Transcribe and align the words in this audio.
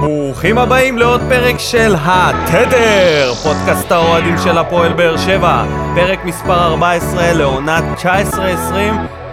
ברוכים 0.00 0.58
הבאים 0.58 0.98
לעוד 0.98 1.20
פרק 1.28 1.58
של 1.58 1.94
התדר, 1.98 3.34
פודקאסט 3.42 3.92
האוהדים 3.92 4.34
של 4.44 4.58
הפועל 4.58 4.92
באר 4.92 5.16
שבע, 5.16 5.64
פרק 5.94 6.24
מספר 6.24 6.66
14 6.66 7.32
לעונת 7.32 7.84
19-20, 7.98 8.06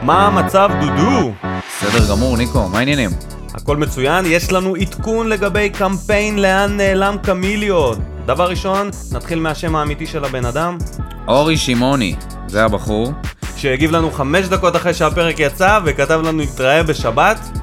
מה 0.01 0.27
המצב 0.27 0.69
דודו? 0.79 1.31
בסדר 1.67 2.09
גמור, 2.11 2.37
ניקו, 2.37 2.69
מה 2.69 2.79
העניינים? 2.79 3.09
הכל 3.53 3.77
מצוין, 3.77 4.25
יש 4.27 4.51
לנו 4.51 4.75
עדכון 4.75 5.29
לגבי 5.29 5.69
קמפיין 5.69 6.39
לאן 6.41 6.77
נעלם 6.77 7.15
קמיליו. 7.23 7.93
דבר 8.25 8.49
ראשון, 8.49 8.89
נתחיל 9.11 9.39
מהשם 9.39 9.75
האמיתי 9.75 10.07
של 10.07 10.25
הבן 10.25 10.45
אדם, 10.45 10.77
אורי 11.27 11.57
שמעוני, 11.57 12.15
זה 12.47 12.65
הבחור. 12.65 13.11
שהגיב 13.55 13.91
לנו 13.91 14.11
חמש 14.11 14.47
דקות 14.47 14.75
אחרי 14.75 14.93
שהפרק 14.93 15.39
יצא 15.39 15.79
וכתב 15.85 16.21
לנו 16.23 16.41
נתראה 16.41 16.83
בשבת. 16.83 17.56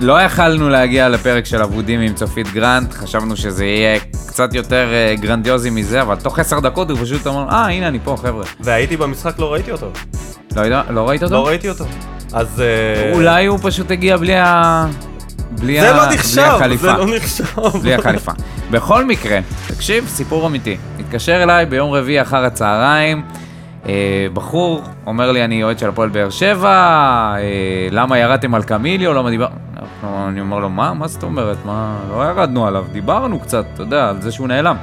לא 0.00 0.22
יכלנו 0.22 0.68
להגיע 0.68 1.08
לפרק 1.08 1.44
של 1.46 1.62
אבודים 1.62 2.00
עם 2.00 2.14
צופית 2.14 2.52
גרנט, 2.52 2.92
חשבנו 2.92 3.36
שזה 3.36 3.64
יהיה 3.64 4.00
קצת 4.28 4.54
יותר 4.54 4.86
אה, 4.92 5.14
גרנדיוזי 5.20 5.70
מזה, 5.70 6.02
אבל 6.02 6.16
תוך 6.16 6.38
עשר 6.38 6.60
דקות 6.60 6.90
הוא 6.90 6.98
פשוט 7.02 7.26
אמר, 7.26 7.48
אה, 7.50 7.66
הנה 7.66 7.88
אני 7.88 7.98
פה, 8.04 8.16
חבר'ה. 8.22 8.44
והייתי 8.60 8.96
במשחק, 8.96 9.38
לא 9.38 9.52
ראיתי 9.52 9.72
אותו. 9.72 9.90
לא 10.56 10.62
לא 10.90 11.08
ראית 11.08 11.22
אותו? 11.22 11.34
לא 11.34 11.46
ראיתי 11.46 11.68
אותו. 11.68 11.84
אז... 12.32 12.60
אה, 12.60 13.12
אולי 13.14 13.46
הוא 13.46 13.58
פשוט 13.62 13.90
הגיע 13.90 14.16
בלי 14.16 14.34
ה... 14.36 14.86
בלי 15.50 15.80
זה 15.80 15.90
ה- 15.90 15.96
לא 15.96 16.06
בלי 16.06 16.14
נחשב, 16.14 16.40
החליפה. 16.42 16.86
זה 16.86 16.92
לא 16.92 17.16
נחשב. 17.16 17.44
בלי 17.82 17.94
החליפה. 17.94 18.32
בכל 18.70 19.04
מקרה, 19.04 19.38
תקשיב, 19.68 20.04
סיפור 20.08 20.46
אמיתי. 20.46 20.76
התקשר 21.00 21.42
אליי 21.42 21.66
ביום 21.66 21.90
רביעי 21.92 22.22
אחר 22.22 22.44
הצהריים, 22.44 23.22
בחור 24.32 24.82
אומר 25.06 25.32
לי, 25.32 25.44
אני 25.44 25.62
אוהד 25.62 25.78
של 25.78 25.88
הפועל 25.88 26.08
באר 26.08 26.30
שבע, 26.30 26.68
אה, 27.38 27.38
למה 27.90 28.18
ירדתם 28.18 28.54
על 28.54 28.62
קמיליו, 28.62 29.14
למה 29.14 29.30
דיבר... 29.30 29.46
אנחנו- 29.82 30.28
אני 30.28 30.40
אומר 30.40 30.58
לו, 30.58 30.68
מה? 30.70 30.94
מה 30.94 31.08
זאת 31.08 31.22
אומרת? 31.22 31.56
מה? 31.64 31.96
לא 32.10 32.22
ירדנו 32.24 32.66
עליו, 32.66 32.84
דיברנו 32.92 33.40
קצת, 33.40 33.64
אתה 33.74 33.82
יודע, 33.82 34.08
על 34.08 34.20
זה 34.22 34.32
שהוא 34.32 34.48
נעלם. 34.48 34.76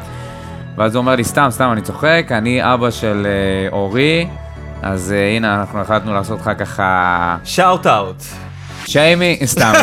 ואז 0.78 0.95
הוא 0.95 1.02
אומר 1.02 1.16
לי, 1.16 1.23
סתם, 1.23 1.47
סתם, 1.50 1.70
אני 1.72 1.81
צוחק, 1.81 2.28
אני 2.31 2.73
אבא 2.73 2.89
של 2.92 3.28
אה, 3.30 3.78
אורי, 3.78 4.28
אז 4.81 5.12
אה, 5.17 5.36
הנה, 5.36 5.56
אנחנו 5.59 5.81
החלטנו 5.81 6.14
לעשות 6.14 6.40
לך 6.40 6.52
ככה 6.59 7.38
שאוט 7.44 7.88
אאוט. 7.88 8.23
שיימינג, 8.88 9.45
סתם, 9.45 9.73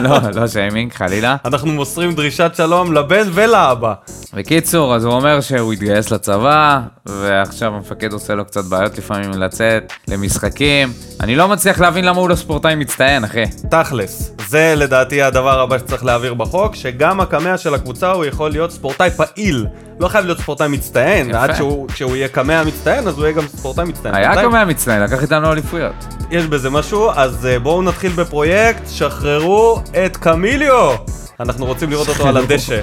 לא, 0.00 0.10
לא, 0.10 0.30
לא 0.34 0.46
שיימינג, 0.46 0.92
חלילה. 0.92 1.36
אנחנו 1.44 1.72
מוסרים 1.72 2.14
דרישת 2.14 2.52
שלום 2.56 2.92
לבן 2.92 3.28
ולאבא. 3.32 3.94
בקיצור, 4.34 4.94
אז 4.94 5.04
הוא 5.04 5.14
אומר 5.14 5.40
שהוא 5.40 5.72
התגייס 5.72 6.10
לצבא, 6.10 6.80
ועכשיו 7.06 7.74
המפקד 7.74 8.12
עושה 8.12 8.34
לו 8.34 8.44
קצת 8.44 8.64
בעיות 8.64 8.98
לפעמים 8.98 9.30
לצאת 9.30 9.92
למשחקים. 10.08 10.92
אני 11.20 11.36
לא 11.36 11.48
מצליח 11.48 11.80
להבין 11.80 12.04
למה 12.04 12.20
הוא 12.20 12.28
לא 12.28 12.34
ספורטאי 12.34 12.74
מצטיין, 12.74 13.24
אחי. 13.24 13.44
תכלס, 13.70 14.32
זה 14.48 14.74
לדעתי 14.76 15.22
הדבר 15.22 15.60
הבא 15.60 15.78
שצריך 15.78 16.04
להעביר 16.04 16.34
בחוק, 16.34 16.74
שגם 16.74 17.20
הקמע 17.20 17.58
של 17.58 17.74
הקבוצה 17.74 18.12
הוא 18.12 18.24
יכול 18.24 18.50
להיות 18.50 18.70
ספורטאי 18.70 19.10
פעיל. 19.10 19.66
לא 20.00 20.08
חייב 20.08 20.24
להיות 20.24 20.38
ספורטאי 20.38 20.68
מצטיין, 20.68 21.30
יפה. 21.30 21.42
עד 21.42 21.54
שהוא, 21.94 22.16
יהיה 22.16 22.28
קמע 22.28 22.64
מצטיין, 22.64 23.08
אז 23.08 23.16
הוא 23.18 23.24
יהיה 23.24 23.36
גם 23.36 23.46
ספורטאי 23.48 23.84
מצטיין. 23.84 24.14
היה 24.14 24.42
קומע 24.44 24.64
מצטיין, 24.64 25.02
לקח 25.02 25.22
איתנו 25.22 25.52
אליפויות. 25.52 25.92
יש 26.30 26.46
בזה 26.46 26.70
משהו, 26.70 27.10
אז 27.14 27.46
אה, 27.46 27.58
בואו 27.58 27.82
נתחיל 27.82 28.12
בפרויקט, 28.12 28.82
שחררו 28.88 29.80
את 30.06 30.16
קמיליו! 30.16 30.94
אנחנו 31.42 31.66
רוצים 31.66 31.90
לראות 31.90 32.08
אותו 32.08 32.28
על 32.28 32.36
הדשא. 32.36 32.80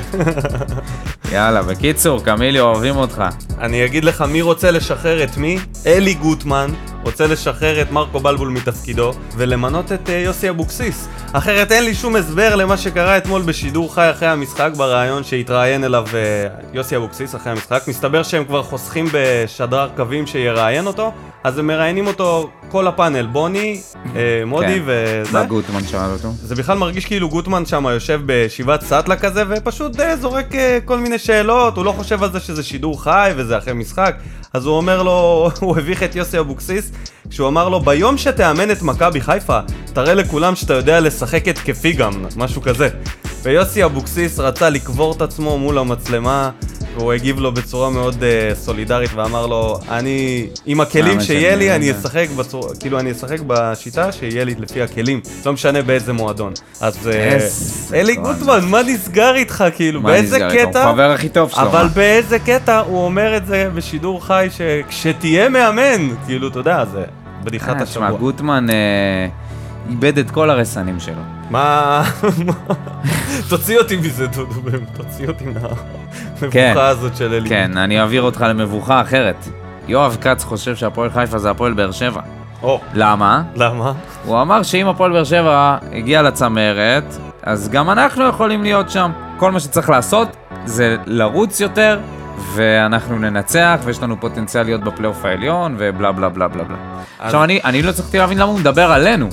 יאללה, 1.33 1.63
בקיצור, 1.63 2.23
קמילי, 2.23 2.59
אוהבים 2.59 2.97
אותך. 2.97 3.23
אני 3.59 3.85
אגיד 3.85 4.05
לך 4.05 4.21
מי 4.21 4.41
רוצה 4.41 4.71
לשחרר 4.71 5.23
את 5.23 5.38
מי. 5.38 5.59
אלי 5.85 6.13
גוטמן 6.13 6.71
רוצה 7.03 7.27
לשחרר 7.27 7.81
את 7.81 7.91
מרקו 7.91 8.19
בלבול 8.19 8.49
מתפקידו 8.49 9.11
ולמנות 9.38 9.91
את 9.91 10.07
uh, 10.07 10.11
יוסי 10.11 10.49
אבוקסיס. 10.49 11.07
אחרת 11.33 11.71
אין 11.71 11.83
לי 11.83 11.95
שום 11.95 12.16
הסבר 12.16 12.55
למה 12.55 12.77
שקרה 12.77 13.17
אתמול 13.17 13.41
בשידור 13.41 13.93
חי 13.93 14.11
אחרי 14.11 14.27
המשחק 14.27 14.71
בריאיון 14.77 15.23
שהתראיין 15.23 15.83
אליו 15.83 16.05
uh, 16.07 16.66
יוסי 16.73 16.95
אבוקסיס 16.95 17.35
אחרי 17.35 17.51
המשחק. 17.51 17.83
מסתבר 17.88 18.23
שהם 18.23 18.45
כבר 18.45 18.63
חוסכים 18.63 19.05
בשדרר 19.11 19.89
קווים 19.95 20.27
שיראיין 20.27 20.88
אותו, 20.88 21.11
אז 21.44 21.57
הם 21.57 21.67
מראיינים 21.67 22.07
אותו 22.07 22.50
כל 22.69 22.88
הפאנל, 22.88 23.25
בוני, 23.25 23.81
uh, 24.05 24.07
מודי 24.45 24.67
כן. 24.67 24.81
וזה. 24.85 25.34
מה 25.34 25.44
גוטמן 25.44 25.84
שאל 25.88 26.11
אותו? 26.11 26.29
זה 26.44 26.55
בכלל 26.55 26.78
מרגיש 26.78 27.05
כאילו 27.05 27.29
גוטמן 27.29 27.66
שם 27.66 27.85
יושב 27.85 28.22
בישיבת 28.49 28.81
סאטלה 28.81 29.15
כזה 29.15 29.43
ופשוט 29.49 29.99
אה, 29.99 30.17
זורק 30.17 30.55
אה, 30.55 30.79
כל 30.85 30.97
מיני 30.97 31.17
שאלות, 31.17 31.77
הוא 31.77 31.85
לא 31.85 31.91
חושב 31.91 32.23
על 32.23 32.31
זה 32.31 32.39
שזה 32.39 32.63
שידור 32.63 33.03
חי 33.03 33.31
וזה 33.35 33.57
אחרי 33.57 33.73
משחק. 33.73 34.15
אז 34.53 34.65
הוא 34.65 34.77
אומר 34.77 35.03
לו, 35.03 35.49
הוא 35.61 35.77
הביך 35.77 36.03
את 36.03 36.15
יוסי 36.15 36.39
אבוקסיס 36.39 36.91
כשהוא 37.29 37.47
אמר 37.47 37.69
לו 37.69 37.79
ביום 37.79 38.17
שתאמן 38.17 38.71
את 38.71 38.81
מכבי 38.81 39.21
חיפה 39.21 39.59
תראה 39.93 40.13
לכולם 40.13 40.55
שאתה 40.55 40.73
יודע 40.73 40.99
לשחק 40.99 41.47
התקפי 41.47 41.93
גם, 41.93 42.25
משהו 42.37 42.61
כזה. 42.61 42.89
ויוסי 43.43 43.85
אבוקסיס 43.85 44.39
רצה 44.39 44.69
לקבור 44.69 45.13
את 45.13 45.21
עצמו 45.21 45.57
מול 45.57 45.77
המצלמה 45.77 46.51
והוא 46.99 47.13
הגיב 47.13 47.39
לו 47.39 47.51
בצורה 47.51 47.89
מאוד 47.89 48.15
uh, 48.15 48.55
סולידרית 48.55 49.09
ואמר 49.13 49.47
לו 49.47 49.79
אני 49.89 50.47
עם 50.65 50.81
הכלים 50.81 51.21
שיהיה 51.21 51.55
לי 51.55 51.75
אני 51.75 51.93
זה. 51.93 51.99
אשחק 51.99 52.27
בצורה, 52.37 52.75
כאילו 52.79 52.99
אני 52.99 53.11
אשחק 53.11 53.39
בשיטה 53.47 54.11
שיהיה 54.11 54.43
לי 54.43 54.55
לפי 54.59 54.81
הכלים, 54.81 55.21
לא 55.45 55.53
משנה 55.53 55.81
באיזה 55.81 56.13
מועדון. 56.13 56.53
אז 56.81 57.07
אה, 57.07 57.13
איזה 57.13 57.95
אלי. 57.97 58.15
גוטמן, 58.15 58.59
מה 58.65 58.81
נסגר 58.83 59.35
איתך 59.35 59.63
כאילו? 59.75 60.01
באיזה 60.01 60.35
איתו? 60.35 60.45
הוא 60.45 60.71
קטע? 60.71 60.91
חבר 60.93 61.11
הכי 61.11 61.29
טוב 61.29 61.49
שלו. 61.49 61.61
אבל? 61.61 61.87
באיזה 61.93 62.39
קטע 62.39 62.79
הוא 62.79 63.05
אומר 63.05 63.37
את 63.37 63.45
זה 63.45 63.69
בשידור 63.75 64.25
חי 64.25 64.47
שכשתהיה 64.51 65.49
מאמן, 65.49 66.09
כאילו, 66.25 66.47
אתה 66.47 66.59
יודע, 66.59 66.85
זה 66.85 67.03
בדיחת 67.43 67.75
אה, 67.75 67.85
תשמע, 67.85 68.05
השבוע. 68.05 68.19
גוטמן 68.19 68.69
אה, 68.69 69.27
איבד 69.89 70.17
את 70.17 70.31
כל 70.31 70.49
הרסנים 70.49 70.99
שלו. 70.99 71.38
מה... 71.49 72.03
תוציא 73.49 73.79
אותי 73.79 73.97
מזה, 73.97 74.27
דודו, 74.27 74.53
תוציא 74.97 75.27
אותי 75.27 75.45
כן. 76.51 76.67
מהמבוכה 76.71 76.87
הזאת 76.87 77.15
של 77.15 77.33
אלי. 77.33 77.49
כן, 77.49 77.77
אני 77.77 77.99
אעביר 77.99 78.21
אותך 78.21 78.45
למבוכה 78.49 79.01
אחרת. 79.01 79.47
יואב 79.87 80.17
כץ 80.21 80.43
חושב 80.43 80.75
שהפועל 80.75 81.09
חיפה 81.09 81.37
זה 81.37 81.49
הפועל 81.49 81.73
באר 81.73 81.91
שבע. 81.91 82.21
או, 82.63 82.81
למה? 82.93 83.43
למה? 83.55 83.93
הוא 84.25 84.41
אמר 84.41 84.63
שאם 84.63 84.87
הפועל 84.87 85.11
באר 85.11 85.23
שבע 85.23 85.77
הגיע 85.91 86.21
לצמרת, 86.21 87.17
אז 87.43 87.69
גם 87.69 87.89
אנחנו 87.89 88.27
יכולים 88.27 88.63
להיות 88.63 88.89
שם. 88.89 89.11
כל 89.37 89.51
מה 89.51 89.59
שצריך 89.59 89.89
לעשות 89.89 90.27
זה 90.66 90.97
לרוץ 91.05 91.59
יותר, 91.59 91.99
ואנחנו 92.53 93.19
ננצח, 93.19 93.79
ויש 93.83 94.03
לנו 94.03 94.19
פוטנציאל 94.19 94.63
להיות 94.63 94.83
בפלייאוף 94.83 95.25
העליון, 95.25 95.75
ובלה 95.77 96.11
בלה 96.11 96.29
בלה 96.29 96.47
בלה 96.47 96.63
בלה. 96.63 96.77
עכשיו, 97.19 97.43
אני, 97.43 97.59
אני 97.66 97.81
לא 97.81 97.89
הצלחתי 97.89 98.17
להבין 98.17 98.37
למה 98.37 98.51
הוא 98.51 98.59
מדבר 98.59 98.91
עלינו. 98.91 99.29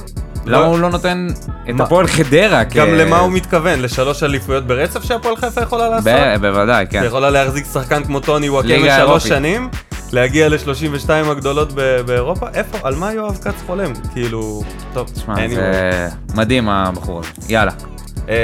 לא- 0.47 0.59
למה 0.59 0.67
הוא 0.67 0.79
לא 0.79 0.91
נותן 0.91 1.27
את 1.71 1.81
הפועל 1.81 2.07
חדרה. 2.07 2.65
גם 2.65 2.89
למה 2.89 3.19
הוא 3.19 3.33
מתכוון? 3.33 3.83
לשלוש 3.83 4.23
אליפויות 4.23 4.67
ברצף 4.67 5.05
שהפועל 5.05 5.37
חיפה 5.37 5.61
יכולה 5.63 5.89
לעשות? 5.89 6.13
בוודאי, 6.41 6.87
כן. 6.91 7.03
שיכולה 7.03 7.31
להחזיק 7.31 7.67
שחקן 7.73 8.05
כמו 8.05 8.21
טוני 8.21 8.49
וואקמה 8.51 8.97
שלוש. 8.97 9.29
שנים, 9.29 9.69
להגיע 10.13 10.49
ל-32 10.49 11.11
הגדולות 11.11 11.73
באירופה? 12.07 12.47
איפה? 12.55 12.79
על 12.83 12.95
מה 12.95 13.13
יואב 13.13 13.39
כץ 13.45 13.55
חולם? 13.67 13.93
כאילו, 14.13 14.63
טוב, 14.93 15.09
תשמע. 15.15 15.35
זה 15.49 16.09
מדהים 16.35 16.69
הבחור 16.69 17.19
הזה. 17.21 17.29
יאללה. 17.53 17.73
אה, 18.29 18.35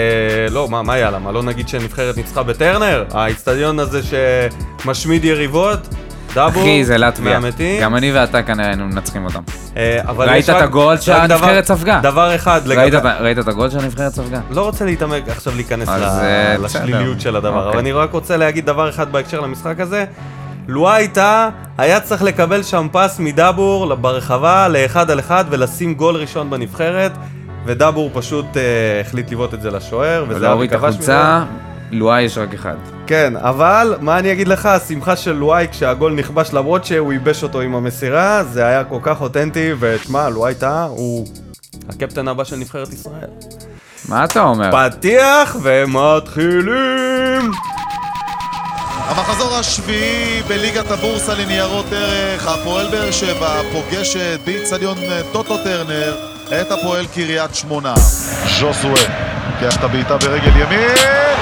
לא, 0.51 0.69
מה, 0.69 0.83
מה 0.83 0.99
יאללה? 0.99 1.19
מה 1.19 1.33
לא 1.33 1.43
נגיד 1.43 1.69
שנבחרת 1.69 2.17
ניצחה 2.17 2.43
בטרנר? 2.43 3.05
האיצטדיון 3.13 3.79
הזה 3.79 4.01
שמשמיד 4.83 5.25
יריבות? 5.25 5.79
דאבו? 6.35 6.61
אחי, 6.61 6.85
זה 6.85 6.99
לטביה. 6.99 7.41
מהמתים? 7.41 7.83
גם 7.83 7.97
אני 7.97 8.13
ואתה 8.13 8.43
כנראה 8.43 8.67
היינו 8.67 8.85
מנצחים 8.87 9.25
אותם. 9.25 9.41
אה, 9.77 10.01
אבל 10.07 10.29
ראית 10.29 10.45
יש 10.45 10.51
רק- 10.51 10.57
את 10.57 10.63
הגול 10.63 10.95
רק 10.95 11.01
שהנבחרת 11.01 11.65
דבר- 11.65 11.77
ספגה? 11.77 12.01
דבר 12.03 12.35
אחד 12.35 12.61
ראית 12.67 12.93
לגבי... 12.95 13.09
ראית 13.21 13.39
את 13.39 13.49
הגול 13.49 13.71
שהנבחרת 13.71 14.13
ספגה? 14.13 14.41
לא 14.51 14.63
רוצה 14.63 14.85
להתעמק 14.85 15.29
עכשיו 15.29 15.53
להיכנס 15.57 15.89
אז, 15.89 16.01
ל- 16.01 16.05
אה, 16.05 16.57
לשליליות. 16.59 17.21
של 17.21 17.37
הדבר, 17.37 17.59
אבל 17.59 17.67
אוקיי. 17.67 17.81
אני 17.81 17.93
רק 17.93 18.13
רוצה 18.13 18.37
להגיד 18.37 18.67
דבר 18.67 18.89
אחד 18.89 19.13
בהקשר 19.13 19.41
למשחק 19.41 19.81
הזה. 19.81 20.05
לואי 20.69 21.09
טאה 21.09 21.49
היה 21.79 22.01
צריך 22.01 22.23
לקבל 22.23 22.63
שם 22.63 22.87
פס 22.93 23.19
מדאבור 23.19 23.95
ברחבה 23.95 24.69
לאחד 24.69 25.11
על 25.11 25.19
אחד 25.19 25.45
ולשים 25.51 25.95
גול 25.95 26.17
ראשון 26.17 26.51
בנבחרת, 26.51 27.13
ודאבור 27.67 28.11
פשוט 28.15 28.57
אה, 28.57 28.63
החליט 29.01 29.33
לבעוט 29.33 29.55
את 29.55 29.63
זה 29.63 29.71
לשוער, 29.71 30.25
וזה 30.29 30.39
ולהוריד 30.41 30.71
את 30.71 30.77
החולצה, 30.77 31.45
לואי 31.91 32.23
יש 32.23 32.39
רק 32.39 32.55
אחד. 32.55 32.75
כן, 33.13 33.37
אבל 33.37 33.97
מה 34.01 34.19
אני 34.19 34.33
אגיד 34.33 34.49
לך, 34.49 34.67
השמחה 34.67 35.17
של 35.17 35.33
לואי 35.33 35.67
כשהגול 35.71 36.13
נכבש 36.13 36.53
למרות 36.53 36.85
שהוא 36.85 37.13
ייבש 37.13 37.43
אותו 37.43 37.61
עם 37.61 37.75
המסירה, 37.75 38.45
זה 38.45 38.67
היה 38.67 38.85
כל 38.85 38.99
כך 39.03 39.21
אותנטי, 39.21 39.73
ותשמע, 39.79 40.29
לואי 40.29 40.55
טאה 40.55 40.85
הוא 40.85 41.27
הקפטן 41.89 42.29
הבא 42.29 42.45
של 42.45 42.57
נבחרת 42.57 42.93
ישראל. 42.93 43.29
מה 44.09 44.25
אתה 44.25 44.43
אומר? 44.43 44.71
פתיח 44.91 45.57
ומתחילים! 45.63 47.51
המחזור 49.09 49.57
השביעי 49.57 50.43
בליגת 50.49 50.91
הבורסה 50.91 51.35
לניירות 51.35 51.87
ערך, 51.93 52.49
הפועל 52.49 52.91
באר 52.91 53.11
שבע 53.11 53.61
פוגשת 53.73 54.41
באיצטדיון 54.45 54.99
טוטו 55.33 55.57
טרנר 55.65 56.17
את 56.61 56.71
הפועל 56.71 57.07
קריית 57.07 57.55
שמונה. 57.55 57.95
ז'וסווה, 58.61 59.03
לוקח 59.55 59.77
את 59.77 59.85
הבעיטה 59.85 60.17
ברגל 60.17 60.57
ימין, 60.57 61.42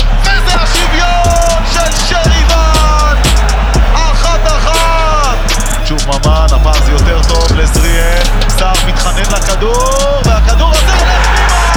שוב 6.01 6.09
ממן, 6.25 6.45
הפעם 6.51 6.83
זה 6.85 6.91
יותר 6.91 7.21
טוב 7.27 7.57
לזריאל, 7.57 8.23
סער 8.47 8.73
מתחנן 8.87 9.21
לכדור, 9.21 10.21
והכדור 10.25 10.71
הזה 10.71 10.93
הולך 10.93 11.27
פנימה! 11.27 11.71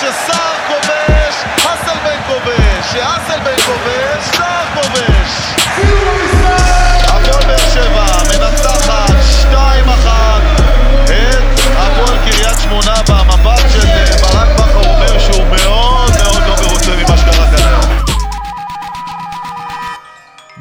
שסער 0.00 0.56
כובש, 0.68 1.34
אסלבן 1.58 2.22
כובש, 2.26 2.92
שאסלבן 2.92 3.56
כובש. 3.66 4.33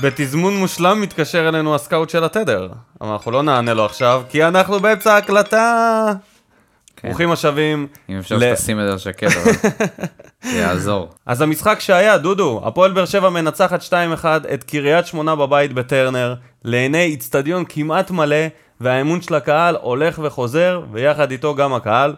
בתזמון 0.04 0.58
מושלם 0.58 1.02
מתקשר 1.02 1.50
אלינו 1.50 1.76
הסקאוט 1.76 2.10
של 2.10 2.24
התדר. 2.24 2.68
אבל 3.02 3.10
אנחנו 3.10 3.32
לא 3.32 3.44
נענה 3.44 3.74
לו 3.74 3.86
עכשיו, 3.86 4.24
כי 4.30 4.44
אנחנו 4.44 4.80
באמצע 4.80 5.14
ההקלטה. 5.14 6.06
כן. 6.96 7.08
ברוכים 7.08 7.32
השבים. 7.32 7.88
אם 8.10 8.18
אפשר 8.18 8.38
ל- 8.38 8.56
שתשים 8.56 8.80
את 8.80 8.92
זה 8.92 8.98
שקט, 9.00 9.24
אבל 9.24 9.52
זה 10.44 10.58
יעזור. 10.60 11.10
אז 11.26 11.42
המשחק 11.42 11.80
שהיה, 11.80 12.18
דודו, 12.18 12.62
הפועל 12.66 12.92
באר 12.92 13.06
שבע 13.06 13.30
מנצחת 13.30 13.82
2-1 13.82 13.94
את 14.54 14.64
קריית 14.64 15.06
שמונה 15.08 15.36
בבית 15.36 15.74
בטרנר, 15.74 16.36
לעיני 16.64 17.04
איצטדיון 17.04 17.64
כמעט 17.70 18.12
מלא, 18.12 18.46
והאמון 18.82 19.22
של 19.22 19.36
הקהל 19.36 19.76
הולך 19.82 20.20
וחוזר, 20.24 20.82
ויחד 20.92 21.32
איתו 21.32 21.56
גם 21.56 21.74
הקהל. 21.74 22.16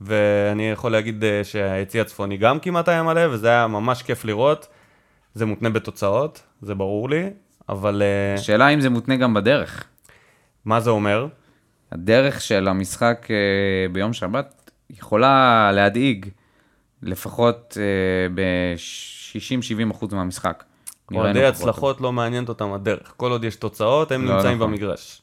ואני 0.00 0.70
יכול 0.70 0.92
להגיד 0.92 1.24
אה, 1.24 1.40
שהיציא 1.44 2.00
הצפוני 2.00 2.36
גם 2.36 2.58
כמעט 2.58 2.88
היה 2.88 3.02
מלא, 3.02 3.20
וזה 3.30 3.48
היה 3.48 3.66
ממש 3.66 4.02
כיף 4.02 4.24
לראות. 4.24 4.66
זה 5.38 5.46
מותנה 5.46 5.70
בתוצאות, 5.70 6.42
זה 6.62 6.74
ברור 6.74 7.10
לי, 7.10 7.30
אבל 7.68 8.02
אה, 8.02 8.34
השאלה 8.34 8.68
אם 8.68 8.80
זה 8.80 8.90
מותנה 8.90 9.16
גם 9.16 9.34
בדרך. 9.34 9.84
מה 10.64 10.80
זה 10.80 10.90
אומר? 10.90 11.26
הדרך 11.92 12.40
של 12.40 12.68
המשחק 12.68 13.26
אה, 13.30 13.36
ביום 13.92 14.12
שבת 14.12 14.70
יכולה 14.90 15.70
להדאיג 15.72 16.26
לפחות 17.02 17.78
אה, 17.80 18.34
ב-60-70% 18.34 20.14
מהמשחק. 20.14 20.64
נראינו 21.10 21.26
אוהדי 21.26 21.46
הצלחות 21.46 22.00
לא 22.00 22.12
מעניינת 22.12 22.48
אותם 22.48 22.72
הדרך. 22.72 23.12
כל 23.16 23.30
עוד 23.30 23.44
יש 23.44 23.56
תוצאות, 23.56 24.12
הם 24.12 24.24
לא 24.24 24.34
נמצאים 24.34 24.56
נכון. 24.56 24.70
במגרש. 24.70 25.22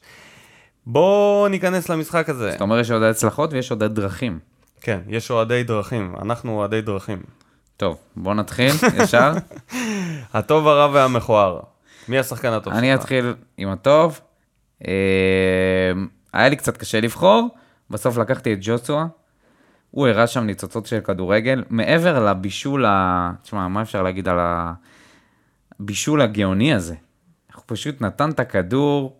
בואו 0.86 1.48
ניכנס 1.48 1.88
למשחק 1.88 2.28
הזה. 2.28 2.50
זאת 2.50 2.60
אומרת 2.60 2.80
יש 2.80 2.90
אוהדי 2.90 3.06
הצלחות 3.06 3.52
ויש 3.52 3.70
אוהדי 3.70 3.88
דרכים. 3.88 4.38
כן, 4.80 5.00
יש 5.08 5.30
אוהדי 5.30 5.62
דרכים, 5.62 6.14
אנחנו 6.22 6.58
אוהדי 6.58 6.80
דרכים. 6.80 7.22
טוב, 7.76 7.98
בוא 8.16 8.34
נתחיל 8.34 8.72
ישר. 9.02 9.32
הטוב, 10.34 10.68
הרע 10.68 10.88
והמכוער. 10.92 11.60
מי 12.08 12.18
השחקן 12.18 12.52
הטוב 12.52 12.72
שלך? 12.72 12.78
אני 12.78 12.94
אתחיל 12.94 13.34
עם 13.56 13.68
הטוב. 13.68 14.20
אה, 14.86 14.92
היה 16.32 16.48
לי 16.48 16.56
קצת 16.56 16.76
קשה 16.76 17.00
לבחור, 17.00 17.48
בסוף 17.90 18.18
לקחתי 18.18 18.52
את 18.52 18.58
ג'וסואה. 18.60 19.06
הוא 19.90 20.06
הראה 20.06 20.26
שם 20.26 20.44
ניצוצות 20.44 20.86
של 20.86 21.00
כדורגל, 21.00 21.64
מעבר 21.70 22.24
לבישול 22.24 22.84
ה... 22.84 23.32
תשמע, 23.42 23.68
מה 23.68 23.82
אפשר 23.82 24.02
להגיד 24.02 24.28
על 24.28 24.38
הבישול 25.80 26.20
הגאוני 26.20 26.74
הזה? 26.74 26.94
הוא 27.54 27.62
פשוט 27.66 28.00
נתן 28.00 28.30
את 28.30 28.40
הכדור 28.40 29.16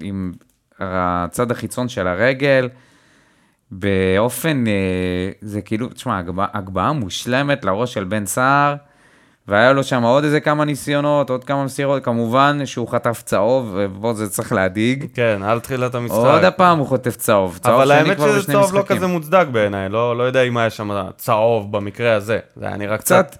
עם 0.00 0.32
הצד 0.78 1.50
החיצון 1.50 1.88
של 1.88 2.06
הרגל, 2.06 2.68
באופן, 3.70 4.64
אה, 4.66 4.72
זה 5.40 5.60
כאילו, 5.60 5.88
תשמע, 5.88 6.20
הגבהה, 6.54 6.92
מושלמת 6.92 7.64
לראש 7.64 7.94
של 7.94 8.04
בן 8.04 8.26
סער, 8.26 8.74
והיה 9.48 9.72
לו 9.72 9.84
שם 9.84 10.02
עוד 10.02 10.24
איזה 10.24 10.40
כמה 10.40 10.64
ניסיונות, 10.64 11.30
עוד 11.30 11.44
כמה 11.44 11.64
מסירות, 11.64 12.04
כמובן 12.04 12.60
שהוא 12.64 12.88
חטף 12.88 13.22
צהוב, 13.24 13.76
ופה 13.76 14.14
זה 14.14 14.28
צריך 14.28 14.52
להדאיג. 14.52 15.06
כן, 15.14 15.40
על 15.44 15.60
תחילת 15.60 15.94
המשחק. 15.94 16.16
עוד 16.16 16.44
הפעם 16.44 16.78
הוא 16.78 16.86
חוטף 16.86 17.16
צהוב, 17.16 17.58
צהוב 17.62 17.80
אבל 17.80 17.90
האמת 17.90 18.18
שזה 18.18 18.52
צהוב 18.52 18.74
לא 18.74 18.80
משחקים. 18.80 18.96
כזה 18.96 19.06
מוצדק 19.06 19.46
בעיניי, 19.52 19.88
לא, 19.88 20.18
לא 20.18 20.22
יודע 20.22 20.42
אם 20.42 20.56
היה 20.56 20.70
שם 20.70 20.90
צהוב 21.16 21.72
במקרה 21.72 22.14
הזה. 22.14 22.38
זה 22.56 22.66
היה 22.66 22.76
נראה 22.76 22.98
קצת... 22.98 23.26
קצת, 23.30 23.38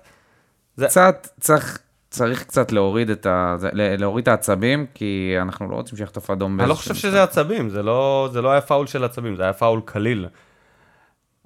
זה- 0.76 0.86
קצת, 0.86 1.28
צריך, 1.40 1.78
צריך 2.10 2.44
קצת 2.44 2.72
להוריד 2.72 3.10
את, 3.10 3.26
ה, 3.26 3.56
להוריד 3.72 4.22
את 4.22 4.28
העצבים, 4.28 4.86
כי 4.94 5.34
אנחנו 5.40 5.70
לא 5.70 5.76
רוצים 5.76 5.98
שיחטוף 5.98 6.30
אדום 6.30 6.60
אני 6.60 6.68
לא 6.68 6.74
חושב. 6.74 6.94
שזה 6.94 7.22
עצבים, 7.22 7.70
זה 7.70 7.82
לא, 7.82 8.28
זה 8.32 8.42
לא 8.42 8.50
היה 8.50 8.60
פאול 8.60 8.86
של 8.86 9.04
עצבים, 9.04 9.36
זה 9.36 9.42
היה 9.42 9.52
פאול 9.52 9.80
קליל. 9.84 10.26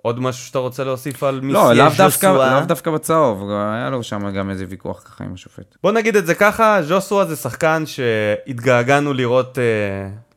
עוד 0.03 0.21
משהו 0.21 0.47
שאתה 0.47 0.59
רוצה 0.59 0.85
להוסיף 0.85 1.23
על 1.23 1.41
מיסיה 1.41 1.63
לא, 1.63 1.73
לאו 1.73 1.93
דווקא? 1.97 2.27
לאו 2.27 2.67
דווקא 2.67 2.91
בצהוב, 2.91 3.51
היה 3.51 3.91
לו 3.91 4.03
שם 4.03 4.31
גם 4.31 4.51
איזה 4.51 4.65
ויכוח 4.69 5.03
ככה 5.03 5.25
עם 5.25 5.35
השופט. 5.35 5.77
בוא 5.83 5.93
נגיד 5.93 6.17
את 6.17 6.27
זה 6.27 6.35
ככה, 6.35 6.83
ז'וסואה 6.83 7.25
זה 7.25 7.37
שחקן 7.37 7.83
שהתגעגענו 7.87 9.13
לראות 9.13 9.59
אה, 9.59 9.65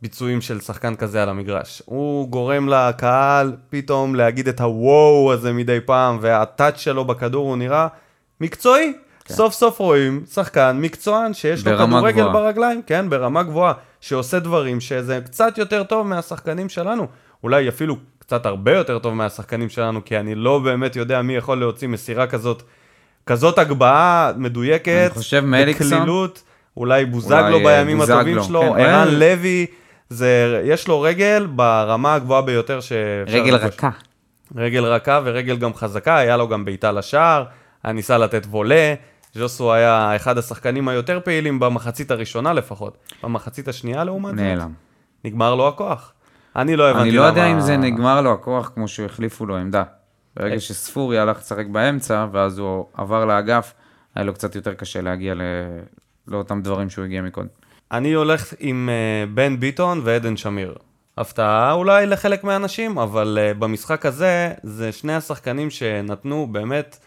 ביצועים 0.01 0.41
של 0.41 0.59
שחקן 0.59 0.95
כזה 0.95 1.23
על 1.23 1.29
המגרש. 1.29 1.81
הוא 1.85 2.29
גורם 2.29 2.69
לקהל 2.69 3.55
פתאום 3.69 4.15
להגיד 4.15 4.47
את 4.47 4.61
הוואו 4.61 5.33
הזה 5.33 5.53
מדי 5.53 5.79
פעם, 5.85 6.17
והטאץ' 6.21 6.77
שלו 6.77 7.05
בכדור 7.05 7.47
הוא 7.47 7.57
נראה 7.57 7.87
מקצועי. 8.41 8.93
כן. 9.25 9.33
סוף 9.33 9.53
סוף 9.53 9.79
רואים 9.79 10.23
שחקן 10.33 10.77
מקצוען 10.81 11.33
שיש 11.33 11.67
לו 11.67 11.77
כדורגל 11.77 12.11
גבוהה. 12.11 12.33
ברגליים, 12.33 12.81
כן, 12.87 13.09
ברמה 13.09 13.43
גבוהה, 13.43 13.73
שעושה 14.01 14.39
דברים 14.39 14.79
שזה 14.81 15.19
קצת 15.25 15.57
יותר 15.57 15.83
טוב 15.83 16.07
מהשחקנים 16.07 16.69
שלנו. 16.69 17.07
אולי 17.43 17.69
אפילו 17.69 17.95
קצת 18.19 18.45
הרבה 18.45 18.73
יותר 18.77 18.99
טוב 18.99 19.13
מהשחקנים 19.13 19.69
שלנו, 19.69 20.05
כי 20.05 20.17
אני 20.17 20.35
לא 20.35 20.59
באמת 20.59 20.95
יודע 20.95 21.21
מי 21.21 21.35
יכול 21.35 21.59
להוציא 21.59 21.87
מסירה 21.87 22.27
כזאת, 22.27 22.63
כזאת 23.25 23.57
הגבהה 23.59 24.31
מדויקת, 24.37 25.09
אני 25.11 25.19
חושב 25.21 25.39
מאליקסון. 25.45 25.97
בקלילות, 25.97 26.43
אולי 26.77 27.05
בוזגלו 27.05 27.47
אולי, 27.57 27.63
בימים 27.63 27.97
בוזגלו, 27.97 28.17
הטובים 28.19 28.43
שלו, 28.43 28.61
כן, 28.61 28.67
ערן 28.67 29.07
אולי- 29.07 29.19
לוי, 29.19 29.65
זה, 30.09 30.61
יש 30.65 30.87
לו 30.87 31.01
רגל 31.01 31.47
ברמה 31.55 32.13
הגבוהה 32.13 32.41
ביותר 32.41 32.79
שאפשר 32.79 33.37
רגל. 33.37 33.55
רכה. 33.55 33.89
רגל 34.55 34.85
רכה 34.85 35.19
ורגל 35.23 35.57
גם 35.57 35.73
חזקה, 35.73 36.17
היה 36.17 36.37
לו 36.37 36.47
גם 36.47 36.65
בעיטה 36.65 36.91
לשער, 36.91 37.43
ניסה 37.85 38.17
לתת 38.17 38.45
וולה, 38.49 38.93
ז'וסו 39.35 39.73
היה 39.73 40.15
אחד 40.15 40.37
השחקנים 40.37 40.87
היותר 40.87 41.19
פעילים 41.23 41.59
במחצית 41.59 42.11
הראשונה 42.11 42.53
לפחות. 42.53 42.97
במחצית 43.23 43.67
השנייה 43.67 44.03
לעומת 44.03 44.31
זאת, 44.31 44.39
נעלם. 44.39 44.73
נגמר 45.25 45.55
לו 45.55 45.67
הכוח. 45.67 46.13
אני 46.55 46.75
לא 46.75 46.89
הבנתי 46.89 47.03
אני 47.03 47.11
למה... 47.11 47.21
לא 47.21 47.27
יודע 47.27 47.45
אם 47.45 47.59
זה 47.59 47.77
נגמר 47.77 48.21
לו 48.21 48.33
הכוח 48.33 48.71
כמו 48.75 48.87
שהחליפו 48.87 49.45
לו 49.45 49.57
עמדה. 49.57 49.83
ברגע 50.35 50.59
שספורי 50.59 51.19
הלך 51.19 51.37
לשחק 51.37 51.65
באמצע, 51.65 52.25
ואז 52.31 52.59
הוא 52.59 52.85
עבר 52.93 53.25
לאגף, 53.25 53.73
היה 54.15 54.25
לו 54.25 54.33
קצת 54.33 54.55
יותר 54.55 54.73
קשה 54.73 55.01
להגיע 55.01 55.33
ל... 55.33 55.41
לאותם 56.27 56.61
דברים 56.61 56.89
שהוא 56.89 57.05
הגיע 57.05 57.21
מקודם. 57.21 57.47
אני 57.91 58.13
הולך 58.13 58.53
עם 58.59 58.89
uh, 58.89 59.29
בן 59.35 59.59
ביטון 59.59 60.01
ועדן 60.03 60.37
שמיר. 60.37 60.75
הפתעה 61.17 61.71
אולי 61.71 62.05
לחלק 62.05 62.43
מהאנשים, 62.43 62.97
אבל 62.97 63.37
uh, 63.41 63.57
במשחק 63.59 64.05
הזה, 64.05 64.53
זה 64.63 64.91
שני 64.91 65.13
השחקנים 65.13 65.69
שנתנו 65.69 66.47
באמת 66.51 66.97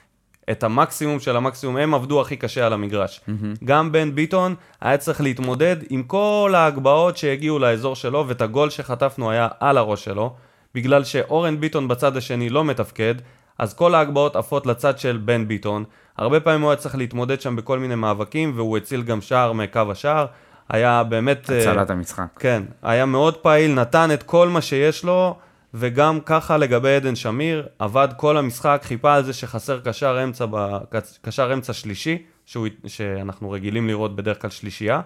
את 0.51 0.65
המקסימום 0.65 1.21
של 1.21 1.37
המקסימום, 1.37 1.77
הם 1.77 1.95
עבדו 1.95 2.21
הכי 2.21 2.37
קשה 2.37 2.67
על 2.67 2.73
המגרש. 2.73 3.21
Mm-hmm. 3.21 3.65
גם 3.65 3.93
בן 3.93 4.15
ביטון 4.15 4.55
היה 4.81 4.97
צריך 4.97 5.21
להתמודד 5.21 5.77
עם 5.91 6.03
כל 6.03 6.53
ההגבהות 6.57 7.17
שהגיעו 7.17 7.59
לאזור 7.59 7.97
שלו, 7.97 8.25
ואת 8.29 8.43
הגול 8.43 8.71
שחטפנו 8.71 9.31
היה 9.31 9.49
על 9.61 9.79
הראש 9.79 10.05
שלו, 10.05 10.35
בגלל 10.75 11.05
שאורן 11.05 11.61
ביטון 11.61 11.89
בצד 11.89 12.17
השני 12.17 12.49
לא 12.49 12.65
מתפקד, 12.65 13.15
אז 13.59 13.75
כל 13.75 13.95
ההגבהות 13.95 14.37
עפות 14.37 14.67
לצד 14.67 14.99
של 14.99 15.21
בן 15.25 15.49
ביטון. 15.49 15.85
הרבה 16.19 16.41
פעמים 16.41 16.63
הוא 16.63 16.71
היה 16.71 16.77
צריך 16.77 16.97
להתמודד 16.97 17.41
שם 17.41 17.57
בכל 17.57 17.79
מיני 17.79 17.95
מאבקים, 17.95 18.53
והוא 18.57 18.77
הציל 18.77 19.03
גם 19.03 19.21
שער 19.21 19.53
מקו 19.53 19.81
השער. 19.91 20.27
היה 20.69 21.03
באמת... 21.05 21.51
הצלת 21.51 21.91
המשחק. 21.91 22.27
כן, 22.39 22.63
היה 22.83 23.07
מאוד 23.07 23.37
פעיל, 23.37 23.75
נתן 23.75 24.11
את 24.15 24.23
כל 24.23 24.49
מה 24.49 24.61
שיש 24.61 25.05
לו, 25.05 25.37
וגם 25.75 26.21
ככה 26.21 26.57
לגבי 26.57 26.97
עדן 26.97 27.17
שמיר, 27.17 27.67
עבד 27.79 28.09
כל 28.17 28.37
המשחק, 28.37 28.81
חיפה 28.85 29.15
על 29.15 29.25
זה 29.25 29.33
שחסר 29.33 29.81
קשר 29.81 30.25
אמצע, 30.25 30.47
ב... 30.51 30.79
קשר 31.23 31.53
אמצע 31.53 31.73
שלישי, 31.73 32.23
שהוא... 32.47 32.69
שאנחנו 32.87 33.51
רגילים 33.51 33.89
לראות 33.89 34.17
בדרך 34.17 34.43
כלל 34.43 34.51
שלישייה, 34.51 35.01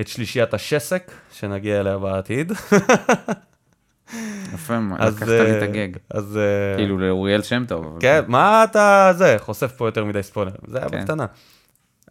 את 0.00 0.08
שלישיית 0.08 0.54
השסק, 0.54 1.12
שנגיע 1.32 1.80
אליה 1.80 1.98
בעתיד. 1.98 2.52
יפה, 4.54 4.74
אז, 4.98 5.16
לקחת 5.16 5.28
לי 5.28 5.50
את 5.50 5.62
אה, 5.62 5.64
הגג. 5.64 5.88
אז... 6.10 6.36
אה, 6.36 6.76
כאילו 6.76 6.98
לאוריאל 6.98 7.42
שם 7.42 7.64
טוב. 7.68 7.84
אבל- 7.84 8.00
כן, 8.00 8.20
מה 8.26 8.64
אתה 8.64 9.12
זה, 9.16 9.36
חושף 9.38 9.72
פה 9.76 9.88
יותר 9.88 10.04
מדי 10.04 10.22
ספוילר, 10.22 10.52
זה 10.66 10.78
היה 10.78 10.88
כן. 10.88 11.00
בקטנה. 11.00 11.26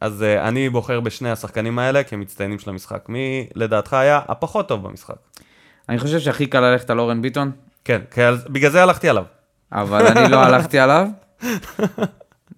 אז 0.01 0.21
uh, 0.21 0.41
אני 0.47 0.69
בוחר 0.69 0.99
בשני 0.99 1.31
השחקנים 1.31 1.79
האלה 1.79 2.03
כמצטיינים 2.03 2.59
של 2.59 2.69
המשחק. 2.69 3.05
מי 3.09 3.47
לדעתך 3.55 3.93
היה 3.93 4.19
הפחות 4.27 4.67
טוב 4.67 4.87
במשחק? 4.87 5.15
אני 5.89 5.99
חושב 5.99 6.19
שהכי 6.19 6.47
קל 6.47 6.59
ללכת 6.59 6.89
על 6.89 6.99
אורן 6.99 7.21
ביטון, 7.21 7.51
כן, 7.85 8.01
על- 8.27 8.37
בגלל 8.49 8.71
זה 8.71 8.83
הלכתי 8.83 9.09
עליו. 9.09 9.23
אבל 9.71 10.07
אני 10.07 10.31
לא 10.31 10.43
הלכתי 10.43 10.79
עליו. 10.79 11.07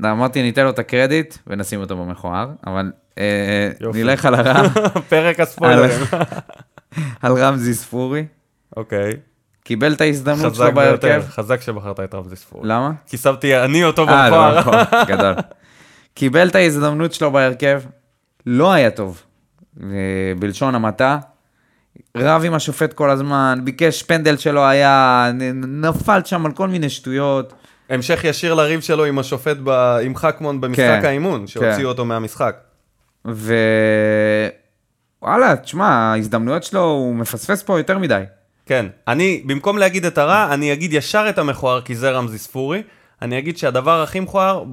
אמרתי, 0.05 0.41
ניתן 0.41 0.63
לו 0.63 0.69
את 0.69 0.79
הקרדיט 0.79 1.37
ונשים 1.47 1.79
אותו 1.79 1.97
במכוער, 1.97 2.49
אבל 2.67 2.91
אה. 3.17 3.69
נלך 3.93 4.25
על 4.25 4.35
הרם, 4.35 4.65
פרק 5.09 5.39
הספוילרים. 5.39 5.99
על 7.21 7.33
רמזי 7.33 7.73
ספורי. 7.73 8.25
אוקיי. 8.77 9.11
קיבל 9.63 9.93
את 9.93 10.01
ההזדמנות 10.01 10.55
שלו 10.55 10.73
בהרכב. 10.73 11.23
חזק 11.29 11.61
שבחרת 11.61 11.99
את 11.99 12.15
רמזי 12.15 12.35
ספורי. 12.35 12.67
למה? 12.67 12.91
כי 13.07 13.17
שמתי 13.17 13.57
אני 13.57 13.83
אותו 13.83 14.07
אה, 14.07 14.29
לא, 14.29 14.35
במכוער. 14.35 14.59
נכון, 14.59 14.75
גדול. 15.07 15.33
קיבל 16.13 16.47
את 16.47 16.55
ההזדמנות 16.55 17.13
שלו 17.13 17.31
בהרכב, 17.31 17.81
לא 18.45 18.71
היה 18.73 18.91
טוב, 18.91 19.21
אה, 19.83 19.87
בלשון 20.39 20.75
המעטה. 20.75 21.17
רב 22.17 22.43
עם 22.45 22.53
השופט 22.53 22.93
כל 22.93 23.09
הזמן, 23.09 23.59
ביקש 23.63 24.03
פנדל 24.03 24.37
שלא 24.37 24.65
היה, 24.65 25.31
נפל 25.53 26.21
שם 26.25 26.45
על 26.45 26.51
כל 26.51 26.67
מיני 26.67 26.89
שטויות. 26.89 27.53
המשך 27.89 28.23
ישיר 28.23 28.53
לריב 28.53 28.81
שלו 28.81 29.05
עם 29.05 29.19
השופט, 29.19 29.57
ב... 29.63 29.69
עם 30.03 30.15
חכמון 30.15 30.61
במשחק 30.61 30.99
כן, 31.01 31.05
האימון, 31.05 31.47
שהוציא 31.47 31.71
כן. 31.77 31.85
אותו 31.85 32.05
מהמשחק. 32.05 32.55
ו... 33.27 33.55
וואלה, 35.21 35.55
תשמע, 35.55 35.87
ההזדמנויות 35.87 36.63
שלו, 36.63 36.83
הוא 36.83 37.15
מפספס 37.15 37.63
פה 37.63 37.77
יותר 37.77 37.97
מדי. 37.97 38.23
כן, 38.65 38.85
אני, 39.07 39.43
במקום 39.45 39.77
להגיד 39.77 40.05
את 40.05 40.17
הרע, 40.17 40.53
אני 40.53 40.73
אגיד 40.73 40.93
ישר 40.93 41.25
את 41.29 41.37
המכוער, 41.37 41.81
כי 41.81 41.95
זה 41.95 42.11
רמזי 42.11 42.37
ספורי. 42.37 42.83
אני 43.21 43.39
אגיד 43.39 43.57
שהדבר 43.57 44.01
הכי 44.01 44.19
מכוער 44.19 44.63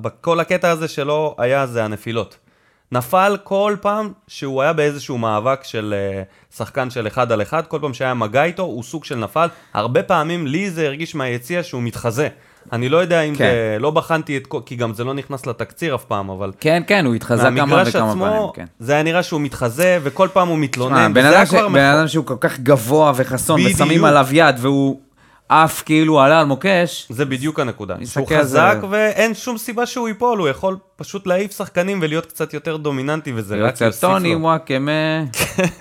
בכל 0.00 0.40
הקטע 0.40 0.70
הזה 0.70 0.88
שלו 0.88 1.34
היה 1.38 1.66
זה 1.66 1.84
הנפילות. 1.84 2.36
נפל 2.92 3.36
כל 3.44 3.76
פעם 3.80 4.12
שהוא 4.28 4.62
היה 4.62 4.72
באיזשהו 4.72 5.18
מאבק 5.18 5.64
של 5.64 5.94
אה, 5.96 6.22
שחקן 6.56 6.90
של 6.90 7.06
אחד 7.06 7.32
על 7.32 7.42
אחד, 7.42 7.62
כל 7.66 7.78
פעם 7.80 7.94
שהיה 7.94 8.14
מגע 8.14 8.44
איתו, 8.44 8.62
הוא 8.62 8.82
סוג 8.82 9.04
של 9.04 9.16
נפל. 9.16 9.48
הרבה 9.74 10.02
פעמים 10.02 10.46
לי 10.46 10.70
זה 10.70 10.86
הרגיש 10.86 11.14
מהיציע 11.14 11.62
שהוא 11.62 11.82
מתחזה. 11.82 12.28
אני 12.72 12.88
לא 12.88 12.96
יודע 12.96 13.20
אם 13.20 13.34
כן. 13.34 13.44
זה, 13.44 13.76
לא 13.80 13.90
בחנתי 13.90 14.36
את 14.36 14.46
כל, 14.46 14.60
כי 14.66 14.76
גם 14.76 14.94
זה 14.94 15.04
לא 15.04 15.14
נכנס 15.14 15.46
לתקציר 15.46 15.94
אף 15.94 16.04
פעם, 16.04 16.30
אבל... 16.30 16.52
כן, 16.60 16.82
כן, 16.86 17.06
הוא 17.06 17.14
התחזה 17.14 17.42
כמה 17.42 17.82
וכמה 17.86 17.92
פעמים, 17.92 18.22
עצמו, 18.22 18.52
כן. 18.54 18.64
זה 18.78 18.92
היה 18.92 19.02
נראה 19.02 19.22
שהוא 19.22 19.40
מתחזה, 19.40 19.98
וכל 20.02 20.28
פעם 20.32 20.48
הוא 20.48 20.58
מתלונן, 20.58 21.14
בן 21.14 21.20
וזה 21.20 21.28
אדם 21.28 21.36
היה 21.36 21.46
ש- 21.46 21.50
כבר... 21.50 21.68
בן 21.68 21.84
אדם 21.84 22.08
שהוא 22.08 22.26
כל 22.26 22.36
כך 22.40 22.60
גבוה 22.60 23.12
וחסון, 23.16 23.60
בדיוק. 23.60 23.74
ושמים 23.74 24.04
עליו 24.04 24.26
יד, 24.32 24.56
והוא 24.58 25.00
עף 25.50 25.82
כאילו 25.86 26.20
עלה 26.20 26.40
על 26.40 26.46
מוקש, 26.46 27.06
זה 27.10 27.24
בדיוק 27.24 27.60
הנקודה. 27.60 27.94
שהוא 28.04 28.26
על 28.30 28.44
זה- 28.44 28.58
חזק 28.60 28.76
ואין 28.90 29.34
שום 29.34 29.58
סיבה 29.58 29.86
שהוא 29.86 30.08
ייפול, 30.08 30.38
הוא 30.38 30.48
יכול 30.48 30.76
פשוט 30.96 31.26
להעיף 31.26 31.56
שחקנים 31.56 31.98
ולהיות 32.02 32.26
קצת 32.26 32.54
יותר 32.54 32.76
דומיננטי, 32.76 33.32
וזה 33.34 33.56
רק 33.56 33.80
יוסיף 33.80 34.00
טוני 34.00 34.34
לו. 34.34 34.40
וואקמה. 34.40 35.24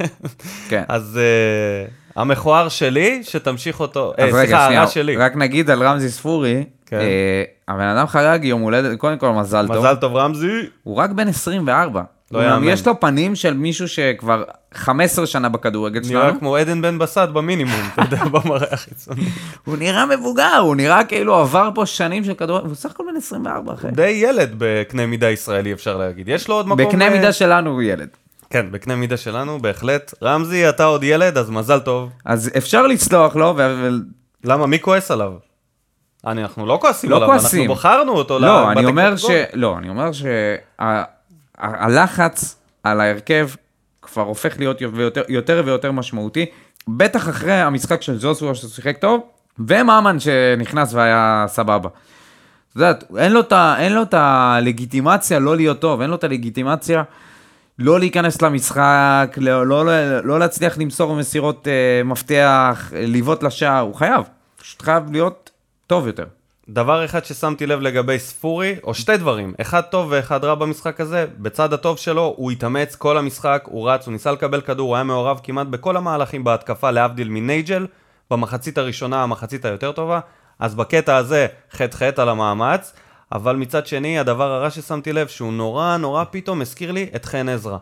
כן. 0.69 0.83
אז 0.87 1.19
uh, 1.19 2.19
המכוער 2.19 2.69
שלי, 2.69 3.21
שתמשיך 3.23 3.79
אותו, 3.79 4.13
אה, 4.19 4.31
סליחה, 4.31 4.65
הרע 4.65 4.87
שלי. 4.87 5.17
רק 5.17 5.35
נגיד 5.35 5.69
על 5.69 5.83
רמזי 5.83 6.09
ספורי, 6.09 6.63
כן. 6.85 6.99
אה, 6.99 7.43
הבן 7.67 7.83
אדם 7.87 8.07
חגג 8.07 8.39
יום 8.43 8.61
הולדת, 8.61 8.97
קודם 8.97 9.17
כל 9.17 9.29
מזל 9.31 9.67
טוב, 9.67 9.77
מזל 9.77 9.95
טוב 9.95 10.15
רמזי. 10.15 10.47
הוא 10.83 10.95
רק 10.95 11.09
בן 11.09 11.27
24. 11.27 12.01
לא 12.31 12.39
יאמן. 12.43 12.67
יש 12.67 12.87
לו 12.87 12.99
פנים 12.99 13.35
של 13.35 13.53
מישהו 13.53 13.87
שכבר 13.87 14.43
15 14.73 15.27
שנה 15.27 15.49
בכדורגל 15.49 15.99
נראה 15.99 16.09
שלנו, 16.27 16.39
כמו 16.39 16.55
עדן 16.55 16.81
בן 16.81 16.99
בסט 16.99 17.17
במינימום, 17.17 17.81
אתה 17.93 18.01
יודע, 18.01 18.23
במראה 18.33 18.67
החיצוני. 18.71 19.21
הוא 19.65 19.77
נראה 19.77 20.05
מבוגר, 20.05 20.57
הוא 20.61 20.75
נראה 20.75 21.03
כאילו 21.03 21.35
עבר 21.35 21.69
פה 21.75 21.85
שנים 21.85 22.23
של 22.23 22.33
כדורגל, 22.33 22.67
הוא 22.67 22.75
סך 22.75 22.91
הכל 22.91 23.03
בן 23.11 23.17
24 23.17 23.73
אחי. 23.73 23.87
הוא 23.87 23.95
די 23.95 24.07
ילד 24.09 24.55
בקנה 24.57 25.05
מידה 25.05 25.29
ישראלי, 25.29 25.73
אפשר 25.73 25.97
להגיד. 25.97 26.29
יש 26.29 26.47
לו 26.47 26.55
עוד 26.55 26.67
מקום... 26.67 26.87
בקנה 26.87 27.05
אה, 27.05 27.09
מידה 27.09 27.33
שלנו 27.33 27.69
הוא 27.69 27.81
ילד. 27.81 28.07
כן, 28.49 28.65
בקנה 28.71 28.95
מידה 28.95 29.17
שלנו, 29.17 29.59
בהחלט. 29.59 30.13
רמזי, 30.23 30.69
אתה 30.69 30.83
עוד 30.83 31.03
ילד, 31.03 31.37
אז 31.37 31.49
מזל 31.49 31.79
טוב. 31.79 32.09
אז 32.25 32.49
אפשר 32.57 32.87
לסלוח 32.87 33.35
לו, 33.35 33.53
ו- 33.57 33.75
ו- 33.83 33.89
למה, 34.43 34.67
מי 34.67 34.79
כועס 34.79 35.11
עליו? 35.11 35.31
אני, 36.27 36.41
אנחנו 36.41 36.65
לא 36.65 36.77
כועסים 36.81 37.09
לא 37.09 37.15
עליו, 37.15 37.27
כועסים. 37.27 37.61
אנחנו 37.61 37.75
בחרנו 37.75 38.11
אותו. 38.11 38.39
לא, 38.39 38.61
ל- 38.61 38.77
אני 38.77 38.85
אומר 38.85 39.17
ש... 39.17 39.25
לא, 39.53 39.77
אני 39.77 39.89
אומר 39.89 40.09
שהלחץ 41.61 42.55
על 42.83 43.01
ההרכב 43.01 43.49
כבר 44.01 44.21
הופך 44.23 44.59
להיות 44.59 44.81
יותר, 44.81 45.23
יותר 45.29 45.61
ויותר 45.65 45.91
משמעותי, 45.91 46.45
בטח 46.87 47.29
אחרי 47.29 47.53
המשחק 47.53 48.01
של 48.01 48.19
זוסו 48.19 48.55
ששיחק 48.55 48.97
טוב, 48.97 49.21
וממן 49.59 50.19
שנכנס 50.19 50.93
והיה 50.93 51.45
סבבה. 51.47 51.89
את 52.71 52.75
יודעת, 52.75 53.03
אין 53.17 53.31
לו 53.31 53.39
את 53.39 53.51
ה- 53.53 53.75
אין 53.79 53.93
לו 53.93 54.01
את 54.01 54.13
הלגיטימציה 54.17 55.39
לא 55.39 55.55
להיות 55.55 55.79
טוב, 55.79 56.01
אין 56.01 56.09
לו 56.09 56.15
את 56.15 56.23
הלגיטימציה 56.23 57.03
לא 57.79 57.99
להיכנס 57.99 58.41
למשחק, 58.41 59.35
לא, 59.37 59.67
לא, 59.67 59.85
לא, 59.85 60.19
לא 60.23 60.39
להצליח 60.39 60.77
למסור 60.77 61.15
מסירות 61.15 61.67
אה, 61.67 62.03
מפתח, 62.05 62.91
לבעוט 62.95 63.43
לשער, 63.43 63.79
הוא 63.79 63.95
חייב, 63.95 64.23
פשוט 64.61 64.81
חייב 64.81 65.11
להיות 65.11 65.49
טוב 65.87 66.07
יותר. 66.07 66.25
דבר 66.71 67.05
אחד 67.05 67.25
ששמתי 67.25 67.65
לב 67.65 67.79
לגבי 67.81 68.19
ספורי, 68.19 68.75
או 68.83 68.93
שתי 68.93 69.17
דברים, 69.17 69.53
אחד 69.61 69.81
טוב 69.81 70.07
ואחד 70.11 70.43
רע 70.43 70.55
במשחק 70.55 71.01
הזה, 71.01 71.25
בצד 71.37 71.73
הטוב 71.73 71.97
שלו, 71.97 72.33
הוא 72.37 72.51
התאמץ 72.51 72.95
כל 72.95 73.17
המשחק, 73.17 73.63
הוא 73.65 73.89
רץ, 73.89 74.05
הוא 74.05 74.11
ניסה 74.11 74.31
לקבל 74.31 74.61
כדור, 74.61 74.87
הוא 74.87 74.95
היה 74.95 75.03
מעורב 75.03 75.39
כמעט 75.43 75.67
בכל 75.67 75.97
המהלכים 75.97 76.43
בהתקפה, 76.43 76.91
להבדיל 76.91 77.29
מנייג'ל, 77.29 77.87
במחצית 78.31 78.77
הראשונה, 78.77 79.23
המחצית 79.23 79.65
היותר 79.65 79.91
טובה, 79.91 80.19
אז 80.59 80.75
בקטע 80.75 81.15
הזה, 81.15 81.47
חטא 81.71 81.97
חטא 81.97 82.21
על 82.21 82.29
המאמץ, 82.29 82.93
אבל 83.31 83.55
מצד 83.55 83.87
שני, 83.87 84.19
הדבר 84.19 84.51
הרע 84.51 84.69
ששמתי 84.69 85.13
לב, 85.13 85.27
שהוא 85.27 85.53
נורא 85.53 85.97
נורא 85.97 86.23
פתאום 86.31 86.61
הזכיר 86.61 86.91
לי 86.91 87.09
את 87.15 87.25
חן 87.25 87.49
עזרא. 87.49 87.77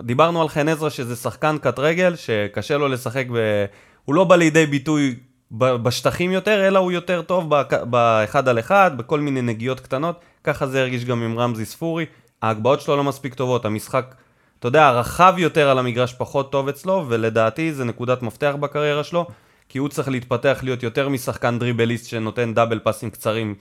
דיברנו 0.00 0.42
על 0.42 0.48
חן 0.48 0.68
עזרא 0.68 0.90
שזה 0.90 1.16
שחקן 1.16 1.56
קט 1.58 1.78
רגל, 1.78 2.16
שקשה 2.16 2.76
לו 2.76 2.88
לשחק 2.88 3.26
ב... 3.32 3.64
הוא 4.04 4.14
לא 4.14 4.24
בא 4.24 4.36
לידי 4.36 4.66
ביטוי 4.66 5.16
בשטחים 5.52 6.32
יותר, 6.32 6.68
אלא 6.68 6.78
הוא 6.78 6.92
יותר 6.92 7.22
טוב 7.22 7.50
באחד 7.84 8.48
על 8.48 8.58
אחד, 8.58 8.90
בכל 8.96 9.20
מיני 9.20 9.42
נגיעות 9.42 9.80
קטנות. 9.80 10.20
ככה 10.44 10.66
זה 10.66 10.80
הרגיש 10.80 11.04
גם 11.04 11.22
עם 11.22 11.38
רמזי 11.38 11.64
ספורי. 11.64 12.06
ההגבהות 12.42 12.80
שלו 12.80 12.96
לא 12.96 13.04
מספיק 13.04 13.34
טובות, 13.34 13.64
המשחק, 13.64 14.14
אתה 14.58 14.68
יודע, 14.68 14.86
הרחב 14.86 15.34
יותר 15.38 15.70
על 15.70 15.78
המגרש 15.78 16.14
פחות 16.14 16.52
טוב 16.52 16.68
אצלו, 16.68 17.04
ולדעתי 17.08 17.72
זה 17.72 17.84
נקודת 17.84 18.22
מפתח 18.22 18.54
בקריירה 18.60 19.04
שלו, 19.04 19.26
כי 19.68 19.78
הוא 19.78 19.88
צריך 19.88 20.08
להתפתח 20.08 20.58
להיות 20.62 20.82
יותר 20.82 21.08
משחקן 21.08 21.58
דריבליסט 21.58 22.08
שנותן 22.08 22.54
דאבל 22.54 22.78
פאסים 22.78 23.10
קצרים 23.10 23.54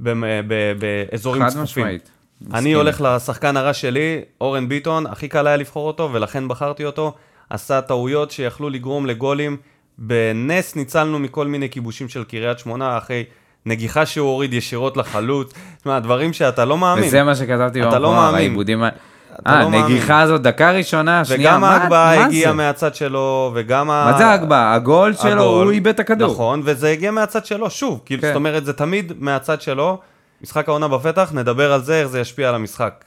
ב- 0.00 0.40
באזורים 0.78 1.42
חד 1.42 1.48
צפופים. 1.48 1.64
משמעית. 1.64 2.10
אני 2.40 2.50
מסכים. 2.50 2.76
הולך 2.76 3.00
לשחקן 3.00 3.56
הרע 3.56 3.72
שלי, 3.72 4.20
אורן 4.40 4.68
ביטון, 4.68 5.06
הכי 5.06 5.28
קל 5.28 5.46
היה 5.46 5.56
לבחור 5.56 5.86
אותו, 5.86 6.10
ולכן 6.12 6.48
בחרתי 6.48 6.84
אותו. 6.84 7.14
עשה 7.50 7.80
טעויות 7.80 8.30
שיכלו 8.30 8.70
לגרום 8.70 9.06
לגולים. 9.06 9.56
בנס 9.98 10.76
ניצלנו 10.76 11.18
מכל 11.18 11.46
מיני 11.46 11.70
כיבושים 11.70 12.08
של 12.08 12.24
קריית 12.24 12.58
שמונה, 12.58 12.98
אחרי 12.98 13.24
נגיחה 13.66 14.06
שהוא 14.06 14.28
הוריד 14.28 14.54
ישירות 14.54 14.96
לחלוץ. 14.96 15.52
תשמע, 15.78 15.98
דברים 15.98 16.32
שאתה 16.32 16.64
לא 16.64 16.78
מאמין. 16.78 17.04
וזה 17.04 17.22
מה 17.22 17.34
שכתבתי 17.34 17.88
אתה 17.88 17.98
לא 17.98 18.12
מאמין. 18.12 18.34
העיבודים 18.34 18.84
אה, 18.84 18.90
לא 19.46 19.70
מאמין. 19.70 19.84
נגיחה 19.84 20.20
הזאת, 20.20 20.42
דקה 20.42 20.70
ראשונה, 20.70 21.24
שנייה, 21.24 21.50
וגם 21.50 21.60
מה 21.60 21.76
ההגבהה 21.76 22.16
מה 22.16 22.24
הגיעה 22.24 22.50
זה? 22.50 22.56
מהצד 22.56 22.94
שלו, 22.94 23.52
וגם 23.54 23.90
ה... 23.90 24.10
מה 24.12 24.18
זה 24.18 24.26
ההגבהה? 24.26 24.74
הגול 24.74 25.14
שלו, 25.14 25.30
הגול. 25.30 25.64
הוא 25.66 25.72
איבד 25.72 25.88
את 25.88 26.00
הכדור. 26.00 26.32
נכון, 26.32 26.62
וזה 26.64 26.88
הגיע 26.88 27.10
מהצד 27.10 27.46
שלו, 27.46 27.70
שוב, 27.70 28.00
כאילו, 28.04 28.22
כן. 28.22 28.28
זאת 28.28 28.36
אומרת, 28.36 28.64
זה 28.64 28.72
תמיד 28.72 29.12
מהצד 29.18 29.60
שלו. 29.60 29.98
משחק 30.42 30.68
העונה 30.68 30.88
בפתח, 30.88 31.30
נדבר 31.34 31.72
על 31.72 31.82
זה, 31.82 32.00
איך 32.00 32.08
זה 32.08 32.20
ישפיע 32.20 32.48
על 32.48 32.54
המשחק. 32.54 33.04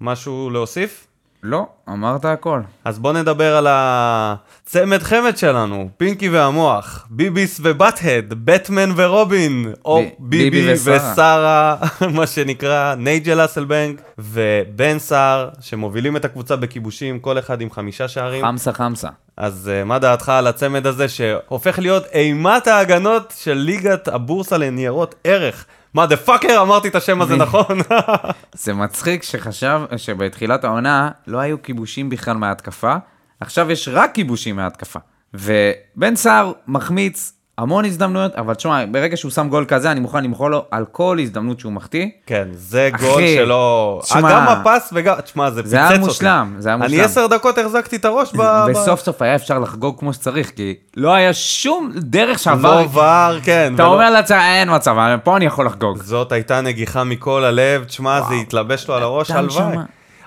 משהו 0.00 0.50
להוסיף? 0.52 1.06
לא, 1.48 1.66
אמרת 1.88 2.24
הכל. 2.24 2.60
אז 2.84 2.98
בוא 2.98 3.12
נדבר 3.12 3.56
על 3.56 3.66
הצמד 3.70 5.02
חמד 5.02 5.36
שלנו, 5.36 5.88
פינקי 5.96 6.28
והמוח, 6.28 7.06
ביביס 7.10 7.60
ובאט-הד, 7.62 8.34
בטמן 8.44 8.90
ורובין, 8.96 9.72
או 9.84 10.02
ב- 10.02 10.08
ביבי, 10.18 10.50
ביבי 10.50 10.72
ושרה. 10.72 11.12
ושרה, 11.12 11.76
מה 12.16 12.26
שנקרא, 12.26 12.94
נייג'ל 12.94 13.44
אסלבנק 13.44 14.00
ובן 14.18 14.98
סער, 14.98 15.48
שמובילים 15.60 16.16
את 16.16 16.24
הקבוצה 16.24 16.56
בכיבושים, 16.56 17.18
כל 17.18 17.38
אחד 17.38 17.60
עם 17.60 17.70
חמישה 17.70 18.08
שערים. 18.08 18.44
חמסה 18.44 18.72
חמסה. 18.72 19.08
אז 19.36 19.70
uh, 19.82 19.84
מה 19.84 19.98
דעתך 19.98 20.28
על 20.28 20.46
הצמד 20.46 20.86
הזה 20.86 21.08
שהופך 21.08 21.78
להיות 21.78 22.04
אימת 22.12 22.66
ההגנות 22.66 23.34
של 23.38 23.54
ליגת 23.54 24.08
הבורסה 24.08 24.58
לניירות 24.58 25.14
ערך? 25.24 25.64
מה 25.96 26.06
דה 26.06 26.16
פאקר? 26.16 26.62
אמרתי 26.62 26.88
את 26.88 26.94
השם 26.94 27.22
הזה? 27.22 27.36
נכון? 27.36 27.78
זה 28.52 28.74
מצחיק 28.74 29.22
שחשב, 29.22 29.80
שבתחילת 29.96 30.64
העונה 30.64 31.10
לא 31.26 31.38
היו 31.38 31.62
כיבושים 31.62 32.10
בכלל 32.10 32.36
מההתקפה, 32.36 32.96
עכשיו 33.40 33.70
יש 33.70 33.88
רק 33.92 34.14
כיבושים 34.14 34.56
מההתקפה. 34.56 34.98
ובן 35.34 36.16
סער 36.16 36.52
מחמיץ 36.66 37.32
המון 37.58 37.84
הזדמנויות, 37.84 38.34
אבל 38.34 38.54
תשמע, 38.54 38.84
ברגע 38.90 39.16
שהוא 39.16 39.30
שם 39.30 39.48
גול 39.48 39.64
כזה, 39.68 39.90
אני 39.92 40.00
מוכן 40.00 40.24
למחוא 40.24 40.50
לו 40.50 40.64
על 40.70 40.84
כל 40.92 41.18
הזדמנות 41.22 41.60
שהוא 41.60 41.72
מחטיא. 41.72 42.06
כן, 42.26 42.48
זה 42.52 42.90
אחי, 42.94 43.04
גול 43.06 43.22
שלא... 43.26 44.00
תשמע, 44.04 44.20
גם 44.32 44.48
הפס 44.48 44.90
וגם... 44.94 45.14
תשמע, 45.24 45.50
זה 45.50 45.62
פיצץ 45.62 45.70
זה 45.70 45.82
אותי. 45.82 45.92
היה 45.94 46.00
מושלם, 46.00 46.54
זה 46.58 46.68
היה 46.68 46.76
מושלם. 46.76 46.94
אני 46.94 47.02
עשר 47.02 47.26
דקות 47.26 47.58
החזקתי 47.58 47.96
את 47.96 48.04
הראש 48.04 48.32
ב... 48.36 48.40
וסוף 48.70 49.00
סוף 49.00 49.22
היה 49.22 49.34
אפשר 49.34 49.58
לחגוג 49.58 49.98
כמו 49.98 50.12
שצריך, 50.12 50.50
כי 50.50 50.74
לא 50.96 51.14
היה 51.14 51.32
שום 51.32 51.90
דרך 51.96 52.38
שעבר. 52.38 52.74
לא 52.74 52.80
עבר, 52.80 53.38
כן. 53.42 53.72
אתה 53.74 53.82
ולא- 53.82 53.92
אומר 53.92 54.10
לעצמך, 54.10 54.38
אין 54.42 54.74
מצב, 54.74 54.96
פה 55.24 55.36
אני 55.36 55.44
יכול 55.44 55.66
לחגוג. 55.66 56.02
זאת 56.02 56.32
הייתה 56.32 56.60
נגיחה 56.60 57.04
מכל 57.04 57.44
הלב, 57.44 57.84
תשמע, 57.84 58.20
זה 58.28 58.34
התלבש 58.34 58.88
לו 58.88 58.94
על 58.94 59.02
הראש, 59.02 59.30
הלוואי. 59.30 59.76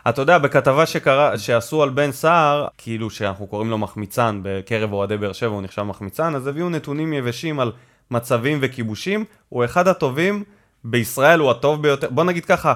אתה 0.10 0.22
יודע, 0.22 0.38
בכתבה 0.38 0.86
שקרא, 0.86 1.38
שעשו 1.38 1.84
על 1.84 1.89
בן 1.89 2.12
סער, 2.12 2.68
כאילו 2.77 3.10
שאנחנו 3.10 3.48
קוראים 3.48 3.70
לו 3.70 3.77
מחמיצן 3.77 4.39
בקרב 4.44 4.94
אוהדי 4.94 5.18
באר 5.18 5.34
שבע, 5.34 5.50
הוא 5.50 5.62
נחשב 5.62 5.82
מחמיצן, 5.82 6.36
אז 6.36 6.48
הביאו 6.48 6.70
נתונים 6.70 7.13
יבשים 7.13 7.60
על 7.60 7.72
מצבים 8.12 8.60
וכיבושים. 8.62 9.25
הוא 9.50 9.65
אחד 9.65 9.88
הטובים, 9.88 10.44
בישראל 10.84 11.39
הוא 11.39 11.51
הטוב 11.51 11.82
ביותר, 11.82 12.10
בוא 12.10 12.24
נגיד 12.24 12.46
ככה, 12.46 12.74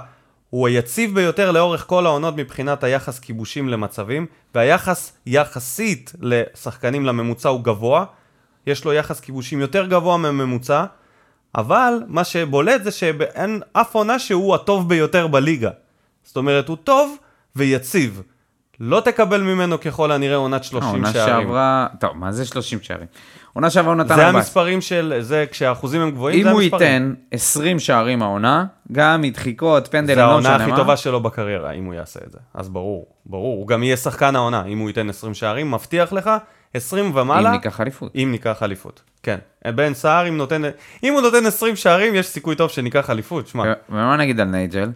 הוא 0.50 0.68
היציב 0.68 1.16
ביותר 1.16 1.52
לאורך 1.52 1.86
כל 1.88 2.06
העונות 2.06 2.36
מבחינת 2.38 2.84
היחס 2.84 3.20
כיבושים 3.20 3.70
למצבים, 3.70 4.26
והיחס 4.56 5.18
יחסית 5.26 6.14
לשחקנים 6.22 7.06
לממוצע 7.06 7.50
הוא 7.50 7.62
גבוה. 7.64 8.06
יש 8.68 8.86
לו 8.86 8.94
יחס 8.94 9.20
כיבושים 9.20 9.60
יותר 9.60 9.86
גבוה 9.86 10.18
מהממוצע, 10.18 10.86
אבל 11.56 11.94
מה 12.08 12.24
שבולט 12.24 12.84
זה 12.84 12.92
שאין 12.92 13.62
אף 13.74 13.96
עונה 13.96 14.20
שהוא 14.20 14.56
הטוב 14.56 14.90
ביותר 14.90 15.28
בליגה. 15.28 15.70
זאת 16.24 16.38
אומרת, 16.38 16.68
הוא 16.68 16.78
טוב 16.84 17.16
ויציב. 17.56 18.22
לא 18.80 19.00
תקבל 19.00 19.42
ממנו 19.42 19.80
ככל 19.80 20.12
הנראה 20.12 20.36
עונת 20.36 20.64
30 20.64 20.90
העונה 20.90 21.14
שערים. 21.14 21.44
שעברה, 21.48 21.88
טוב, 22.00 22.12
מה 22.14 22.32
זה 22.32 22.46
30 22.46 22.80
שערים? 22.82 23.08
עונה 23.54 23.70
שעברה 23.70 23.94
הוא 23.94 24.00
נתן 24.00 24.08
זה 24.08 24.14
14. 24.14 24.40
המספרים 24.40 24.82
של, 24.82 25.18
זה 25.20 25.46
כשהאחוזים 25.52 26.02
הם 26.02 26.12
גבוהים, 26.12 26.40
אם 26.40 26.44
זה 26.44 26.50
הוא 26.50 26.62
המספרים. 26.62 26.82
ייתן 26.84 27.14
20 27.32 27.80
שערים 27.80 28.22
העונה, 28.22 28.66
גם 28.92 29.22
מדחיקות, 29.22 29.88
פנדלים, 29.88 30.16
זה 30.16 30.22
לא 30.22 30.28
העונה 30.28 30.50
משנה 30.50 30.64
הכי 30.64 30.72
מה. 30.72 30.78
טובה 30.78 30.98
שלו 30.98 31.20
בקריירה, 31.20 31.72
אם 31.72 31.86
הוא 31.86 31.94
יעשה 31.94 32.20
את 32.28 32.32
זה. 32.32 32.38
אז 32.54 32.70
ברור, 32.70 33.08
ברור. 33.26 33.58
הוא 33.58 33.68
גם 33.68 33.84
יהיה 33.84 33.98
שחקן 33.98 34.36
העונה, 34.36 34.66
אם 34.66 34.78
הוא 34.78 34.90
ייתן 34.90 35.10
20 35.10 35.34
שערים, 35.34 35.72
מבטיח 35.72 36.14
לך, 36.14 36.30
20 36.74 37.16
ומעלה, 37.16 37.50
אם 37.50 37.54
ניקח 37.54 37.82
אליפות. 37.82 38.12
אם 38.16 38.30
ניקח 38.32 38.64
אליפות. 38.64 39.02
כן. 39.24 39.38
בן 39.68 39.94
סער, 39.94 40.28
אם, 40.28 40.38
נותן, 40.38 40.62
אם 41.04 41.14
הוא 41.14 41.22
נותן 41.22 41.46
20 41.46 41.76
שערים, 41.76 42.16
יש 42.16 42.28
סיכוי 42.28 42.56
טוב 42.56 42.70
שניקח 42.70 43.10
אליפות. 43.10 43.48
שמע, 43.48 43.64
ומה 43.90 44.18
נגיד 44.18 44.40
על 44.40 44.48
נייג'ל? 44.48 44.90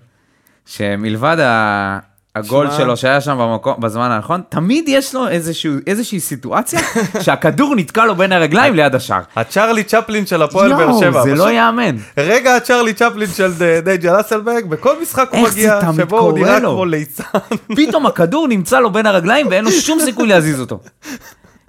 שמלבד 0.67 1.37
ה- 1.39 1.99
הגול 2.35 2.67
שלו 2.77 2.97
שהיה 2.97 3.21
שם 3.21 3.37
במקום, 3.41 3.73
בזמן 3.79 4.11
הנכון, 4.11 4.41
תמיד 4.49 4.83
יש 4.87 5.15
לו 5.15 5.27
איזשהו, 5.27 5.73
איזושהי 5.87 6.19
סיטואציה 6.19 6.79
שהכדור 7.23 7.75
נתקע 7.75 8.05
לו 8.05 8.15
בין 8.15 8.31
הרגליים 8.31 8.75
ליד 8.75 8.95
השער. 8.95 9.21
הצ'רלי 9.35 9.83
צ'פלין 9.83 10.25
של 10.25 10.41
הפועל 10.41 10.73
באר 10.73 10.81
יואו, 10.81 10.99
שבע. 10.99 11.23
זה 11.23 11.29
פשוט 11.31 11.37
לא 11.45 11.49
ייאמן. 11.51 11.95
רגע 12.17 12.55
הצ'רלי 12.55 12.93
צ'פלין 12.93 13.29
של 13.29 13.51
ד- 13.59 13.87
נייג'ל 13.87 14.19
אסלבנק, 14.19 14.61
בכל 14.69 15.01
משחק 15.01 15.29
הוא 15.31 15.47
מגיע, 15.49 15.79
שבו 15.97 16.19
הוא 16.19 16.39
נראה 16.39 16.59
לו? 16.59 16.69
כמו 16.71 16.85
ליצן. 16.85 17.23
פתאום 17.77 18.05
הכדור 18.05 18.47
נמצא 18.47 18.79
לו 18.79 18.91
בין 18.91 19.05
הרגליים 19.05 19.47
ואין 19.49 19.65
לו 19.65 19.71
שום 19.71 19.99
סיכוי 19.99 20.27
להזיז 20.27 20.59
אותו. 20.61 20.79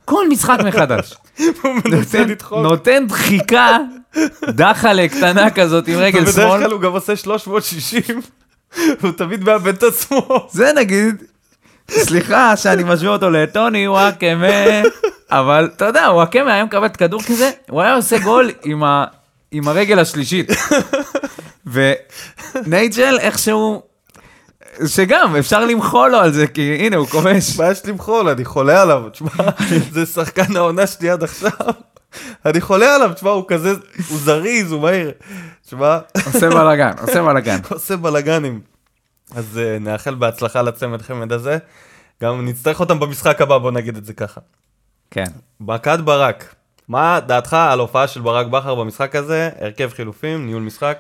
כל 0.05 0.29
משחק 0.29 0.59
מחדש. 0.67 1.15
נותן-. 1.91 2.27
נותן 2.63 3.07
דחיקה, 3.07 3.79
דחלה 4.49 5.09
קטנה 5.09 5.51
כזאת 5.51 5.89
עם 5.89 5.95
רגל 5.99 6.19
ובדרך 6.21 6.35
שמאל. 6.35 6.59
כלל 6.59 6.73
הוא 6.73 6.81
גם 6.81 6.93
עושה 6.93 7.17
360, 7.17 8.03
הוא 9.03 9.11
תמיד 9.17 9.45
מאבד 9.45 9.77
את 9.77 9.83
עצמו. 9.83 10.49
זה 10.51 10.73
נגיד, 10.77 11.23
סליחה 11.91 12.57
שאני 12.57 12.83
משווה 12.85 13.13
אותו 13.13 13.31
לטוני 13.31 13.89
וואקמה, 13.89 14.47
אבל 15.31 15.71
אתה 15.77 15.85
יודע, 15.85 16.09
וואקמה 16.13 16.55
היה 16.55 16.65
מקבל 16.65 16.87
את 16.87 16.97
כדור 16.97 17.23
כזה, 17.23 17.51
הוא 17.71 17.83
היה 17.83 17.95
עושה 17.95 18.19
גול 18.19 18.51
עם, 18.65 18.85
ה, 18.85 19.05
עם 19.51 19.69
הרגל 19.69 19.99
השלישית. 19.99 20.51
ונייג'ל 21.67 23.19
איכשהו, 23.19 23.83
שגם 24.87 25.37
אפשר 25.37 25.65
למחול 25.65 26.11
לו 26.11 26.19
על 26.19 26.33
זה, 26.33 26.47
כי 26.47 26.77
הנה 26.81 26.97
הוא 26.97 27.07
כובש. 27.07 27.59
מה 27.59 27.71
יש 27.71 27.81
למחול? 27.85 28.29
אני 28.29 28.45
חולה 28.45 28.83
עליו, 28.83 29.03
תשמע, 29.13 29.31
זה 29.93 30.07
שחקן 30.07 30.57
העונה 30.57 30.87
שלי 30.87 31.11
עד 31.11 31.23
עכשיו. 31.23 31.51
אני 32.47 32.61
חולה 32.61 32.95
עליו, 32.95 33.13
תשמע, 33.15 33.31
הוא 33.31 33.45
כזה, 33.49 33.71
הוא 34.09 34.19
זריז, 34.19 34.73
הוא 34.73 34.83
מהיר. 34.83 35.13
תשמע, 35.67 35.99
עושה 36.27 36.51
בלאגן, 36.51 36.93
עושה 37.01 37.23
בלאגן. 37.23 37.59
עושה 37.71 37.97
בלאגנים. 37.97 38.61
אז 39.35 39.59
אה, 39.59 39.79
נאחל 39.79 40.15
בהצלחה 40.15 40.63
לצמד 40.63 41.03
חמד 41.03 41.33
הזה. 41.33 41.59
גם 42.23 42.47
נצטרך 42.49 42.81
אותם 42.81 43.01
במשחק 43.01 43.41
הבא, 43.41 43.59
בוא 43.59 43.71
נגיד 43.71 43.97
את 43.97 44.05
זה 44.05 44.13
ככה. 44.13 44.41
כן. 45.11 45.25
מכת 45.61 45.99
ברק, 45.99 46.55
מה 46.89 47.21
דעתך 47.27 47.55
על 47.55 47.81
הופעה 47.81 48.09
של 48.09 48.21
ברק 48.21 48.47
בכר 48.47 48.75
במשחק 48.75 49.17
הזה? 49.17 49.51
הרכב 49.61 49.91
חילופים, 49.95 50.47
ניהול 50.47 50.63
משחק? 50.63 50.99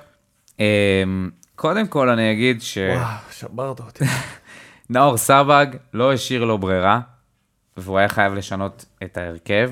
אמ, 0.60 1.30
קודם 1.56 1.86
כל 1.86 2.08
אני 2.08 2.32
אגיד 2.32 2.62
וואו, 2.76 3.06
שברת 3.30 3.80
אותי. 3.80 4.04
שנאור 4.88 5.16
סבג 5.16 5.66
לא 5.94 6.12
השאיר 6.12 6.44
לו 6.44 6.58
ברירה, 6.58 7.00
והוא 7.76 7.98
היה 7.98 8.09
חייב 8.09 8.35
לשנות 8.35 8.85
את 9.02 9.16
ההרכב, 9.16 9.70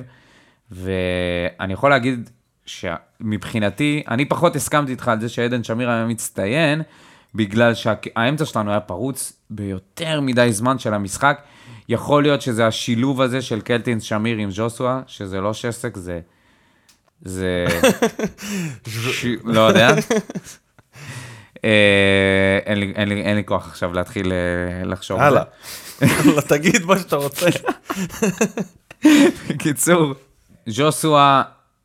ואני 0.70 1.72
יכול 1.72 1.90
להגיד 1.90 2.30
שמבחינתי, 2.66 4.02
אני 4.08 4.24
פחות 4.24 4.56
הסכמתי 4.56 4.92
איתך 4.92 5.08
על 5.08 5.20
זה 5.20 5.28
שעדן 5.28 5.64
שמיר 5.64 5.90
היה 5.90 6.04
מצטיין, 6.06 6.82
בגלל 7.34 7.74
שהאמצע 7.74 8.44
שלנו 8.44 8.70
היה 8.70 8.80
פרוץ 8.80 9.32
ביותר 9.50 10.20
מדי 10.20 10.48
זמן 10.52 10.78
של 10.78 10.94
המשחק. 10.94 11.40
יכול 11.88 12.22
להיות 12.22 12.42
שזה 12.42 12.66
השילוב 12.66 13.22
הזה 13.22 13.42
של 13.42 13.60
קלטינס 13.60 14.02
שמיר 14.02 14.36
עם 14.36 14.50
ז'וסווה, 14.50 15.02
שזה 15.06 15.40
לא 15.40 15.54
שסק, 15.54 15.96
זה... 15.96 16.20
זה... 17.22 17.66
ש... 18.88 19.26
לא 19.44 19.60
יודע. 19.60 19.88
אה, 21.64 22.58
אין 22.66 22.78
לי- 22.78 22.92
אין 22.96 23.08
לי- 23.08 23.22
אין 23.22 23.36
לי 23.36 23.42
כוח 23.44 23.66
עכשיו 23.68 23.92
להתחיל 23.92 24.32
אה, 24.32 24.38
לחשוב. 24.86 25.20
הלאה. 25.20 25.42
יאללה, 26.02 26.42
תגיד 26.48 26.84
מה 26.84 26.98
שאתה 26.98 27.16
רוצה. 27.16 27.46
בקיצור, 29.50 30.14
ז'וסווה 30.66 31.42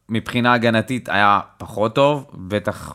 מבחינה 0.09 0.53
הגנתית 0.53 1.09
היה 1.09 1.39
פחות 1.57 1.95
טוב, 1.95 2.25
בטח 2.33 2.93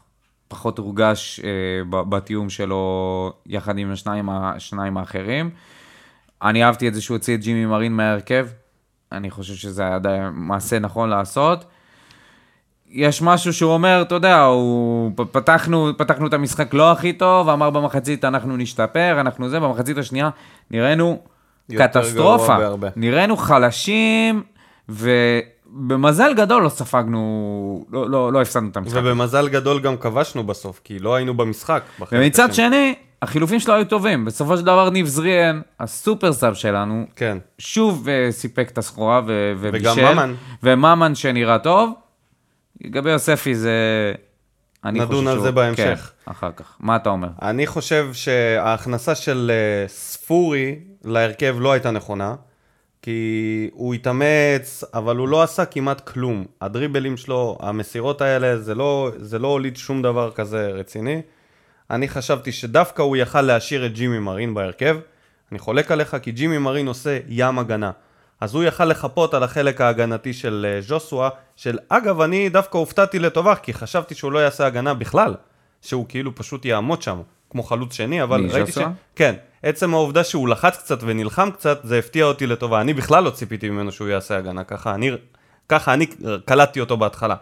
פחות 0.49 0.79
הורגש 0.79 1.41
אה, 1.45 2.01
בתיאום 2.09 2.51
שלו 2.51 3.33
יחד 3.47 3.79
עם 3.79 3.93
השניים, 3.93 4.29
השניים 4.31 4.97
האחרים. 4.97 5.51
אני 6.43 6.65
אהבתי 6.65 6.89
את 6.89 6.95
זה 6.95 7.03
שהוא 7.03 7.17
הוציא 7.17 7.35
את 7.35 7.41
ג'ימי 7.41 7.67
מרין 7.67 7.93
מההרכב, 7.93 8.47
אני 9.13 9.31
חושב 9.31 9.55
שזה 9.55 9.83
היה 9.83 9.99
די 9.99 10.19
מעשה 10.33 10.79
נכון 10.79 11.09
לעשות. 11.09 11.65
יש 12.89 13.23
משהו 13.23 13.53
שהוא 13.53 13.73
אומר, 13.73 14.03
אתה 14.03 14.15
יודע, 14.15 14.43
הוא, 14.43 15.13
פתחנו, 15.33 15.91
פתחנו 15.99 16.27
את 16.27 16.35
המשחק 16.35 16.75
לא 16.75 16.93
הכי 16.93 17.13
טוב, 17.13 17.49
אמר 17.49 17.71
במחצית 17.71 18.25
אנחנו 18.25 18.57
נשתפר, 18.57 19.21
אנחנו 19.21 19.49
זה, 19.49 19.61
במחצית 19.61 19.99
השנייה 19.99 20.31
נראינו 20.71 21.19
קטסטרופה. 21.73 22.57
נראינו 22.97 23.37
חלשים, 23.37 24.43
ובמזל 25.75 26.35
גדול 26.35 26.63
לא 26.63 26.69
ספגנו, 26.69 27.85
לא, 27.91 28.11
לא, 28.11 28.33
לא 28.33 28.43
הפסדנו 28.43 28.69
את 28.69 28.77
המשחק. 28.77 28.97
ובמזל 29.01 29.49
גדול 29.49 29.81
גם 29.81 29.97
כבשנו 29.97 30.45
בסוף, 30.45 30.81
כי 30.85 30.99
לא 30.99 31.15
היינו 31.15 31.35
במשחק. 31.37 31.83
ומצד. 32.13 32.55
שני, 32.55 32.95
החילופים 33.23 33.61
שלו 33.61 33.75
היו 33.75 33.85
טובים. 33.85 34.25
בסופו 34.25 34.57
של 34.57 34.65
דבר 34.65 34.91
ניב 34.91 35.07
זריאן, 35.07 35.61
הסופר 35.81 36.33
סאב 36.33 36.55
שלנו, 36.55 37.07
כן. 37.17 37.39
שוב 37.59 38.09
אה, 38.09 38.29
סיפק 38.33 38.69
את 38.73 38.79
הסחורה 38.79 39.21
ו- 39.27 39.53
ובישל. 39.59 39.89
וגם 39.89 40.17
ממן. 40.17 40.35
וממן 40.63 41.15
שנראה 41.15 41.59
טוב. 41.59 41.93
לגבי 42.85 43.11
יוספי 43.11 43.55
זה... 43.55 43.73
אני 44.85 45.01
נדון 45.01 45.27
על 45.27 45.35
שהוא- 45.35 45.45
זה 45.45 45.53
בהמשך. 45.53 45.83
כן, 46.25 46.31
אחר 46.31 46.51
כך. 46.57 46.77
מה 46.81 46.97
אתה 46.97 47.11
אומר? 47.11 47.29
אני 47.43 47.67
חושב 47.67 48.09
שההכנסה 48.13 49.15
של 49.15 49.51
אה, 49.55 49.89
ספורי 49.89 50.75
להרכב 51.05 51.57
לא 51.61 51.73
הייתה 51.73 51.91
נכונה, 51.91 52.35
כי 53.07 53.71
הוא 53.73 53.95
התאמץ, 53.95 54.85
אבל 54.95 55.17
הוא 55.17 55.29
לא 55.29 55.43
עשה 55.43 55.65
כמעט 55.65 56.09
כלום. 56.09 56.45
הדריבלים 56.61 57.17
שלו, 57.17 57.59
המסירות 57.61 58.21
האלה, 58.21 58.59
זה 58.59 58.75
לא, 58.75 59.11
זה 59.17 59.39
לא 59.39 59.49
הוליד 59.49 59.77
שום 59.77 60.03
דבר 60.03 60.31
כזה 60.31 60.67
רציני. 60.67 61.23
אני 61.91 62.09
חשבתי 62.09 62.53
שדווקא 62.53 63.03
הוא 63.03 63.17
יכל 63.17 63.41
להשאיר 63.43 63.87
את 63.87 63.93
ג'ימי 63.93 64.19
מרין 64.19 64.55
בהרכב. 64.55 64.97
אני 65.53 65.59
חולק 65.59 65.91
עליך, 65.91 66.17
כי 66.23 66.33
ג'ימי 66.33 66.59
מרין 66.59 66.87
עושה 66.89 67.19
ים 67.29 67.59
הגנה. 67.59 67.91
אז 68.41 68.55
הוא 68.55 68.65
יכל 68.65 68.85
לחפות 68.85 69.35
על 69.35 69.43
החלק 69.43 69.81
ההגנתי 69.81 70.33
של 70.33 70.67
אה, 70.69 70.81
ז'וסווה, 70.81 71.29
של 71.57 71.79
אגב, 71.89 72.21
אני 72.21 72.49
דווקא 72.49 72.79
הופתעתי 72.79 73.19
לטובה, 73.19 73.57
כי 73.57 73.75
חשבתי 73.75 74.15
שהוא 74.15 74.33
לא 74.33 74.39
יעשה 74.39 74.67
הגנה 74.67 74.95
בכלל, 74.95 75.35
שהוא 75.83 76.07
כאילו 76.09 76.35
פשוט 76.35 76.65
יעמוד 76.65 77.03
שם, 77.03 77.21
כמו 77.51 77.63
חלוץ 77.63 77.93
שני, 77.95 78.23
אבל 78.23 78.41
ראיתי 78.51 78.73
ש... 78.73 78.75
ז'וסווה? 78.75 78.93
כן, 79.17 79.35
עצם 79.69 79.95
העובדה 79.95 80.25
שהוא 80.25 80.49
לחץ 80.49 80.77
קצת 80.77 80.99
ונלחם 81.03 81.51
קצת, 81.51 81.81
זה 81.85 81.99
הפתיע 81.99 82.25
אותי 82.25 82.47
לטובה. 82.47 82.81
אני 82.81 82.95
בכלל 82.95 83.25
לא 83.25 83.31
ציפיתי 83.31 83.71
ממנו 83.71 83.93
שהוא 83.93 84.09
יעשה 84.09 84.37
הגנה, 84.37 84.65
ככה 84.65 84.95
אני, 84.95 85.11
ככה 85.69 85.95
אני 85.95 86.07
קלטתי 86.45 86.81
אותו 86.81 86.97
בהתחלה. 86.97 87.35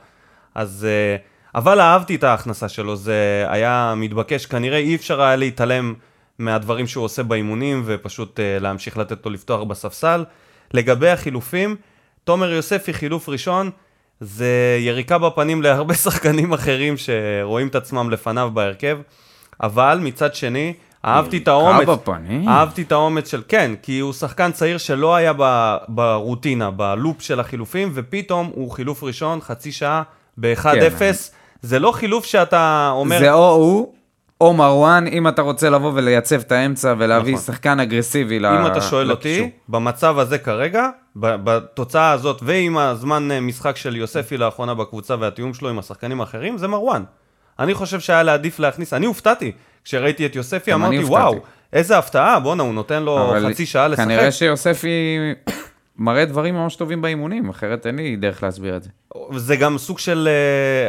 אז... 0.54 0.86
אה, 0.90 1.16
אבל 1.54 1.80
אהבתי 1.80 2.14
את 2.14 2.24
ההכנסה 2.24 2.68
שלו, 2.68 2.96
זה 2.96 3.44
היה 3.48 3.94
מתבקש, 3.96 4.46
כנראה 4.46 4.78
אי 4.78 4.94
אפשר 4.94 5.22
היה 5.22 5.36
להתעלם 5.36 5.94
מהדברים 6.38 6.86
שהוא 6.86 7.04
עושה 7.04 7.22
באימונים 7.22 7.82
ופשוט 7.86 8.40
אה, 8.40 8.58
להמשיך 8.58 8.98
לתת 8.98 9.26
לו 9.26 9.32
לפתוח 9.32 9.62
בספסל. 9.62 10.24
לגבי 10.74 11.08
החילופים, 11.08 11.76
תומר 12.24 12.52
יוספי 12.52 12.92
חילוף 12.92 13.28
ראשון, 13.28 13.70
זה 14.20 14.78
יריקה 14.80 15.18
בפנים 15.18 15.62
להרבה 15.62 15.94
שחקנים 16.04 16.52
אחרים 16.52 16.94
שרואים 16.96 17.68
את 17.68 17.74
עצמם 17.74 18.10
לפניו 18.10 18.50
בהרכב, 18.54 18.98
אבל 19.62 19.98
מצד 20.02 20.34
שני, 20.34 20.74
אהבתי 21.04 21.36
את 21.38 21.48
האומץ. 21.48 21.76
יריקה 21.76 21.94
בפנים? 21.94 22.48
אהבתי 22.48 22.82
את 22.82 22.92
האומץ 22.92 23.30
של, 23.30 23.42
כן, 23.48 23.72
כי 23.82 23.98
הוא 23.98 24.12
שחקן 24.12 24.52
צעיר 24.52 24.78
שלא 24.78 25.14
היה 25.14 25.32
ב, 25.38 25.76
ברוטינה, 25.88 26.70
בלופ 26.70 27.22
של 27.22 27.40
החילופים, 27.40 27.90
ופתאום 27.94 28.50
הוא 28.54 28.70
חילוף 28.70 29.02
ראשון, 29.02 29.40
חצי 29.40 29.72
שעה, 29.72 30.02
ב-1-0. 30.38 30.98
כן. 30.98 31.12
זה 31.62 31.78
לא 31.78 31.92
חילוף 31.92 32.24
שאתה 32.24 32.90
אומר... 32.92 33.18
זה 33.18 33.32
או 33.32 33.50
הוא, 33.50 33.92
או 34.40 34.54
מרואן, 34.54 35.06
אם 35.06 35.28
אתה 35.28 35.42
רוצה 35.42 35.70
לבוא 35.70 35.92
ולייצב 35.94 36.40
את 36.40 36.52
האמצע 36.52 36.94
ולהביא 36.98 37.32
נכון. 37.34 37.44
שחקן 37.44 37.80
אגרסיבי 37.80 38.38
ל- 38.38 38.46
אם 38.46 38.66
אתה 38.66 38.80
שואל 38.80 39.10
אותי, 39.10 39.28
לקישור. 39.40 39.48
במצב 39.68 40.18
הזה 40.18 40.38
כרגע, 40.38 40.88
בתוצאה 41.16 42.10
הזאת, 42.10 42.40
ועם 42.42 42.78
הזמן 42.78 43.30
אה, 43.30 43.40
משחק 43.40 43.76
של 43.76 43.96
יוספי 43.96 44.36
לאחרונה 44.36 44.74
בקבוצה 44.74 45.14
והתיאום 45.20 45.54
שלו 45.54 45.68
עם 45.68 45.78
השחקנים 45.78 46.20
האחרים, 46.20 46.58
זה 46.58 46.68
מרואן. 46.68 47.02
אני 47.58 47.74
חושב 47.74 48.00
שהיה 48.00 48.22
לעדיף 48.22 48.58
להכניס, 48.58 48.92
אני 48.92 49.06
הופתעתי. 49.06 49.52
כשראיתי 49.84 50.26
את 50.26 50.36
יוספי 50.36 50.74
אמרתי. 50.74 51.04
וואו, 51.04 51.40
איזה 51.72 51.98
הפתעה, 51.98 52.40
בואנה, 52.40 52.62
הוא 52.62 52.74
נותן 52.74 53.02
לו 53.02 53.34
חצי 53.50 53.66
שעה 53.66 53.88
לשחק. 53.88 54.04
כנראה 54.04 54.32
שיוספי 54.32 55.18
מראה 55.98 56.24
דברים 56.24 56.54
ממש 56.54 56.76
טובים 56.76 57.02
באימונים, 57.02 57.48
אחרת 57.48 57.86
אין 57.86 57.96
לי 57.96 58.16
דרך 58.16 58.42
להסביר 58.42 58.76
את 58.76 58.82
זה. 58.82 58.90
זה 59.36 59.56
גם 59.56 59.78
סוג 59.78 59.98
של 59.98 60.28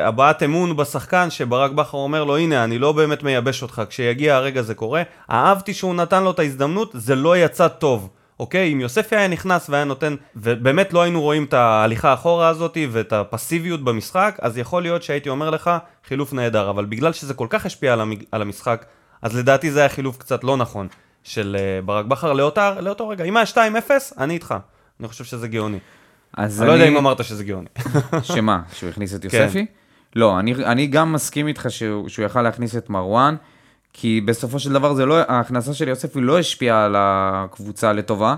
uh, 0.01 0.08
הבעת 0.08 0.43
אמון 0.43 0.77
בשחקן, 0.77 1.29
שברק 1.29 1.71
בכר 1.71 1.97
אומר 1.97 2.23
לו, 2.23 2.38
הנה, 2.38 2.63
אני 2.63 2.77
לא 2.77 2.91
באמת 2.91 3.23
מייבש 3.23 3.62
אותך, 3.62 3.81
כשיגיע 3.89 4.36
הרגע 4.36 4.62
זה 4.62 4.75
קורה. 4.75 5.03
אהבתי 5.31 5.73
שהוא 5.73 5.95
נתן 5.95 6.23
לו 6.23 6.31
את 6.31 6.39
ההזדמנות, 6.39 6.91
זה 6.93 7.15
לא 7.15 7.38
יצא 7.38 7.67
טוב, 7.67 8.10
אוקיי? 8.39 8.74
אם 8.74 8.82
יוספי 8.82 9.15
היה 9.15 9.28
נכנס 9.28 9.69
והיה 9.69 9.84
נותן, 9.84 10.15
ובאמת 10.36 10.93
לא 10.93 11.02
היינו 11.02 11.21
רואים 11.21 11.43
את 11.43 11.54
ההליכה 11.54 12.13
אחורה 12.13 12.48
הזאת 12.48 12.78
ואת 12.91 13.13
הפסיביות 13.13 13.84
במשחק, 13.84 14.38
אז 14.41 14.58
יכול 14.58 14.82
להיות 14.82 15.04
שהייתי 15.04 15.30
אומר 15.30 15.50
לך, 15.50 15.71
חילוף 16.08 16.34
נהדר, 16.34 16.69
אבל 16.69 16.86
בגלל 16.86 17.13
שזה 17.13 17.34
כל 17.34 17.48
כך 17.50 17.65
השפיע 17.65 17.93
על, 17.93 18.02
המג... 18.02 18.24
על 18.32 18.41
המשחק, 18.41 18.86
אז 19.21 19.36
לדעתי 19.36 19.71
זה 19.71 19.80
היה 19.80 19.89
חילוף 19.89 20.17
קצת 20.17 20.43
לא 20.43 20.58
נכון 20.58 20.88
של 21.24 21.58
uh, 21.60 21.86
ברק 21.86 22.06
בכר 22.06 22.34
לאותו, 22.34 22.62
לאותו 22.82 23.10
רגע. 23.10 23.24
אם 23.24 23.38
היה 23.38 23.45
2-0, 23.54 23.58
אני 24.17 24.34
איתך. 24.34 24.56
אני 25.00 25.08
חושב 25.08 25.24
שזה 25.24 25.48
גאוני. 25.48 25.80
אז 26.38 26.62
אני 26.62 26.67
לא 26.67 26.74
יודע 26.74 26.88
אם 26.88 26.98
אמרת 26.98 27.24
שזה 27.24 27.43
גאוני. 27.43 27.67
שמה, 28.36 28.62
שהוא 28.74 28.89
הכניס 28.89 29.15
את 29.15 29.26
כן. 29.30 29.43
יוספי? 29.43 29.65
לא, 30.15 30.39
אני, 30.39 30.54
אני 30.54 30.88
גם 30.88 31.13
מסכים 31.13 31.48
איתך 31.48 31.65
שהוא, 31.69 32.10
שהוא 32.10 32.26
יכל 32.26 32.41
להכניס 32.41 32.76
את 32.76 32.89
מרואן, 32.89 33.36
כי 33.97 34.21
בסופו 34.21 34.60
של 34.60 34.73
דבר 34.73 34.93
זה 34.93 35.05
לא, 35.05 35.15
ההכנסה 35.27 35.73
של 35.73 35.88
יוספי 35.88 36.21
לא 36.21 36.39
השפיעה 36.39 36.86
על 36.86 36.95
הקבוצה 36.97 37.93
לטובה. 37.93 38.36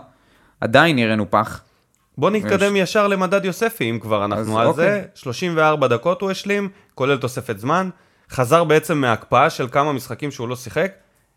עדיין 0.61 0.95
נראינו 0.95 1.25
פח. 1.31 1.61
בוא 2.17 2.29
נתקדם 2.29 2.75
ישר 2.75 3.07
למדד 3.07 3.45
יוספי, 3.45 3.89
אם 3.89 3.99
כבר 3.99 4.25
אנחנו 4.25 4.41
אז 4.41 4.61
על 4.61 4.67
אוקיי. 4.67 4.85
זה. 4.85 5.03
34 5.13 5.87
דקות 5.87 6.21
הוא 6.21 6.31
השלים, 6.31 6.69
כולל 6.95 7.17
תוספת 7.17 7.59
זמן. 7.59 7.89
חזר 8.31 8.63
בעצם 8.63 8.97
מהקפאה 8.97 9.49
של 9.49 9.67
כמה 9.67 9.93
משחקים 9.93 10.31
שהוא 10.31 10.47
לא 10.47 10.55
שיחק. 10.55 10.91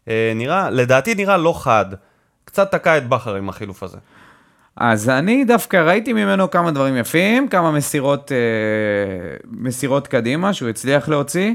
אה, 0.09 0.33
נראה, 0.35 0.70
לדעתי 0.70 1.14
נראה 1.14 1.37
לא 1.37 1.54
חד. 1.62 1.87
קצת 2.44 2.70
תקע 2.70 2.98
את 2.98 3.09
בכר 3.09 3.35
עם 3.35 3.48
החילוף 3.48 3.83
הזה. 3.83 3.98
אז 4.76 5.09
אני 5.09 5.44
דווקא 5.44 5.76
ראיתי 5.76 6.12
ממנו 6.12 6.50
כמה 6.50 6.70
דברים 6.70 6.96
יפים, 6.96 7.48
כמה 7.48 7.72
מסירות, 7.72 8.33
אה, 8.33 8.37
מסירות 9.50 10.09
קדימה 10.09 10.52
שהוא 10.52 10.68
הצליח 10.68 11.09
להוציא, 11.09 11.54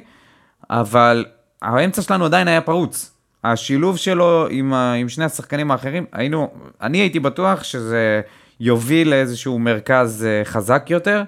אבל 0.69 1.25
האמצע 1.61 2.01
שלנו 2.01 2.25
עדיין 2.25 2.47
היה 2.47 2.61
פרוץ. 2.61 3.11
השילוב 3.43 3.97
שלו 3.97 4.47
עם, 4.49 4.73
עם 4.73 5.09
שני 5.09 5.25
השחקנים 5.25 5.71
האחרים, 5.71 6.05
היינו, 6.11 6.51
אני 6.81 6.97
הייתי 6.97 7.19
בטוח 7.19 7.63
שזה 7.63 8.21
יוביל 8.59 9.09
לאיזשהו 9.09 9.59
מרכז 9.59 10.25
אה, 10.25 10.45
חזק 10.45 10.85
יותר, 10.89 11.23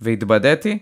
והתבדיתי. 0.00 0.78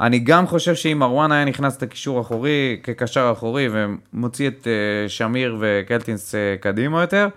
אני 0.00 0.18
גם 0.18 0.46
חושב 0.46 0.74
שאם 0.74 0.98
מרואן 0.98 1.32
היה 1.32 1.44
נכנס 1.44 1.82
לקישור 1.82 2.20
אחורי, 2.20 2.80
כקשר 2.82 3.30
אחורי, 3.32 3.68
ומוציא 3.72 4.48
את 4.48 4.66
אה, 4.66 5.08
שמיר 5.08 5.56
וקלטינס 5.60 6.34
אה, 6.34 6.56
קדימה 6.60 7.00
יותר, 7.00 7.28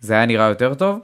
זה 0.00 0.14
היה 0.14 0.26
נראה 0.26 0.48
יותר 0.48 0.74
טוב. 0.74 0.98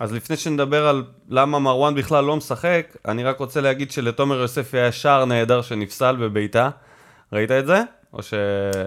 אז 0.00 0.12
לפני 0.12 0.36
שנדבר 0.36 0.88
על 0.88 1.04
למה 1.28 1.58
מרואן 1.58 1.94
בכלל 1.94 2.24
לא 2.24 2.36
משחק, 2.36 2.96
אני 3.08 3.24
רק 3.24 3.38
רוצה 3.38 3.60
להגיד 3.60 3.90
שלתומר 3.90 4.40
יוספי 4.40 4.78
היה 4.78 4.92
שער 4.92 5.24
נהדר 5.24 5.62
שנפסל 5.62 6.16
בביתה. 6.16 6.70
ראית 7.32 7.50
את 7.50 7.66
זה? 7.66 7.82
או 8.14 8.22
ש... 8.22 8.34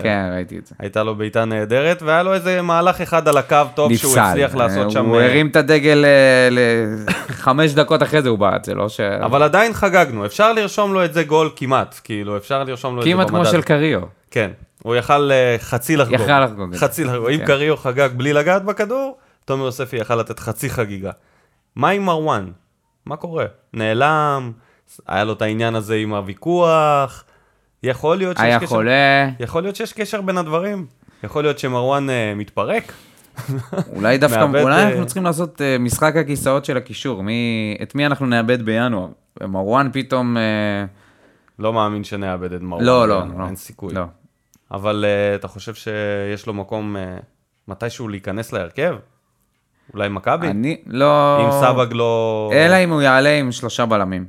כן, 0.03 0.29
ראיתי 0.33 0.57
את 0.59 0.65
זה. 0.65 0.75
הייתה 0.79 1.03
לו 1.03 1.15
בעיטה 1.15 1.45
נהדרת, 1.45 2.01
והיה 2.01 2.23
לו 2.23 2.33
איזה 2.33 2.61
מהלך 2.61 3.01
אחד 3.01 3.27
על 3.27 3.37
הקו 3.37 3.57
טוב 3.75 3.95
שהוא 3.95 4.17
הצליח 4.17 4.55
לעשות 4.55 4.91
שם. 4.91 5.05
הוא 5.05 5.19
אה, 5.19 5.25
הרים 5.25 5.47
את 5.47 5.55
הדגל 5.55 6.05
אה, 6.05 6.49
ל- 6.51 7.09
חמש 7.29 7.73
דקות 7.79 8.03
אחרי 8.03 8.21
זה 8.21 8.29
הוא 8.29 8.39
בעט, 8.39 8.63
זה 8.63 8.73
לא 8.75 8.89
ש... 8.89 8.99
אבל 8.99 9.43
עדיין 9.43 9.73
חגגנו, 9.73 10.25
אפשר 10.25 10.53
לרשום 10.53 10.93
לו 10.93 11.05
את 11.05 11.13
זה 11.13 11.23
גול 11.23 11.49
כמעט, 11.55 11.99
כאילו, 12.03 12.37
אפשר 12.37 12.63
לרשום 12.63 12.95
לו 12.95 13.01
את 13.01 13.05
זה 13.07 13.13
במדד. 13.13 13.27
כמעט 13.29 13.43
כמו 13.43 13.45
של 13.51 13.61
קריו. 13.61 14.01
כן, 14.31 14.51
הוא 14.83 14.95
יכל 14.95 15.31
אה, 15.31 15.55
חצי 15.59 15.95
לחגוג. 15.95 16.19
יכל 16.19 16.45
לחגוג. 16.45 16.75
חצי 16.75 17.03
לחגוג. 17.03 17.29
אם 17.29 17.37
כן. 17.37 17.45
קריו 17.45 17.77
חגג 17.77 18.09
בלי 18.17 18.33
לגעת 18.33 18.63
בכדור, 18.63 19.17
תומר 19.45 19.65
יוספי 19.65 19.97
יכל 19.97 20.15
לתת 20.15 20.39
חצי 20.39 20.69
חגיגה. 20.69 21.11
מה 21.75 21.89
עם 21.89 22.05
מרואן? 22.05 22.47
מה 23.05 23.15
קורה? 23.15 23.45
נעלם, 23.73 24.51
היה 25.07 25.23
לו 25.23 25.33
את 25.33 25.41
העניין 25.41 25.75
הזה 25.75 25.95
עם 25.95 26.13
הוויכוח, 26.13 27.23
יכול 27.83 28.17
להיות 28.17 28.37
שיש 28.37 28.45
היה 28.45 28.59
קשר... 28.59 28.67
חולה, 28.67 29.29
יכול 29.39 29.61
להיות 29.61 29.75
שיש 29.75 29.93
קשר 29.93 30.21
בין 30.21 30.37
הדברים. 30.37 30.85
יכול 31.23 31.43
להיות 31.43 31.59
שמרואן 31.59 32.09
אה, 32.09 32.33
מתפרק. 32.35 32.93
אולי 33.95 34.17
דווקא, 34.17 34.39
מאבד, 34.39 34.61
אולי 34.61 34.75
אה, 34.75 34.89
אנחנו 34.89 35.05
צריכים 35.05 35.23
לעשות 35.23 35.61
אה, 35.61 35.77
משחק 35.79 36.15
הכיסאות 36.15 36.65
של 36.65 36.77
הקישור, 36.77 37.23
מי- 37.23 37.77
את 37.81 37.95
מי 37.95 38.05
אנחנו 38.05 38.25
נאבד 38.25 38.61
בינואר. 38.61 39.07
מרואן 39.41 39.89
פתאום... 39.93 40.37
אה, 40.37 40.85
לא 41.59 41.73
מאמין 41.73 42.03
שנאבד 42.03 42.53
את 42.53 42.61
מרואן. 42.61 42.85
לא, 42.85 43.07
לא, 43.07 43.21
אין 43.21 43.31
לא. 43.37 43.45
אין 43.45 43.55
סיכוי. 43.55 43.93
לא. 43.93 44.03
אבל 44.71 45.05
uh, 45.05 45.39
אתה 45.39 45.47
חושב 45.47 45.73
שיש 45.73 46.47
לו 46.47 46.53
מקום 46.53 46.95
uh, 46.95 47.23
מתישהו 47.67 48.07
להיכנס 48.07 48.53
להרכב? 48.53 48.95
אולי 49.93 50.09
מכבי? 50.09 50.47
אני 50.47 50.77
לא... 50.85 51.39
אם 51.45 51.51
סבג 51.51 51.93
לא... 51.93 52.51
אלא 52.53 52.75
אם 52.83 52.89
הוא 52.89 53.01
יעלה 53.01 53.39
עם 53.39 53.51
שלושה 53.51 53.85
בלמים. 53.85 54.25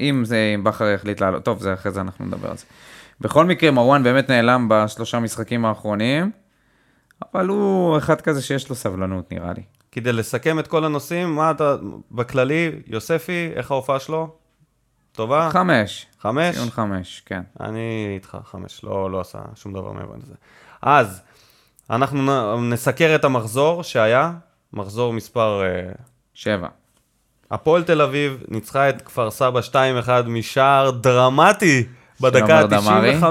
אם 0.00 0.24
זה, 0.24 0.52
אם 0.54 0.64
בכר 0.64 0.88
יחליט 0.88 1.20
לעלות, 1.20 1.44
טוב, 1.44 1.60
זה 1.60 1.74
אחרי 1.74 1.92
זה 1.92 2.00
אנחנו 2.00 2.26
נדבר 2.26 2.50
על 2.50 2.56
זה. 2.56 2.64
בכל 3.20 3.44
מקרה, 3.44 3.70
מרואן 3.70 4.02
באמת 4.02 4.30
נעלם 4.30 4.66
בשלושה 4.70 5.18
משחקים 5.18 5.64
האחרונים, 5.64 6.30
אבל 7.32 7.48
הוא 7.48 7.98
אחד 7.98 8.20
כזה 8.20 8.42
שיש 8.42 8.68
לו 8.68 8.74
סבלנות, 8.74 9.32
נראה 9.32 9.52
לי. 9.52 9.62
כדי 9.92 10.12
לסכם 10.12 10.58
את 10.58 10.66
כל 10.66 10.84
הנושאים, 10.84 11.34
מה 11.34 11.50
אתה... 11.50 11.76
בכללי, 12.10 12.72
יוספי, 12.86 13.50
איך 13.54 13.70
ההופעה 13.70 14.00
שלו? 14.00 14.36
טובה? 15.12 15.48
חמש. 15.52 16.06
חמש? 16.20 16.54
ציון 16.54 16.70
חמש, 16.70 17.22
כן. 17.26 17.42
אני 17.60 18.12
איתך, 18.14 18.38
חמש. 18.44 18.84
לא, 18.84 19.10
לא 19.10 19.20
עשה 19.20 19.38
שום 19.54 19.72
דבר 19.72 19.92
מעבר 19.92 20.14
לזה. 20.22 20.34
אז, 20.82 21.22
אנחנו 21.90 22.56
נסקר 22.60 23.14
את 23.14 23.24
המחזור 23.24 23.82
שהיה, 23.82 24.32
מחזור 24.72 25.12
מספר... 25.12 25.62
Uh, 25.62 26.02
שבע. 26.34 26.68
הפועל 27.50 27.82
תל 27.82 28.00
אביב 28.02 28.36
ניצחה 28.48 28.88
את 28.88 29.02
כפר 29.02 29.30
סבא 29.30 29.60
2-1 30.06 30.08
משער 30.26 30.90
דרמטי 30.90 31.84
בדקה 32.20 32.60
עומר 32.60 32.66
דמארי. 32.66 33.14
ה-95 33.14 33.26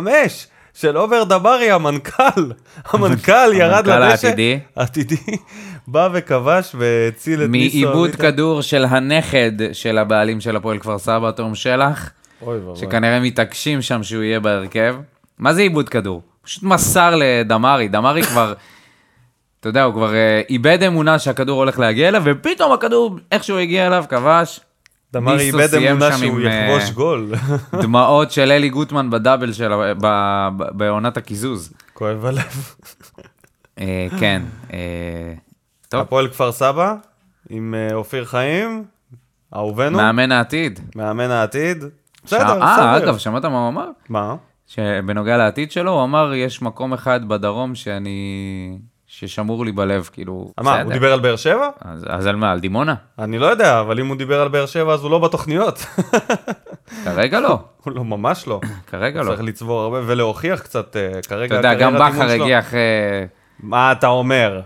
של 0.74 0.98
עובר 0.98 1.24
דברי, 1.24 1.72
המנכ"ל. 1.72 2.52
המנכ"ל 2.92 3.54
ירד 3.54 3.90
המנכ"ל 3.90 4.10
לדשא. 4.10 4.28
העתידי. 4.28 4.60
עתידי. 4.76 5.16
בא 5.88 6.10
וכבש 6.14 6.76
והציל 6.78 7.44
את 7.44 7.50
ניסו. 7.50 7.78
מעיבוד. 7.78 8.16
כדור 8.16 8.62
של 8.62 8.86
הנכד 8.86 9.52
של 9.74 9.98
הבעלים 9.98 10.42
של 10.42 10.56
הפועל 10.56 10.80
כפר 10.80 10.98
סבא, 10.98 11.32
תום 11.32 11.56
שלח, 11.56 12.10
אוי 12.42 12.58
ואבוי. 12.58 12.76
שכנראה 12.76 13.20
מתעקשים 13.20 13.82
שם 13.82 14.04
שהוא 14.04 14.24
יהיה 14.24 14.40
בהרכב. 14.40 14.96
מה 15.40 15.54
זה 15.54 15.62
עיבוד 15.62 15.90
כדור? 15.90 16.22
פשוט 16.44 16.64
מסר 16.64 17.16
לדמארי, 17.16 17.88
דמארי 17.88 18.24
כבר, 18.24 18.54
אתה 19.60 19.70
יודע, 19.70 19.84
הוא 19.84 19.94
כבר 19.94 20.14
אה, 20.14 20.42
איבד 20.50 20.84
אמונה 20.84 21.20
שהכדור 21.20 21.58
הולך 21.60 21.80
להגיע 21.80 22.08
אליו, 22.08 22.22
ופתאום 22.26 22.72
הכדור, 22.74 23.20
איך 23.32 23.44
שהוא 23.44 23.60
הגיע 23.60 23.88
אליו, 23.88 24.06
כבש. 24.10 24.60
דמרי 25.14 25.40
איבד 25.42 25.76
אמונה 25.76 26.18
שהוא 26.18 26.40
עם, 26.40 26.48
אה, 26.48 26.54
יכבוש 26.76 26.92
גול. 26.92 27.32
דמעות 27.82 28.32
של 28.32 28.52
אלי 28.52 28.70
גוטמן 28.70 29.10
בדאבל 29.10 29.54
של, 29.54 29.72
ה- 29.74 29.94
ב- 29.94 30.08
ב- 30.58 30.78
בעונת 30.78 31.18
הקיזוז. 31.18 31.74
כואב 31.94 32.26
הלב. 32.26 32.74
אה, 33.80 34.08
כן. 34.20 34.42
אה, 34.74 35.34
טוב, 35.90 36.02
הפועל 36.02 36.28
כפר 36.28 36.52
סבא 36.52 36.96
עם 37.50 37.76
אה, 37.78 37.96
אופיר 37.96 38.26
חיים, 38.26 38.84
אהובנו, 39.56 39.98
מאמן 39.98 40.32
העתיד. 40.32 40.80
מאמן 40.96 41.32
העתיד. 41.32 41.84
ש- 41.84 41.88
בסדר, 42.26 42.62
אה, 42.62 42.74
בסדר. 42.74 42.98
אגב, 42.98 43.18
שמעת 43.18 43.46
מה 43.46 43.60
הוא 43.60 43.70
אמר? 43.70 43.88
מה? 44.10 44.36
שבנוגע 44.68 45.38
לעתיד 45.38 45.72
שלו, 45.72 45.92
הוא 45.92 46.04
אמר, 46.04 46.34
יש 46.34 46.62
מקום 46.62 46.94
אחד 46.94 47.28
בדרום 47.28 47.76
שאני... 47.76 48.78
ששמור 49.20 49.66
לי 49.66 49.72
בלב, 49.72 50.10
כאילו, 50.14 50.52
מה, 50.62 50.82
הוא. 50.82 50.94
דיבר 50.94 51.14
על 51.14 51.20
באר 51.20 51.36
שבע? 51.36 51.70
אז, 51.82 52.06
אז 52.10 52.28
על 52.28 52.36
מה, 52.36 52.52
על 52.52 52.60
דימונה? 52.60 52.96
אני 53.20 53.40
לא 53.40 53.46
יודע, 53.46 53.80
אבל 53.80 54.00
אם 54.00 54.08
הוא 54.08 54.18
דיבר 54.18 54.42
על 54.42 54.48
באר 54.48 54.66
שבע 54.66 54.94
אז 54.94 55.04
הוא 55.04 55.12
לא 55.12 55.20
בתוכניות. 55.20 55.86
כרגע 57.06 57.40
לא, 57.40 57.60
הוא 57.84 57.94
לא, 57.94 58.04
ממש 58.04 58.48
לא. 58.48 58.60
כרגע 58.92 59.22
לא. 59.22 59.30
צריך 59.30 59.42
לצבור 59.44 59.82
הרבה 59.82 60.02
ולהוכיח 60.06 60.62
קצת 60.62 60.96
אה, 60.98 61.22
כרגע. 61.28 61.46
אתה 61.46 61.56
יודע, 61.56 61.74
גם 61.74 61.94
בכר. 61.94 62.30
הגיע 62.30 62.60
אחרי 62.60 62.80
מה 63.60 63.92
אתה 63.92 64.08
אומר? 64.08 64.62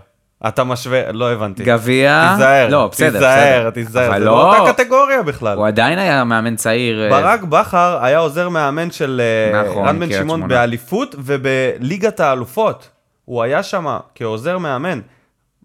אתה 0.48 0.64
משווה, 0.64 1.12
לא 1.12 1.32
הבנתי. 1.32 1.64
גביע. 1.64 2.28
תיזהר, 2.32 2.68
לא, 2.68 2.88
בסדר, 2.92 3.10
תיזהר, 3.10 3.60
בסדר. 3.60 3.70
תיזהר, 3.70 4.12
זה 4.12 4.18
לא, 4.18 4.24
לא 4.24 4.58
אותה 4.58 4.72
קטגוריה 4.72 5.22
בכלל. 5.22 5.56
הוא 5.56 5.66
עדיין 5.66 5.98
היה 5.98 6.24
מאמן 6.24 6.56
צעיר. 6.56 7.04
אה, 7.04 7.10
ברק 7.10 7.42
בכר 7.42 7.98
היה 8.02 8.18
עוזר 8.18 8.48
מאמן 8.48 8.90
של 8.90 9.20
אה, 9.54 9.62
נכון, 9.62 9.88
רן 9.88 10.00
בן 10.00 10.12
שמעון. 10.12 10.48
באליפות 10.48 11.14
ובליגת 11.18 12.20
האלופות. 12.20 12.88
הוא 13.24 13.42
היה 13.42 13.62
שם 13.62 13.96
כעוזר 14.14 14.58
מאמן. 14.58 15.00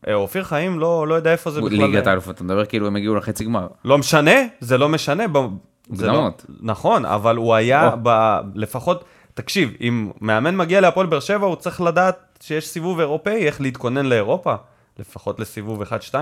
אה, 0.07 0.13
אופיר 0.13 0.43
חיים 0.43 0.79
לא, 0.79 1.07
לא 1.07 1.15
יודע 1.15 1.31
איפה 1.31 1.51
זה 1.51 1.61
בכלל. 1.61 1.77
ליגת 1.77 2.07
האלופות, 2.07 2.35
אתה 2.35 2.43
מדבר 2.43 2.65
כאילו 2.65 2.87
הם 2.87 2.95
הגיעו 2.95 3.15
לחצי 3.15 3.45
גמר. 3.45 3.67
לא 3.85 3.97
משנה, 3.97 4.31
זה 4.59 4.77
לא 4.77 4.89
משנה. 4.89 5.23
לא... 5.33 5.49
מוקדמות. 5.89 6.45
נכון, 6.61 7.05
אבל 7.05 7.35
הוא 7.35 7.55
היה 7.55 7.91
או. 7.91 7.97
ב... 8.03 8.39
לפחות, 8.55 9.03
תקשיב, 9.33 9.73
אם 9.81 10.11
מאמן 10.21 10.55
מגיע 10.55 10.81
להפועל 10.81 11.07
באר 11.07 11.19
שבע, 11.19 11.47
הוא 11.47 11.55
צריך 11.55 11.81
לדעת 11.81 12.39
שיש 12.41 12.67
סיבוב 12.67 12.99
אירופאי, 12.99 13.45
איך 13.45 13.61
להתכונן 13.61 14.05
לאירופה. 14.05 14.55
לפחות 14.99 15.39
לסיבוב 15.39 15.83
1-2. 15.83 16.15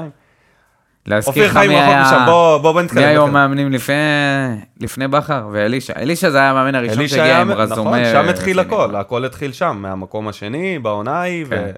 להזכיר 1.06 1.48
לך 1.48 1.58
מי 1.58 1.76
היה... 1.76 2.02
משם, 2.02 2.24
בוא 2.26 2.58
בוא, 2.58 2.74
בוא 2.74 2.82
נתקדם. 2.82 3.02
מי 3.02 3.06
היו 3.06 3.22
נתקדם. 3.22 3.36
המאמנים 3.36 3.72
לפני, 3.72 3.96
לפני 4.80 5.08
בכר? 5.08 5.48
ואלישע. 5.52 5.94
אלישע 5.98 6.30
זה 6.30 6.38
היה 6.38 6.50
המאמן 6.50 6.76
הראשון 6.76 7.08
שהגיע 7.08 7.41
עם 7.41 7.52
רזומה. 7.52 8.02
נכון, 8.02 8.12
שם 8.12 8.30
התחיל. 8.30 8.60
הכל, 8.60 8.96
הכל 8.96 9.26
התחיל 9.26 9.52
שם, 9.52 9.78
מהמקום 9.82 10.28
השני, 10.28 10.80
בעונה 10.80 11.12
ההיא, 11.12 11.46
ו... 11.46 11.50
כן. 11.50 11.72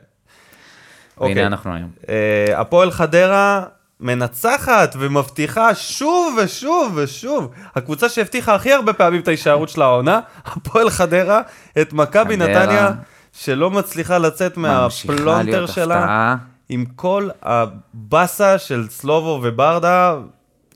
אוקיי. 1.18 1.36
והנה 1.36 1.48
אנחנו 1.48 1.74
היום. 1.74 1.90
אה, 2.10 2.60
הפועל 2.62 2.92
חדרה 2.92 3.64
מנצחת 4.00 4.96
ומבטיחה 5.00 5.76
שוב 5.76 6.38
ושוב 6.44 6.94
ושוב. 6.96 7.52
הקבוצה 7.76 8.10
שהבטיחה 8.10 8.56
הכי 8.56 8.74
הרבה 8.74 8.94
פעמים 8.94 9.22
את 9.22 9.28
ההישארות 9.28 9.70
של 9.70 9.82
העונה, 9.82 10.20
הפועל 10.46 10.90
חדרה, 10.90 11.42
את 11.82 11.94
מכבי. 11.94 12.38
נתניה, 12.38 12.92
שלא 13.34 13.72
מצליחה 13.72 14.18
לצאת 14.18 14.58
ממשיכה 14.58 15.14
מהפלונטר 15.14 15.52
להיות 15.52 15.70
שלה, 15.70 16.00
הפתעה. 16.00 16.36
עם 16.70 16.86
כל 16.96 17.30
הבאסה 17.42 18.58
של 18.58 18.88
סלובו 18.90 19.40
וברדה. 19.44 20.18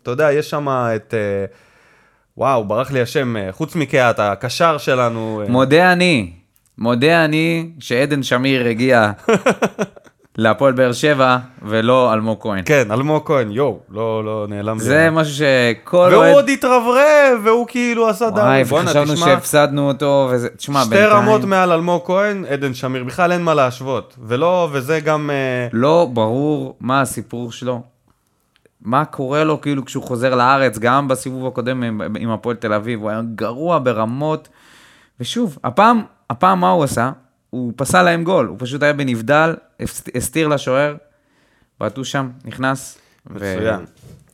אתה 0.04 0.12
יודע, 0.12 0.32
יש 0.32 0.50
שם 0.50 0.68
את... 0.96 1.14
אה, 1.14 1.46
וואו, 2.38 2.66
ברח 2.66 2.92
לי 2.92 3.02
השם, 3.02 3.38
אה, 3.38 3.52
חוץ 3.52 3.76
מקהת, 3.76 4.20
הקשר 4.20 4.78
שלנו. 4.78 5.42
אה, 5.42 5.52
מודה 5.52 5.92
אני, 5.92 6.32
מודה 6.78 7.26
אני 7.26 7.72
שעדן 7.80 8.24
שמיר 8.24 8.68
הגיע 8.68 9.12
להפועל 10.38 10.74
באר 10.74 10.94
שבע, 10.94 11.38
ולא 11.62 12.14
אלמוג 12.14 12.38
כהן. 12.42 12.62
כן, 12.66 12.92
אלמוג 12.92 13.24
כהן, 13.26 13.52
יואו, 13.52 13.80
לא, 13.90 14.26
לא 14.26 14.46
נעלם. 14.50 14.78
לי. 14.78 14.84
זה 14.84 15.10
משהו 15.12 15.34
שכל 15.34 15.98
והוא 15.98 16.24
אוהד... 16.24 16.34
עוד 16.34 16.50
התרברב, 16.50 17.40
והוא 17.44 17.68
כאילו 17.68 18.10
עשה 18.10 18.26
וואי, 18.26 18.64
בואנה, 18.64 18.92
וחשבנו 18.92 19.18
שהפסדנו 19.18 19.88
אותו, 19.88 20.30
וזה... 20.32 20.50
תשמע, 20.50 20.82
שתי 20.82 20.90
בינתיים... 20.90 21.12
רמות 21.12 21.44
מעל 21.44 21.72
אלמוג 21.72 22.02
כהן, 22.06 22.46
עדן 22.50 22.74
שמיר, 22.74 23.04
בכלל 23.04 23.32
אין 23.32 23.44
מה 23.44 23.54
להשוות. 23.54 24.16
ולא, 24.28 24.70
וזה 24.72 25.00
גם... 25.00 25.30
אה, 25.30 25.68
לא 25.74 26.08
ברור 26.14 26.76
מה 26.80 27.02
הסיפור 27.02 27.52
שלו. 27.52 27.82
מה 28.82 29.06
קורה 29.06 29.44
לו 29.44 29.62
כאילו 29.62 29.86
כשהוא 29.86 30.04
חוזר 30.04 30.36
לארץ, 30.36 30.78
גם 30.78 31.08
בסיבוב 31.08 31.48
הקודם 31.48 31.84
עם, 31.84 32.02
עם 32.20 32.30
הפועל 32.30 32.56
תל 32.56 32.74
אביב, 32.74 33.02
הוא 33.02 33.10
היה 33.10 33.22
גרוע 33.36 33.80
ברמות. 33.84 34.50
ושוב, 35.20 35.58
הפעם, 35.64 36.02
הפעם 36.30 36.60
מה 36.60 36.70
הוא 36.70 36.84
עשה? 36.84 37.12
הוא 37.50 37.74
פסל 37.76 38.02
להם 38.02 38.24
גול, 38.24 38.48
הוא 38.48 38.58
פשוט 38.60 38.84
היה 38.84 38.94
בנבדל, 38.94 39.56
הסתיר 40.16 40.48
לשוער, 40.48 40.96
בעטו 41.80 42.06
שם, 42.06 42.30
נכנס. 42.46 42.98
ו- 43.30 43.34
מצוין. 43.36 43.86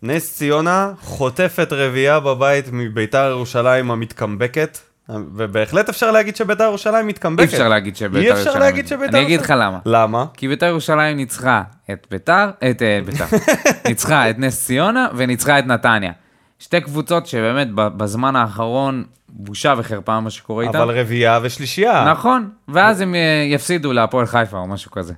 נס 0.03 0.35
ציונה 0.35 0.91
חוטפת 1.01 1.67
רביעייה 1.71 2.19
בבית 2.19 2.65
מביתר 2.71 3.27
ירושלים 3.29 3.91
המתקמבקת, 3.91 4.77
ובהחלט 5.09 5.89
אפשר 5.89 6.11
להגיד 6.11 6.35
שביתר 6.35 6.63
ירושלים 6.63 7.07
מתקמבקת. 7.07 7.49
אי 7.49 7.55
אפשר 7.55 7.69
להגיד 7.69 7.95
שביתר 7.95 8.17
אי 8.19 8.25
ירושלים... 8.25 8.47
אפשר 8.47 8.59
להגיד 8.59 8.87
שביתר 8.87 9.17
אני 9.17 9.25
אגיד 9.25 9.39
לך 9.41 9.49
ירושלים- 9.49 9.59
למה. 9.59 9.79
למה? 9.85 10.25
כי 10.33 10.47
ביתר 10.47 10.65
ירושלים 10.65 11.17
ניצחה 11.17 11.63
את 11.91 12.07
ביתר, 12.11 12.49
את 12.71 12.81
אה, 12.81 12.99
ביתר, 13.05 13.25
ניצחה 13.87 14.29
את 14.29 14.39
נס 14.39 14.65
ציונה 14.65 15.07
וניצחה 15.15 15.59
את 15.59 15.65
נתניה. 15.65 16.11
שתי 16.59 16.81
קבוצות 16.81 17.27
שבאמת 17.27 17.67
בזמן 17.73 18.35
האחרון 18.35 19.03
בושה 19.29 19.73
וחרפה 19.77 20.19
מה 20.19 20.29
שקורה 20.29 20.63
איתן. 20.63 20.79
אבל 20.79 20.99
רביעייה 20.99 21.39
ושלישייה. 21.43 22.05
נכון, 22.11 22.49
ואז 22.67 23.01
הם 23.01 23.15
אה, 23.15 23.19
יפסידו 23.49 23.93
להפועל 23.93 24.25
חיפה 24.25 24.57
או 24.57 24.67
משהו 24.67 24.91
כזה. 24.91 25.13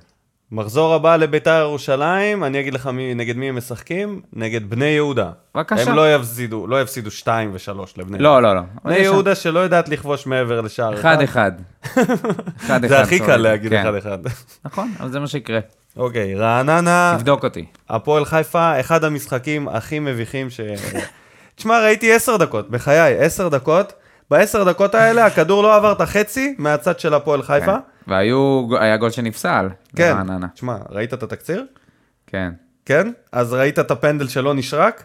מחזור 0.52 0.94
הבא 0.94 1.16
לביתר 1.16 1.60
ירושלים, 1.60 2.44
אני 2.44 2.60
אגיד 2.60 2.74
לך 2.74 2.86
מי, 2.86 3.14
נגד 3.14 3.36
מי 3.36 3.48
הם 3.48 3.56
משחקים? 3.56 4.20
נגד 4.32 4.70
בני 4.70 4.84
יהודה. 4.84 5.30
בבקשה. 5.54 5.90
הם 5.90 5.96
לא 5.96 6.14
יפסידו, 6.14 6.66
לא 6.66 6.82
יפסידו 6.82 7.10
2 7.10 7.52
ו-3 7.52 7.78
לבני 7.96 8.18
לא, 8.18 8.42
לא, 8.42 8.54
לא. 8.54 8.60
בני 8.84 8.98
יהודה 8.98 9.34
שלא 9.34 9.58
יודעת 9.60 9.88
לכבוש 9.88 10.26
מעבר 10.26 10.60
לשער 10.60 10.94
אחד 10.94 11.22
אחד. 11.22 11.52
אחד 12.60 12.80
זה 12.80 12.86
אחד, 12.86 13.02
הכי 13.04 13.18
סורי. 13.18 13.30
קל 13.30 13.36
להגיד 13.36 13.72
כן. 13.72 13.80
אחד 13.80 13.94
אחד. 13.94 14.18
נכון, 14.64 14.92
אבל 15.00 15.10
זה 15.10 15.20
מה 15.20 15.26
שיקרה. 15.26 15.60
אוקיי, 15.96 16.34
רעננה, 16.34 17.14
תבדוק 17.18 17.44
אותי. 17.44 17.64
הפועל 17.88 18.24
חיפה, 18.24 18.80
אחד 18.80 19.04
המשחקים 19.04 19.68
הכי 19.68 19.98
מביכים 19.98 20.50
ש... 20.50 20.60
תשמע, 21.56 21.80
ראיתי 21.80 22.12
עשר 22.12 22.36
דקות, 22.36 22.70
בחיי, 22.70 23.18
עשר 23.18 23.48
דקות. 23.48 23.92
בעשר 24.30 24.64
דקות 24.64 24.94
האלה 24.94 25.26
הכדור 25.26 25.62
לא 25.62 25.76
עבר 25.76 25.92
את 25.92 26.00
החצי 26.00 26.54
מהצד 26.58 27.00
של 27.00 27.14
הפועל 27.14 27.42
חיפה. 27.42 27.76
והיו, 28.06 28.68
היה 28.80 28.96
גול 28.96 29.10
שנפסל. 29.10 29.68
כן. 29.96 30.16
תשמע, 30.54 30.76
ראית 30.90 31.14
את 31.14 31.22
התקציר? 31.22 31.64
כן. 32.26 32.52
כן? 32.84 33.12
אז 33.32 33.52
ראית 33.54 33.78
את 33.78 33.90
הפנדל 33.90 34.28
שלא 34.28 34.54
נשרק? 34.54 35.04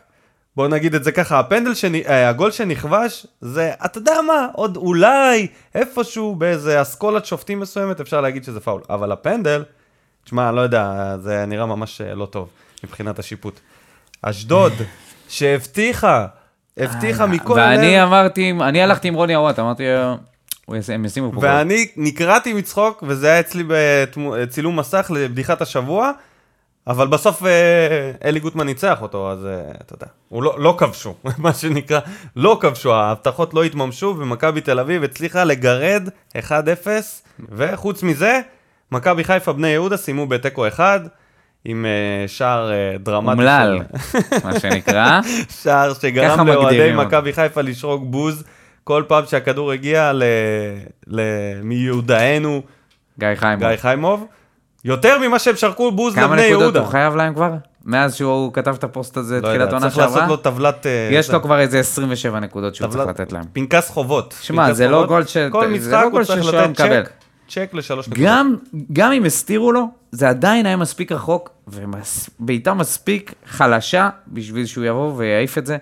בוא 0.55 0.67
נגיד 0.67 0.95
את 0.95 1.03
זה 1.03 1.11
ככה, 1.11 1.39
הפנדל, 1.39 1.73
שנ... 1.73 1.95
אה, 1.95 2.29
הגול 2.29 2.51
שנכבש, 2.51 3.27
זה, 3.41 3.71
אתה 3.85 3.97
יודע 3.97 4.13
מה, 4.27 4.47
עוד 4.53 4.77
אולי 4.77 5.47
איפשהו 5.75 6.35
באיזה 6.35 6.81
אסכולת 6.81 7.25
שופטים 7.25 7.59
מסוימת 7.59 7.99
אפשר 7.99 8.21
להגיד 8.21 8.43
שזה 8.43 8.59
פאול. 8.59 8.81
אבל 8.89 9.11
הפנדל, 9.11 9.63
תשמע, 10.23 10.47
אני 10.47 10.55
לא 10.55 10.61
יודע, 10.61 11.15
זה 11.19 11.45
נראה 11.45 11.65
ממש 11.65 12.01
אה, 12.01 12.15
לא 12.15 12.25
טוב 12.25 12.49
מבחינת 12.83 13.19
השיפוט. 13.19 13.59
אשדוד, 14.21 14.73
שהבטיחה, 15.29 16.27
הבטיחה 16.77 17.25
מכל 17.25 17.59
אה, 17.59 17.65
ואני 17.65 17.97
הלב, 17.97 18.07
אמרתי, 18.07 18.51
אני 18.61 18.81
הלכתי 18.81 19.07
עם 19.07 19.13
רוני 19.13 19.35
אוואט, 19.35 19.59
אמרתי, 19.59 19.83
אה, 19.83 20.15
הם 20.93 21.05
ישימו 21.05 21.31
פה. 21.31 21.39
ואני 21.41 21.87
נקרעתי 21.97 22.53
מצחוק, 22.53 23.03
וזה 23.07 23.27
היה 23.27 23.39
אצלי 23.39 23.63
בצילום 23.67 24.79
מסך 24.79 25.11
לבדיחת 25.15 25.61
השבוע, 25.61 26.11
אבל 26.87 27.07
בסוף 27.07 27.45
אה, 27.45 28.11
אלי 28.23 28.39
גוטמן 28.39 28.65
ניצח 28.65 29.01
אותו, 29.01 29.31
אז 29.31 29.45
אה, 29.45 29.71
אתה 29.81 29.93
יודע, 29.93 30.05
הוא 30.29 30.43
לא, 30.43 30.55
לא 30.59 30.75
כבשו, 30.77 31.15
מה 31.37 31.53
שנקרא, 31.53 31.99
לא 32.35 32.57
כבשו, 32.61 32.93
ההבטחות 32.93 33.53
לא 33.53 33.63
התממשו, 33.63 34.15
ומכבי 34.19 34.61
תל 34.61 34.79
אביב 34.79 35.03
הצליחה 35.03 35.43
לגרד 35.43 36.09
1-0, 36.37 36.37
וחוץ 37.49 38.03
מזה, 38.03 38.39
מכבי 38.91 39.23
חיפה 39.23 39.53
בני 39.53 39.67
יהודה 39.67 39.97
סיימו 39.97 40.27
בתיקו 40.27 40.67
1, 40.67 41.01
עם 41.65 41.85
אה, 41.85 42.27
שער 42.27 42.71
דרמטי. 42.99 43.31
אומלל, 43.31 43.79
מה 44.43 44.59
שנקרא. 44.59 45.19
שער 45.63 45.93
שגרם 45.93 46.47
לאוהדי. 46.47 46.93
מכבי 46.93 47.33
חיפה 47.33 47.61
לשרוק 47.61 48.03
בוז 48.05 48.43
כל 48.87 49.03
פעם 49.07 49.23
שהכדור 49.27 49.71
הגיע 49.71 50.13
ל... 50.13 50.23
ל... 51.07 51.21
מיודענו 51.63 52.61
גיא 53.19 53.27
חיימוב. 53.35 53.67
גיא 53.67 53.75
חיימוב. 53.77 54.25
יותר 54.85 55.19
ממה 55.19 55.39
שהם 55.39 55.55
שרקו 55.55 55.91
בוז 55.91 56.15
כמה 56.15 56.23
לבני 56.25 56.41
נקודות 56.41 56.61
יהודה. 56.61 56.79
הוא 56.79 56.87
חייב 56.87 57.15
להם 57.15 57.33
כבר? 57.33 57.51
מאז 57.85 58.15
שהוא 58.15 58.53
כתב 58.53 58.75
את 58.79 58.83
הפוסט 58.83 59.17
הזה, 59.17 59.35
לא 59.35 59.47
תחילת 59.47 59.53
יודע, 59.61 59.65
עונה 59.73 59.79
צריך 59.79 59.97
לעשות 59.97 60.13
שעברה? 60.13 60.27
לו 60.27 60.37
טבלת... 60.37 60.85
אה, 60.85 61.09
יש 61.11 61.27
זה, 61.27 61.33
לו 61.33 61.41
כבר 61.41 61.59
איזה 61.59 61.79
27 61.79 62.39
נקודות 62.39 62.75
שהוא 62.75 62.87
צריך 62.87 63.03
טבלת- 63.03 63.19
לתת 63.19 63.31
להם. 63.31 63.43
פנקס 63.53 63.89
חובות. 63.89 64.35
שמע, 64.41 64.73
זה 64.73 64.87
לא 64.87 64.95
חובות. 64.95 65.07
גול 65.09 65.25
ש- 65.25 65.37
כל 65.51 65.67
זה 65.67 65.73
משחק 65.73 65.91
לא 66.13 66.17
הוא 66.17 66.23
צריך 66.23 66.45
לתת. 66.53 66.77
צ'ק, 66.77 67.09
צ'ק 67.49 67.69
לשלוש 67.73 68.07
נקודות. 68.07 68.25
גם, 68.27 68.55
גם 68.93 69.11
אם 69.11 69.25
הסתירו 69.25 69.71
לו, 69.71 69.85
זה 70.11 70.29
עדיין 70.29 70.65
היה 70.65 70.77
מספיק 70.77 71.11
רחוק, 71.11 71.49
ובעיטה 71.67 72.73
מספיק 72.73 73.33
חלשה 73.47 74.09
בשביל 74.27 74.65
שהוא 74.65 74.85
יבוא 74.85 75.13
ויעיף 75.15 75.57
את 75.57 75.65
זה, 75.65 75.77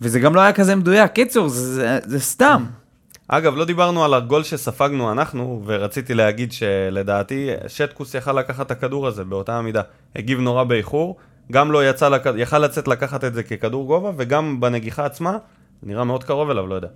וזה 0.00 0.20
גם 0.20 0.34
לא 0.34 0.40
היה 0.40 0.52
כזה 0.52 0.76
מדויק. 0.76 1.12
קיצור, 1.12 1.48
זה, 1.48 1.74
זה, 1.74 1.98
זה 2.04 2.20
סתם. 2.20 2.64
אגב, 3.28 3.56
לא 3.56 3.64
דיברנו 3.64 4.04
על 4.04 4.14
הגול 4.14 4.42
שספגנו 4.42 5.12
אנחנו, 5.12 5.62
ורציתי 5.66 6.14
להגיד 6.14 6.52
שלדעתי 6.52 7.50
שטקוס 7.66 8.14
יכל 8.14 8.32
לקחת 8.32 8.66
את 8.66 8.70
הכדור 8.70 9.06
הזה 9.06 9.24
באותה 9.24 9.58
המידה. 9.58 9.82
הגיב 10.16 10.40
נורא 10.40 10.64
באיחור, 10.64 11.16
גם 11.52 11.72
לא 11.72 11.90
יצא, 11.90 12.08
לק... 12.08 12.22
יכל 12.36 12.58
לצאת 12.58 12.88
לקחת 12.88 13.24
את 13.24 13.34
זה 13.34 13.42
ככדור 13.42 13.86
גובה, 13.86 14.10
וגם 14.16 14.60
בנגיחה 14.60 15.06
עצמה, 15.06 15.38
נראה 15.82 16.04
מאוד 16.04 16.24
קרוב 16.24 16.50
אליו, 16.50 16.66
לא 16.66 16.74
יודע. 16.74 16.88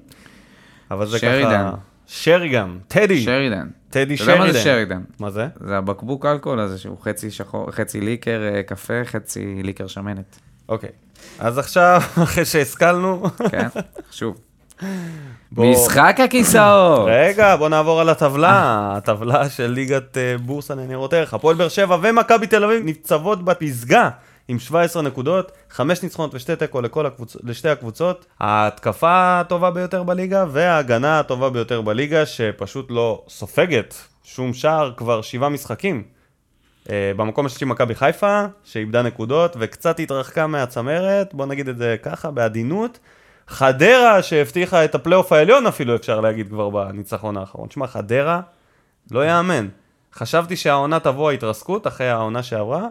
אבל 0.90 1.06
זה 1.06 1.18
שרידן. 1.18 1.50
ככה... 1.50 1.74
שריגן, 2.06 2.78
טדי, 2.88 3.22
שרידן. 3.22 3.68
טדי 3.90 4.14
אתה 4.14 4.22
יודע 4.22 4.36
מה 4.36 4.44
שרידן. 4.44 4.52
זה 4.52 4.60
שרידן? 4.60 5.02
מה 5.18 5.30
זה? 5.30 5.48
זה 5.60 5.78
הבקבוק 5.78 6.26
אלכוהול 6.26 6.60
הזה 6.60 6.78
שהוא 6.78 6.96
חצי 7.02 7.30
שחור, 7.30 7.70
חצי 7.70 8.00
ליקר 8.00 8.40
אה, 8.54 8.62
קפה, 8.62 9.04
חצי 9.04 9.62
ליקר 9.62 9.86
שמנת. 9.86 10.38
אוקיי. 10.68 10.90
אז 11.38 11.58
עכשיו, 11.58 12.00
אחרי 12.22 12.44
שהשכלנו, 12.44 13.22
כן, 13.50 13.68
חשוב. 14.10 14.36
בוא- 15.52 15.66
משחק 15.72 16.16
הכיסאות. 16.24 17.08
רגע, 17.10 17.56
בוא 17.56 17.68
נעבור 17.68 18.00
על 18.00 18.08
הטבלה, 18.08 18.52
הטבלה 18.96 19.48
של 19.50 19.66
ליגת 19.66 20.16
אה, 20.18 20.38
בורסה 20.38 20.74
לניירות 20.74 21.12
ערך. 21.12 21.34
הפועל 21.34 21.56
באר 21.56 21.68
שבע 21.68 21.96
ומכבי 22.02 22.46
תל 22.46 22.64
אביב 22.64 22.84
ניצבות 22.84 23.44
בפסגה 23.44 24.08
עם 24.48 24.58
17 24.58 25.02
נקודות, 25.02 25.52
5 25.70 26.02
ניצחונות 26.02 26.34
ושתי 26.34 26.56
תיקו 26.56 26.80
הקבוצ... 27.06 27.36
לשתי 27.42 27.68
הקבוצות. 27.68 28.26
ההתקפה 28.40 29.40
הטובה 29.40 29.70
ביותר 29.70 30.02
בליגה 30.02 30.44
וההגנה 30.52 31.20
הטובה 31.20 31.50
ביותר 31.50 31.80
בליגה, 31.80 32.26
שפשוט 32.26 32.86
לא 32.90 33.22
סופגת 33.28 33.94
שום 34.24 34.54
שער 34.54 34.92
כבר 34.96 35.22
שבעה 35.22 35.48
משחקים. 35.48 36.02
אה, 36.90 37.12
במקום 37.16 37.46
השלישי 37.46 37.64
מכבי 37.64 37.94
חיפה, 37.94 38.44
שאיבדה 38.64 39.02
נקודות 39.02 39.56
וקצת 39.60 40.00
התרחקה 40.00 40.46
מהצמרת, 40.46 41.34
בוא 41.34 41.46
נגיד 41.46 41.68
את 41.68 41.76
זה 41.76 41.96
ככה, 42.02 42.30
בעדינות. 42.30 42.98
חדרה, 43.48 44.22
שהבטיחה 44.22 44.84
את 44.84 44.94
הפלייאוף 44.94 45.32
העליון 45.32 45.66
אפילו, 45.66 45.96
אפשר 45.96 46.20
להגיד 46.20 46.48
כבר 46.48 46.70
בניצחון 46.70 47.36
האחרון. 47.36 47.70
שמע, 47.70 47.86
חדרה, 47.86 48.40
לא 49.10 49.26
יאמן. 49.26 49.68
חשבתי 50.14 50.56
שהעונה 50.56 51.00
תבוא 51.00 51.30
ההתרסקות 51.30 51.86
אחרי 51.86 52.08
העונה 52.08 52.42
שעברה, 52.42 52.88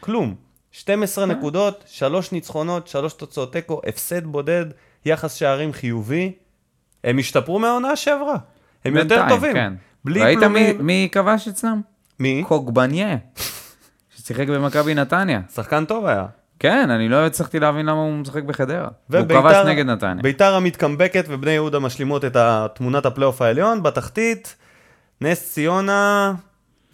כלום. 0.00 0.34
12 0.72 1.26
נקודות, 1.26 1.84
3 1.86 2.32
ניצחונות, 2.32 2.86
3 2.88 3.12
תוצאות 3.12 3.52
תיקו, 3.52 3.80
הפסד 3.86 4.26
בודד, 4.26 4.66
יחס 5.04 5.34
שערים 5.34 5.72
חיובי. 5.72 6.32
הם 7.04 7.18
השתפרו 7.18 7.58
מהעונה 7.58 7.96
שעברה. 7.96 8.36
הם 8.84 8.96
יותר 8.96 9.28
טובים. 9.28 9.52
כן. 9.52 9.72
בלי 10.04 10.22
ראית 10.22 10.38
מי, 10.38 10.44
פלומים. 10.44 10.86
מי 10.86 11.08
כבש 11.12 11.48
אצלם? 11.48 11.80
מי? 12.22 12.44
קוגבניה, 12.48 13.16
ששיחק 14.16 14.48
במכבי 14.48 14.94
נתניה. 14.94 15.40
שחקן 15.54 15.84
טוב 15.84 16.06
היה. 16.06 16.26
כן, 16.58 16.90
אני 16.90 17.08
לא 17.08 17.26
הצלחתי 17.26 17.60
להבין 17.60 17.86
למה 17.86 18.00
הוא 18.00 18.12
משחק 18.12 18.42
בחדרה. 18.42 18.88
הוא 19.12 19.20
כבש 19.28 19.56
נגד 19.66 19.86
נתניה. 19.86 20.22
ביתר 20.22 20.54
המתקמבקת 20.54 21.24
ובני 21.28 21.50
יהודה 21.50 21.78
משלימות 21.78 22.24
את 22.24 22.36
תמונת 22.74 23.06
הפלייאוף 23.06 23.42
העליון. 23.42 23.82
בתחתית, 23.82 24.56
נס 25.20 25.52
ציונה, 25.52 26.32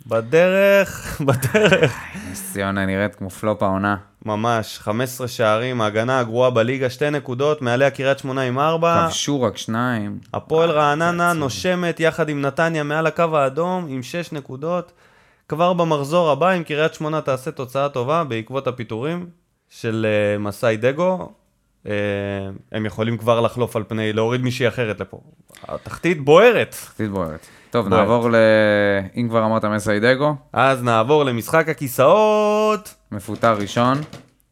בדרך, 0.07 1.21
בדרך. 1.27 1.99
נס 2.31 2.53
ציונה 2.53 2.87
נראית 2.87 3.15
כמו 3.15 3.31
פלופ 3.31 3.63
העונה. 3.63 3.97
ממש, 4.27 4.79
15 4.79 5.29
שערים, 5.29 5.81
ההגנה 5.81 6.19
הגרועה 6.19 6.51
בליגה, 6.51 6.91
שתי 6.91 7.11
נקודות, 7.11 7.63
מעליה 7.63 7.91
קריית 7.91 8.19
שמונה 8.19 8.41
עם 8.41 8.59
ארבע. 8.59 9.07
כבשו 9.07 9.43
רק 9.43 9.57
שניים. 9.57 10.19
הפועל 10.35 10.71
רעננה 10.71 11.33
נושמת 11.33 12.01
יחד 12.01 12.29
עם 12.29 12.41
נתניה 12.41 12.83
מעל 12.83 13.07
הקו 13.07 13.37
האדום 13.39 13.87
עם 13.89 14.03
6 14.03 14.33
נקודות. 14.33 14.93
כבר 15.49 15.73
במחזור 15.73 16.31
הבא, 16.31 16.53
אם 16.53 16.63
קריית 16.63 16.95
שמונה 16.95 17.21
תעשה 17.21 17.51
תוצאה 17.51 17.89
טובה 17.89 18.25
בעקבות 18.25 18.67
הפיטורים 18.67 19.27
של 19.69 20.07
uh, 20.07 20.39
מסאי 20.43 20.77
דגו, 20.77 21.33
uh, 21.85 21.89
הם 22.73 22.87
יכולים 22.87 23.19
כבר 23.19 23.41
לחלוף 23.41 23.77
על 23.77 23.85
פני, 23.89 24.13
להוריד 24.13 24.41
מישהי 24.41 24.69
אחרת 24.69 25.01
לפה. 25.01 25.21
התחתית 25.69 26.25
בוערת. 26.25 26.71
תחתית 26.71 27.11
בוערת. 27.11 27.47
טוב, 27.71 27.89
בוערת. 27.89 28.03
נעבור 28.03 28.31
ל... 28.31 28.35
אם 29.17 29.29
כבר 29.29 29.45
אמרת 29.45 29.65
מסיידגו, 29.65 30.35
אז 30.53 30.83
נעבור 30.83 31.25
למשחק 31.25 31.69
הכיסאות. 31.69 32.95
מפוטר 33.13 33.55
ראשון. 33.55 33.99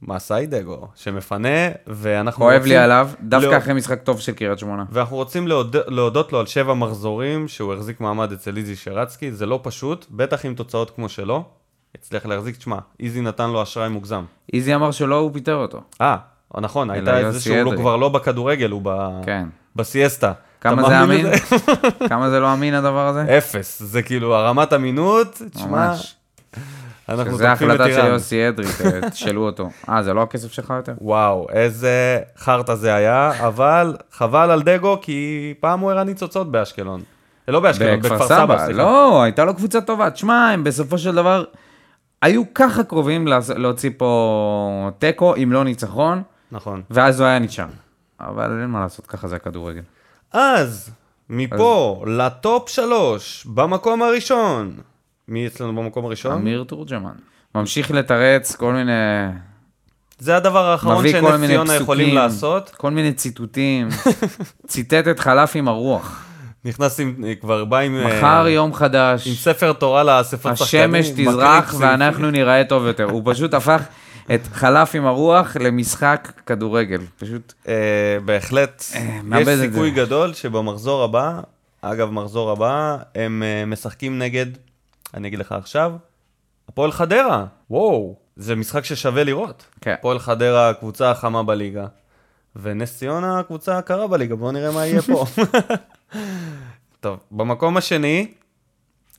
מסיידגו, 0.02 0.88
שמפנה, 0.94 1.68
ואנחנו 1.86 2.44
כואב 2.44 2.56
רוצים... 2.56 2.72
לי 2.72 2.76
עליו, 2.76 3.10
דווקא 3.22 3.46
לא. 3.46 3.58
אחרי 3.58 3.74
משחק 3.74 4.02
טוב 4.02 4.20
של 4.20 4.32
קריית 4.32 4.58
שמונה. 4.58 4.84
ואנחנו 4.90 5.16
רוצים 5.16 5.48
להוד... 5.48 5.76
להודות 5.86 6.32
לו 6.32 6.40
על 6.40 6.46
שבע 6.46 6.74
מחזורים 6.74 7.48
שהוא 7.48 7.74
החזיק 7.74 8.00
מעמד 8.00 8.32
אצל 8.32 8.56
איזי 8.56 8.76
שרצקי, 8.76 9.32
זה 9.32 9.46
לא 9.46 9.60
פשוט, 9.62 10.06
בטח 10.10 10.44
עם 10.44 10.54
תוצאות 10.54 10.90
כמו 10.90 11.08
שלו. 11.08 11.44
הצליח 11.94 12.26
להחזיק, 12.26 12.56
תשמע, 12.56 12.78
איזי 13.00 13.20
נתן 13.20 13.50
לו 13.50 13.62
אשראי 13.62 13.88
מוגזם. 13.88 14.24
איזי 14.52 14.74
אמר 14.74 14.90
שלא 14.90 15.18
הוא 15.18 15.30
פיטר 15.32 15.54
אותו. 15.54 15.80
אה, 16.00 16.16
נכון, 16.54 16.90
הייתה 16.90 17.20
את 17.20 17.32
זה 17.32 17.36
יוסי 17.36 17.40
שהוא 17.40 17.72
לא. 17.72 17.76
כבר 17.76 17.96
לא 17.96 18.08
בכדורגל, 18.08 18.70
הוא 18.70 18.80
ב... 18.84 18.90
כן. 19.24 19.48
בסיאסטה. 19.76 20.32
כמה 20.60 20.88
זה 20.88 21.02
אמין? 21.02 21.26
כמה 22.08 22.30
זה 22.30 22.40
לא 22.40 22.52
אמין 22.52 22.74
הדבר 22.74 23.06
הזה? 23.08 23.24
אפס, 23.38 23.82
זה 23.82 24.02
כאילו 24.02 24.34
הרמת 24.34 24.72
אמינות, 24.72 25.42
תשמע, 25.52 25.88
ממש. 25.88 26.16
אנחנו 27.08 27.32
שזה 27.32 27.46
תוקפים 27.48 27.70
את 27.70 27.80
החלטה 27.80 27.94
של. 27.94 28.06
יוסי 28.06 28.48
אדרי, 28.48 28.66
תשאלו 29.12 29.46
אותו. 29.46 29.70
אה, 29.88 30.02
זה 30.02 30.14
לא 30.14 30.22
הכסף 30.22 30.52
שלך 30.52 30.74
יותר? 30.76 30.92
וואו, 31.00 31.46
איזה 31.52 32.18
חרטא 32.38 32.74
זה 32.74 32.94
היה, 32.94 33.46
אבל 33.46 33.96
חבל 34.12 34.50
על 34.50 34.62
דגו, 34.62 34.98
כי 35.02 35.54
פעם 35.60 35.80
הוא 35.80 35.90
הראה 35.90 36.04
ניצוצות 36.04 36.52
באשקלון. 36.52 37.00
אה, 37.48 37.52
לא 37.52 37.60
באשקלון, 37.60 38.00
בכפר 38.00 38.28
סבא. 38.28 38.68
לא, 38.68 39.22
הייתה 39.22 39.44
לו 39.44 39.54
קבוצה 39.54 39.80
טובה. 39.80 40.10
תשמע, 40.10 40.50
הם 40.50 40.64
בסופו 40.64 40.98
של 40.98 41.14
דבר 41.14 41.44
היו 42.22 42.42
ככה 42.54 42.84
קרובים 42.84 43.28
להוציא 43.56 43.90
פה 43.96 44.90
תיקו, 44.98 45.34
אם 45.36 45.52
לא 45.52 45.64
ניצחון, 45.64 46.22
נכון. 46.52 46.82
ואז 46.90 47.20
הוא 47.20 47.26
היה 47.26 47.38
נשאר. 47.38 47.66
אבל 48.20 48.60
אין 48.60 48.70
מה 48.70 48.80
לעשות, 48.80 49.06
ככה 49.06 49.28
זה 49.28 49.36
הכדורגל. 49.36 49.82
אז, 50.32 50.90
מפה 51.30 52.04
לטופ 52.06 52.68
שלוש, 52.68 53.46
במקום 53.46 54.02
הראשון. 54.02 54.72
מי 55.28 55.46
אצלנו 55.46 55.76
במקום 55.76 56.04
הראשון? 56.04 56.32
אמיר 56.32 56.64
תורג'מן. 56.68 57.14
ממשיך 57.54 57.90
לתרץ 57.90 58.56
כל 58.56 58.72
מיני... 58.72 58.92
זה 60.18 60.36
הדבר 60.36 60.66
האחרון 60.66 61.08
שנס 61.08 61.24
מיני 61.24 61.46
ציונה 61.46 61.74
יכולים 61.74 62.14
לעשות. 62.14 62.70
כל 62.76 62.90
מיני 62.90 63.12
ציטוטים. 63.12 63.88
ציטט 64.66 65.08
את 65.08 65.20
חלף 65.20 65.56
עם 65.56 65.68
הרוח. 65.68 66.24
נכנס 66.64 67.00
עם, 67.00 67.24
כבר 67.40 67.64
בא 67.64 67.78
עם... 67.78 67.96
אה, 67.96 68.18
מחר 68.18 68.48
יום 68.48 68.74
חדש. 68.74 69.26
עם 69.28 69.34
ספר 69.34 69.72
תורה 69.72 70.04
לאספות 70.04 70.56
שחקנים. 70.56 70.94
השמש 70.94 71.10
תזרח. 71.16 71.74
ואנחנו 71.78 72.30
נראה 72.30 72.64
טוב 72.64 72.86
יותר. 72.86 73.04
הוא 73.04 73.22
פשוט 73.24 73.54
הפך 73.54 73.82
את 74.34 74.40
חלף 74.52 74.94
עם 74.94 75.06
הרוח 75.06 75.56
למשחק 75.60 76.32
כדורגל. 76.46 77.00
פשוט, 77.18 77.52
אה, 77.68 77.74
בהחלט, 78.24 78.84
אה, 78.94 79.40
יש 79.40 79.48
סיכוי. 79.60 79.90
גדול 79.90 80.34
שבמחזור 80.34 81.04
הבא, 81.04 81.40
אגב, 81.82 82.10
מחזור 82.10 82.50
הבא, 82.50 82.96
הם 83.14 83.42
משחקים 83.66 84.18
נגד, 84.18 84.46
אני 85.14 85.28
אגיד 85.28 85.38
לך 85.38 85.52
עכשיו, 85.52 85.92
הפועל 86.68 86.92
חדרה. 86.92 87.46
וואו, 87.70 88.16
זה 88.36 88.56
משחק 88.56 88.84
ששווה 88.84 89.24
לראות. 89.24 89.66
כן. 89.80 89.94
הפועל 89.98 90.18
חדרה, 90.18 90.70
הקבוצה 90.70 91.10
החמה 91.10 91.42
בליגה, 91.42 91.86
ונס 92.56 92.98
ציונה, 92.98 93.38
הקבוצה 93.38 93.78
הקרה 93.78 94.06
בליגה. 94.06 94.36
בואו 94.36 94.52
נראה 94.52 94.72
מה 94.72 94.86
יהיה 94.86 95.02
פה. 95.02 95.24
טוב, 97.00 97.18
במקום 97.30 97.76
השני, 97.76 98.34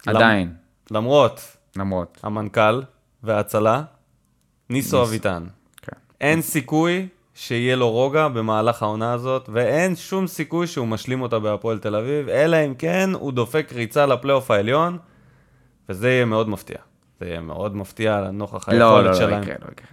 עדיין, 0.07 0.53
למרות 0.91 1.57
למרות. 1.77 2.17
המנכ"ל 2.23 2.81
וההצלה, 3.23 3.83
ניסו 4.69 5.03
אביטן. 5.03 5.43
כן. 5.81 5.97
אין 6.21 6.41
סיכוי 6.41 7.07
שיהיה 7.33 7.75
לו 7.75 7.91
רוגע 7.91 8.27
במהלך 8.27 8.83
העונה 8.83 9.13
הזאת, 9.13 9.49
ואין 9.53 9.95
שום 9.95 10.27
סיכוי 10.27 10.67
שהוא 10.67 10.87
משלים 10.87 11.21
אותה 11.21 11.39
בהפועל 11.39 11.79
תל 11.79 11.95
אביב, 11.95 12.29
אלא 12.29 12.57
אם 12.65 12.73
כן 12.73 13.09
הוא 13.13 13.31
דופק 13.31 13.71
ריצה 13.75 14.05
לפלייאוף 14.05 14.51
העליון, 14.51 14.97
וזה 15.89 16.09
יהיה 16.09 16.25
מאוד 16.25 16.49
מפתיע. 16.49 16.77
זה 17.19 17.25
יהיה 17.27 17.41
מאוד 17.41 17.75
מפתיע 17.75 18.21
לנוכח 18.21 18.69
לא, 18.69 18.73
היכולת 18.73 19.03
לא, 19.05 19.11
לא, 19.11 19.13
שלהם. 19.13 19.43
יקרה, 19.43 19.55
לא 19.61 19.67
יקרה. 19.71 19.87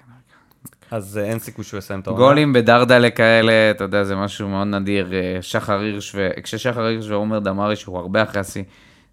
אז 0.90 1.18
אה, 1.18 1.24
אין 1.24 1.38
סיכוי 1.38 1.64
שהוא 1.64 1.78
יסיים 1.78 2.00
את 2.00 2.06
העונה. 2.06 2.22
גולים 2.24 2.52
בדרדלה 2.52 3.10
כאלה, 3.10 3.52
אתה 3.70 3.84
יודע, 3.84 4.04
זה 4.04 4.16
משהו 4.16 4.48
מאוד 4.48 4.66
נדיר. 4.66 5.12
אה, 5.14 5.38
שחר 5.42 5.78
הירש, 5.80 6.14
ו- 6.14 6.28
כששחר 6.42 6.84
הירש 6.84 7.08
ועומר 7.08 7.38
דמארי, 7.38 7.76
שהוא 7.76 7.98
הרבה 7.98 8.22
אחרי 8.22 8.40
השיא, 8.40 8.62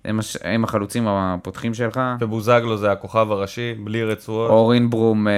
הם 0.06 0.20
הש- 0.20 0.38
הם 0.44 0.63
החלוצים 0.63 1.08
הפותחים 1.08 1.74
שלך. 1.74 2.00
ובוזגלו 2.20 2.78
זה 2.78 2.91
הכוכב 2.91 3.32
הראשי, 3.32 3.74
בלי 3.84 4.04
רצועות. 4.04 4.50
אורין 4.50 4.89
ברום 4.89 5.28
אה, 5.28 5.34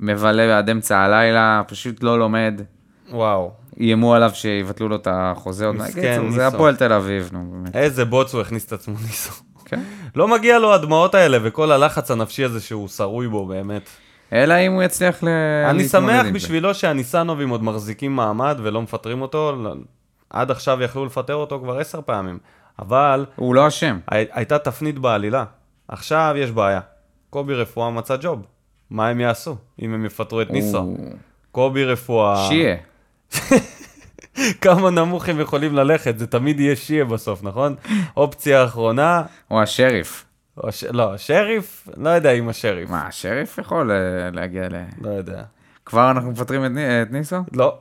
מבלה 0.00 0.58
עד 0.58 0.70
אמצע 0.70 0.98
הלילה, 0.98 1.62
פשוט 1.68 2.02
לא 2.02 2.18
לומד. 2.18 2.60
וואו, 3.10 3.50
איימו 3.80 4.14
עליו 4.14 4.30
שיבטלו 4.34 4.88
לו 4.88 4.96
את 4.96 5.08
החוזה 5.10 5.66
עוד 5.66 5.76
מסכן, 5.76 6.22
מעט. 6.22 6.32
זה 6.32 6.42
ניסו. 6.44 6.56
הפועל 6.56 6.76
תל 6.76 6.92
אביב, 6.92 7.30
נו 7.32 7.50
באמת. 7.52 7.76
איזה 7.76 8.04
בוץ 8.04 8.34
הוא 8.34 8.40
הכניס 8.40 8.66
את 8.66 8.72
עצמו 8.72 8.94
ניסו. 9.02 9.32
כן. 9.68 9.80
לא 10.14 10.28
מגיע 10.28 10.58
לו 10.58 10.74
הדמעות 10.74 11.14
האלה 11.14 11.38
וכל 11.42 11.72
הלחץ 11.72 12.10
הנפשי 12.10 12.44
הזה 12.44 12.60
שהוא 12.60 12.88
שרוי 12.88 13.28
בו 13.28 13.46
באמת. 13.46 13.88
אלא 14.32 14.54
אם 14.54 14.72
הוא 14.72 14.82
יצליח 14.82 15.22
ל... 15.22 15.28
אני 15.70 15.88
שמח. 15.88 16.26
בשבילו 16.32 16.74
שהניסנובים 16.74 17.48
עוד 17.48 17.62
מחזיקים 17.64 18.16
מעמד 18.16 18.58
ולא 18.62 18.82
מפטרים 18.82 19.22
אותו. 19.22 19.52
עד 20.30 20.50
עכשיו 20.50 20.82
יכלו 20.82 21.06
לפטר 21.06 21.34
אותו 21.34 21.60
כבר 21.60 21.78
עשר 21.78 22.00
פעמים. 22.06 22.38
אבל 22.78 23.26
הוא 23.36 23.54
לא 23.54 23.68
אשם. 23.68 23.98
הי- 24.08 24.24
הייתה 24.32 24.58
תפנית 24.58 24.98
בעלילה. 24.98 25.44
עכשיו 25.88 26.34
יש 26.38 26.50
בעיה. 26.50 26.80
קובי 27.30 27.54
רפואה 27.54 27.90
מצא 27.90 28.16
ג'וב. 28.20 28.42
מה 28.90 29.08
הם 29.08 29.20
יעשו 29.20 29.56
אם 29.82 29.94
הם 29.94 30.04
יפטרו 30.04 30.42
את 30.42 30.50
ניסו? 30.50 30.78
הוא- 30.78 30.98
קובי 31.52 31.84
רפואה... 31.84 32.46
שיהיה. 32.48 32.76
כמה 34.60 34.90
נמוך 34.90 35.28
הם 35.28 35.40
יכולים 35.40 35.74
ללכת? 35.74 36.18
זה 36.18 36.26
תמיד 36.26 36.60
יהיה 36.60 36.76
שיה 36.76 37.04
בסוף, 37.04 37.42
נכון? 37.42 37.74
אופציה 38.16 38.64
אחרונה, 38.64 39.22
הוא 39.48 39.60
השריף. 39.60 40.24
או 40.64 40.72
ש... 40.72 40.84
לא, 40.84 41.16
שריף? 41.16 41.88
לא 41.96 42.08
יודע 42.10 42.30
אם 42.32 42.48
השריף. 42.48 42.90
מה, 42.90 43.06
השריף 43.06 43.58
יכול 43.58 43.90
אה, 43.90 43.96
להגיע 44.32 44.68
ל... 44.68 44.74
לא 45.00 45.10
יודע. 45.10 45.42
כבר 45.84 46.10
אנחנו 46.10 46.30
מפטרים 46.30 46.64
את 46.64 46.70
ני- 46.70 47.02
את 47.02 47.10
ניסו? 47.12 47.36
לא, 47.52 47.78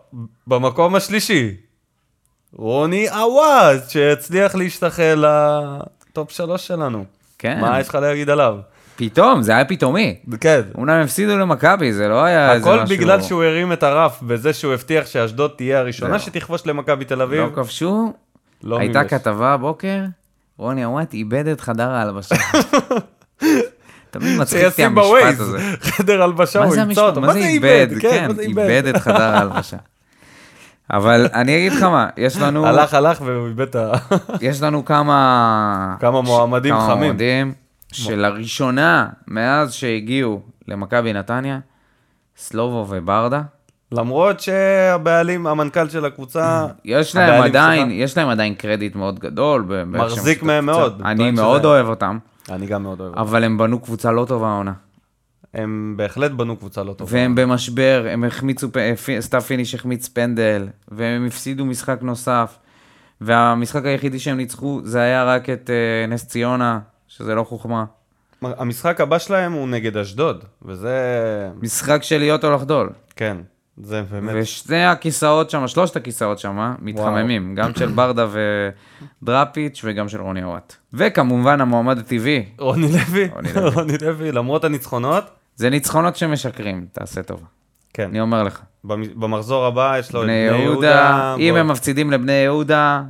במקום 0.48 0.96
השלישי, 0.96 1.56
רוני 2.54 3.10
עוואז, 3.10 3.90
שהצליח 3.90 4.56
להשתחל 4.56 5.26
לטופ 6.10 6.32
שלוש 6.32 6.68
שלנו. 6.68 7.06
כן. 7.40 7.62
מה 7.62 7.80
יש 7.80 7.90
לך 7.90 7.96
להגיד 7.96 8.30
עליו? 8.30 8.58
פתאום, 8.98 9.42
זה 9.42 9.56
היה 9.56 9.66
פתאומי. 9.66 10.16
כן. 10.42 10.62
אומנם 10.76 11.02
הפסידו 11.04 11.38
למכבי, 11.38 11.94
זה 11.94 12.08
לא 12.08 12.24
היה 12.24 12.54
איזה 12.54 12.70
הכל 12.70 12.84
משהו... 12.84 12.98
בגלל 12.98 13.22
שהוא 13.22 13.44
הרים 13.44 13.74
את 13.74 13.84
הרף 13.84 14.22
בזה 14.22 14.54
שהוא 14.54 14.74
הבטיח 14.74 15.06
שאשדוד 15.06 15.52
תהיה 15.58 15.80
הראשונה. 15.80 16.20
שתכבוש 16.20 16.66
למכבי 16.66 17.06
תל 17.06 17.22
אביב. 17.22 17.42
לא 17.42 17.50
כבשו, 17.56 18.14
לא 18.64 18.80
הייתה 18.80 19.00
מימש. 19.00 19.14
כתבה 19.14 19.54
הבוקר, 19.54 20.00
רוני 20.58 20.84
עוואט 20.84 21.14
איבד 21.14 21.48
את 21.48 21.62
חדר 21.62 21.90
ההלבשה. 21.90 22.36
תמיד 24.12 24.40
מצחיק 24.40 24.66
אותי 24.66 24.86
המשפט 24.86 25.04
בווייז, 25.04 25.42
הזה. 25.42 25.60
חדר 25.92 26.24
הלבשה, 26.24 26.60
מה 26.60 26.66
הוא 26.66 26.74
זה 26.74 26.82
ימצא? 26.82 27.02
אותו. 27.02 27.22
מה 27.22 27.34
זה 27.34 27.40
איבד? 27.40 27.88
כן, 28.00 28.30
איבד 28.40 28.84
את 28.86 28.98
חדר 28.98 29.22
ההלבשה. 29.22 29.78
אבל 30.92 31.28
אני 31.34 31.58
אגיד 31.58 31.74
לך 31.74 31.84
מה, 31.84 32.10
יש 32.18 32.38
לנו, 32.38 32.68
הלך, 32.68 32.94
הלך 32.94 33.22
והוא 33.22 33.48
איבד 33.48 33.62
את 33.62 33.76
ה... 33.76 33.94
יש 34.42 34.62
לנו 34.62 34.86
כמה... 34.86 35.96
כמה 36.00 36.22
מועמדים 36.22 36.74
כמה 36.74 36.88
חמים. 36.88 37.00
מועמדים, 37.00 37.54
שלראשונה, 38.04 39.08
מאז 39.28 39.74
שהגיעו 39.74 40.42
למכבי 40.68 41.14
נתניה, 41.14 41.60
סלובו 42.38 42.86
וברדה, 42.90 43.42
למרות 43.92 44.40
שהבעלים, 44.40 45.48
המנכ"ל 45.48 45.90
של 45.90 46.06
הקבוצה, 46.06 46.68
יש 46.86 47.16
להם 47.16 47.44
עדיין, 47.44 47.86
סליחה, 47.88 48.04
יש 48.04 48.18
להם 48.18 48.30
עדיין 48.30 48.54
קרדיט 48.56 48.96
מאוד 48.96 49.20
גדול. 49.20 49.66
מחזיק 49.88 50.44
מהם. 50.44 50.66
מאוד. 50.66 51.02
אני 51.06 51.32
מאוד 51.32 51.60
שזה- 51.60 51.68
אוהב 51.68 51.88
אותם, 51.88 52.18
אני 52.50 52.66
גם 52.66 52.84
מאוד 52.84 53.00
אוהב. 53.02 53.10
אותם. 53.12 53.22
אבל 53.22 53.44
הם 53.44 53.58
בנו 53.58 53.80
קבוצה 53.80 54.12
לא 54.12 54.26
טובה 54.26 54.48
העונה. 54.50 54.74
הם 55.54 55.94
בהחלט 55.98 56.32
בנו 56.32 56.58
קבוצה 56.58 56.84
לא 56.84 56.94
טובה. 56.94 57.12
והם 57.14 57.36
במשבר, 57.36 58.06
הם 58.10 58.24
החמיצו, 58.24 58.68
סתיו 59.20 59.42
פיניש 59.42 59.76
החמיץ 59.76 60.08
פנדל, 60.08 60.68
והם 60.88 61.26
הפסידו 61.26 61.66
משחק 61.66 61.98
נוסף. 62.02 62.58
והמשחק 63.22 63.86
היחידי 63.86 64.20
שהם 64.20 64.38
ניצחו 64.38 64.82
זה 64.84 65.00
היה 65.02 65.24
רק 65.24 65.50
את 65.50 65.70
אה, 65.70 66.08
נס 66.08 66.28
ציונה, 66.28 66.80
שזה 67.18 67.36
לא 67.36 67.44
חוכמה. 67.44 67.86
המשחק 68.42 69.02
הבא 69.02 69.18
שלהם 69.20 69.52
הוא 69.54 69.68
נגד 69.68 69.98
אשדוד, 69.98 70.44
וזה... 70.62 70.98
משחק 71.62 72.04
של 72.04 72.18
להיות 72.18 72.44
או 72.46 72.52
לחדול. 72.56 72.90
כן, 73.16 73.38
זה 73.78 74.02
באמת... 74.12 74.32
ושני 74.36 74.86
הכיסאות 74.86 75.50
שם, 75.50 75.68
שלושת 75.68 75.96
הכיסאות 75.96 76.40
שם, 76.40 76.74
מתחממים, 76.80 77.56
גם 77.56 77.72
של 77.76 77.88
ברדה 77.92 78.28
ודראפיץ' 79.22 79.82
וגם 79.84 80.10
של 80.10 80.22
רוני 80.22 80.44
אוואט. 80.44 80.76
וכמובן 80.94 81.62
המועמד 81.62 81.98
הטבעי, 82.00 82.46
רוני 82.58 82.88
לוי, 82.92 83.30
רוני 83.76 83.98
לוי. 84.02 84.32
למרות 84.38 84.64
הניצחונות, 84.64 85.24
זה 85.56 85.70
ניצחונות 85.70 86.16
שמשקרים, 86.16 86.86
תעשה 86.92 87.24
טובה. 87.24 87.46
כן, 87.94 88.04
אני 88.10 88.22
אומר 88.22 88.44
לך. 88.44 88.62
במ- 88.84 89.20
במחזור 89.20 89.66
הבא 89.66 89.98
יש 90.00 90.14
לו 90.14 90.20
את 90.22 90.26
בני 90.26 90.34
יהודה, 90.34 91.34
אם 91.40 91.46
ועוד- 91.48 91.60
הם 91.60 91.68
מפסידים 91.68 92.12
לבני 92.12 92.32
יהודה, 92.32 93.02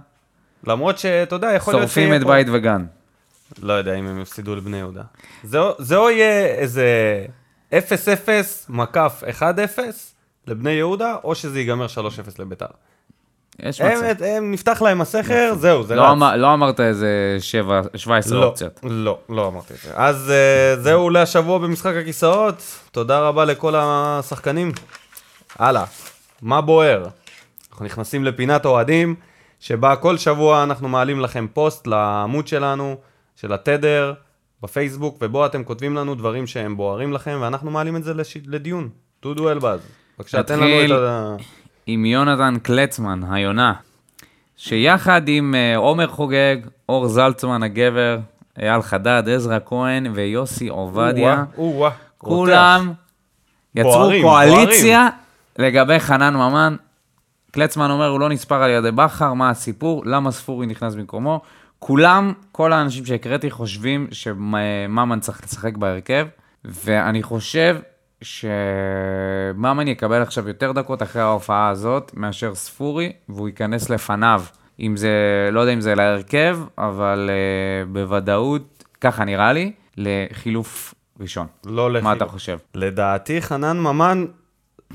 למרות 0.67 0.97
שאתה 0.97 1.35
יודע, 1.35 1.51
יכול 1.53 1.73
להיות 1.73 1.81
שורפים 1.89 2.13
את 2.13 2.23
בית 2.23 2.47
וגן. 2.51 2.85
לא 3.61 3.73
יודע 3.73 3.93
אם 3.95 4.07
הם 4.07 4.21
יפסידו 4.21 4.55
לבני 4.55 4.77
יהודה. 4.77 5.01
זה 5.77 5.97
או- 5.97 6.09
יהיה 6.09 6.45
איזה 6.45 6.85
0-0 7.73 7.75
מקף 8.69 9.23
1-0, 9.39 9.79
לבני 10.47 10.71
יהודה, 10.71 11.15
או 11.23 11.35
שזה 11.35 11.59
ייגמר 11.59 11.85
3-0 11.87 11.89
לביתר. 12.39 12.65
יש 13.59 13.81
הם, 13.81 13.99
מצב. 14.11 14.23
הם, 14.23 14.51
נפתח 14.51 14.81
להם 14.81 15.01
הסכר, 15.01 15.53
זהו, 15.59 15.83
זה 15.83 15.95
לא 15.95 16.01
רץ. 16.01 16.11
אמר- 16.11 16.35
לא 16.35 16.53
אמרת 16.53 16.79
איזה 16.79 17.37
שבע- 17.39 17.81
17 17.95 18.39
לא, 18.39 18.45
אופציות. 18.45 18.79
לא, 18.83 19.19
לא 19.29 19.47
אמרתי 19.47 19.73
את 19.73 19.79
זה. 19.83 19.91
אז 19.95 20.31
אה, 20.31 20.75
זהו 20.81 21.09
להשבוע 21.09 21.57
במשחק 21.59 21.93
הכיסאות. 22.01 22.61
תודה 22.91 23.19
רבה 23.19 23.45
לכל 23.45 23.73
השחקנים. 23.77 24.71
הלאה, 25.59 25.83
מה 26.41 26.61
בוער? 26.61 27.05
אנחנו 27.71 27.85
נכנסים 27.85 28.23
לפינת 28.25 28.65
אוהדים, 28.65 29.15
שבה 29.59 29.95
כל 29.95 30.17
שבוע 30.17 30.63
אנחנו 30.63 30.89
מעלים 30.89 31.19
לכם 31.19 31.47
פוסט 31.53 31.87
לעמוד 31.87 32.47
שלנו, 32.47 32.95
של 33.41 33.53
התדר, 33.53 34.13
בפייסבוק, 34.63 35.17
ובו 35.21 35.45
אתם 35.45 35.63
כותבים 35.63 35.95
לנו 35.95 36.15
דברים 36.15 36.47
שהם 36.47 36.77
בוערים 36.77 37.13
לכם, 37.13 37.37
ואנחנו 37.41 37.71
מעלים 37.71 37.95
את 37.95 38.03
זה 38.03 38.13
לש... 38.13 38.37
לדיון. 38.45 38.89
דודו 39.21 39.51
אלבז, 39.51 39.79
בבקשה, 40.17 40.43
תן 40.43 40.59
לנו. 40.59 40.85
את 40.85 40.91
ה... 40.91 41.35
עם 41.85 42.05
יונתן 42.05 42.59
קלצמן, 42.63 43.21
היונה, 43.31 43.73
שיחד 44.57 45.21
עם 45.27 45.55
אה, 45.55 45.77
עומר 45.77 46.07
חוגג, 46.07 46.57
אור 46.89 47.07
זלצמן 47.07 47.63
הגבר, 47.63 48.17
אייל 48.61 48.81
חדד, 48.81 49.23
עזרא 49.35 49.59
כהן 49.65 50.07
ויוסי 50.13 50.67
עובדיה, 50.67 51.43
או-אה, 51.57 51.89
כולם 52.17 52.93
יצרו 53.75 53.91
בוערים, 53.91 54.21
קואליציה 54.21 55.09
לגבי 55.59 55.99
חנן 55.99 56.35
ממן. 56.35 56.75
קלצמן 57.51 57.91
אומר, 57.91 58.07
הוא 58.07 58.19
לא 58.19 58.29
נספר 58.29 58.63
על 58.63 58.69
ידי 58.69 58.91
בכר, 58.91 59.33
מה 59.33 59.49
הסיפור, 59.49 60.03
למה 60.05 60.31
ספורי 60.31 60.67
נכנס 60.67 60.95
במקומו. 60.95 61.41
כולם, 61.79 62.33
כל 62.51 62.73
האנשים 62.73 63.05
שהקראתי 63.05 63.51
חושבים 63.51 64.07
שממן 64.11 65.19
צריך 65.19 65.43
לשחק 65.43 65.77
בהרכב, 65.77 66.27
ואני 66.65 67.23
חושב 67.23 67.77
שממן 68.21 69.87
יקבל 69.87 70.21
עכשיו 70.21 70.47
יותר 70.47 70.71
דקות 70.71 71.01
אחרי 71.01 71.21
ההופעה 71.21 71.69
הזאת 71.69 72.11
מאשר 72.13 72.55
ספורי, 72.55 73.11
והוא 73.29 73.47
ייכנס 73.47 73.89
לפניו. 73.89 74.43
אם 74.79 74.97
זה, 74.97 75.11
לא 75.51 75.59
יודע 75.59 75.73
אם 75.73 75.81
זה 75.81 75.95
להרכב, 75.95 76.59
אבל 76.77 77.29
uh, 77.29 77.89
בוודאות, 77.93 78.83
ככה 79.01 79.25
נראה 79.25 79.53
לי, 79.53 79.71
לחילוף 79.97 80.93
ראשון. 81.19 81.47
לא 81.65 81.89
מה 81.89 81.99
לחילוף. 81.99 82.17
אתה 82.17 82.25
חושב? 82.25 82.57
לדעתי 82.75 83.41
חנן 83.41 83.79
ממן, 83.79 84.25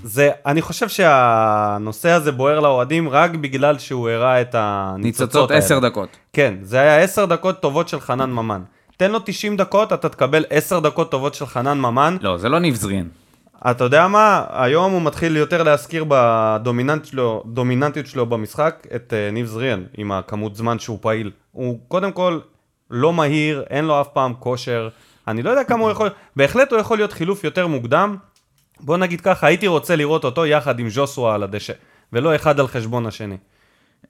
זה, 0.04 0.30
אני 0.46 0.62
חושב 0.62 0.88
שהנושא 0.88 2.10
הזה 2.10 2.32
בוער 2.32 2.60
לאוהדים 2.60 3.08
רק 3.08 3.30
בגלל 3.30 3.78
שהוא 3.78 4.10
הראה 4.10 4.40
את 4.40 4.54
הניצוצות 4.58 5.04
ניצוצות 5.04 5.50
האלה. 5.50 5.64
10 5.64 5.78
דקות. 5.78 6.08
כן, 6.32 6.54
זה 6.62 6.80
היה 6.80 6.98
10 6.98 7.26
דקות 7.26 7.60
טובות 7.60 7.88
של 7.88 8.00
חנן 8.00 8.30
ממן. 8.30 8.62
תן 8.96 9.10
לו 9.10 9.18
90 9.24 9.56
דקות, 9.56 9.92
אתה 9.92 10.08
תקבל 10.08 10.44
10 10.50 10.80
דקות 10.80 11.10
טובות 11.10 11.34
של 11.34 11.46
חנן 11.46 11.78
ממן. 11.78 12.16
לא, 12.20 12.38
זה 12.38 12.48
לא 12.48 12.58
ניב 12.58 12.74
זרין. 12.74 13.08
אתה 13.70 13.84
יודע 13.84 14.08
מה? 14.08 14.44
היום 14.50 14.92
הוא 14.92 15.02
מתחיל 15.02 15.36
יותר 15.36 15.62
להזכיר 15.62 16.04
בדומיננט 16.08 17.04
שלו, 17.04 17.44
שלו 18.04 18.26
במשחק 18.26 18.86
את 18.94 19.12
uh, 19.12 19.34
ניב 19.34 19.46
זריאן, 19.46 19.84
עם 19.96 20.12
הכמות 20.12 20.56
זמן 20.56 20.78
שהוא 20.78 20.98
פעיל. 21.00 21.30
הוא 21.52 21.78
קודם 21.88 22.12
כל 22.12 22.38
לא 22.90 23.12
מהיר, 23.12 23.64
אין 23.70 23.84
לו 23.84 24.00
אף 24.00 24.08
פעם 24.12 24.34
כושר. 24.38 24.88
אני 25.28 25.42
לא 25.42 25.50
יודע 25.50 25.64
כמה 25.64 25.82
הוא 25.82 25.90
יכול... 25.90 26.08
בהחלט 26.36 26.72
הוא 26.72 26.80
יכול 26.80 26.98
להיות 26.98 27.12
חילוף 27.12 27.44
יותר 27.44 27.66
מוקדם. 27.66 28.16
בוא 28.82 28.96
נגיד 28.96 29.20
ככה, 29.20 29.46
הייתי 29.46 29.66
רוצה 29.66 29.96
לראות 29.96 30.24
אותו 30.24 30.46
יחד 30.46 30.78
עם 30.78 30.88
ז'וסווה 30.88 31.34
על 31.34 31.42
הדשא, 31.42 31.72
ולא 32.12 32.34
אחד 32.34 32.60
על 32.60 32.66
חשבון 32.66 33.06
השני. 33.06 33.36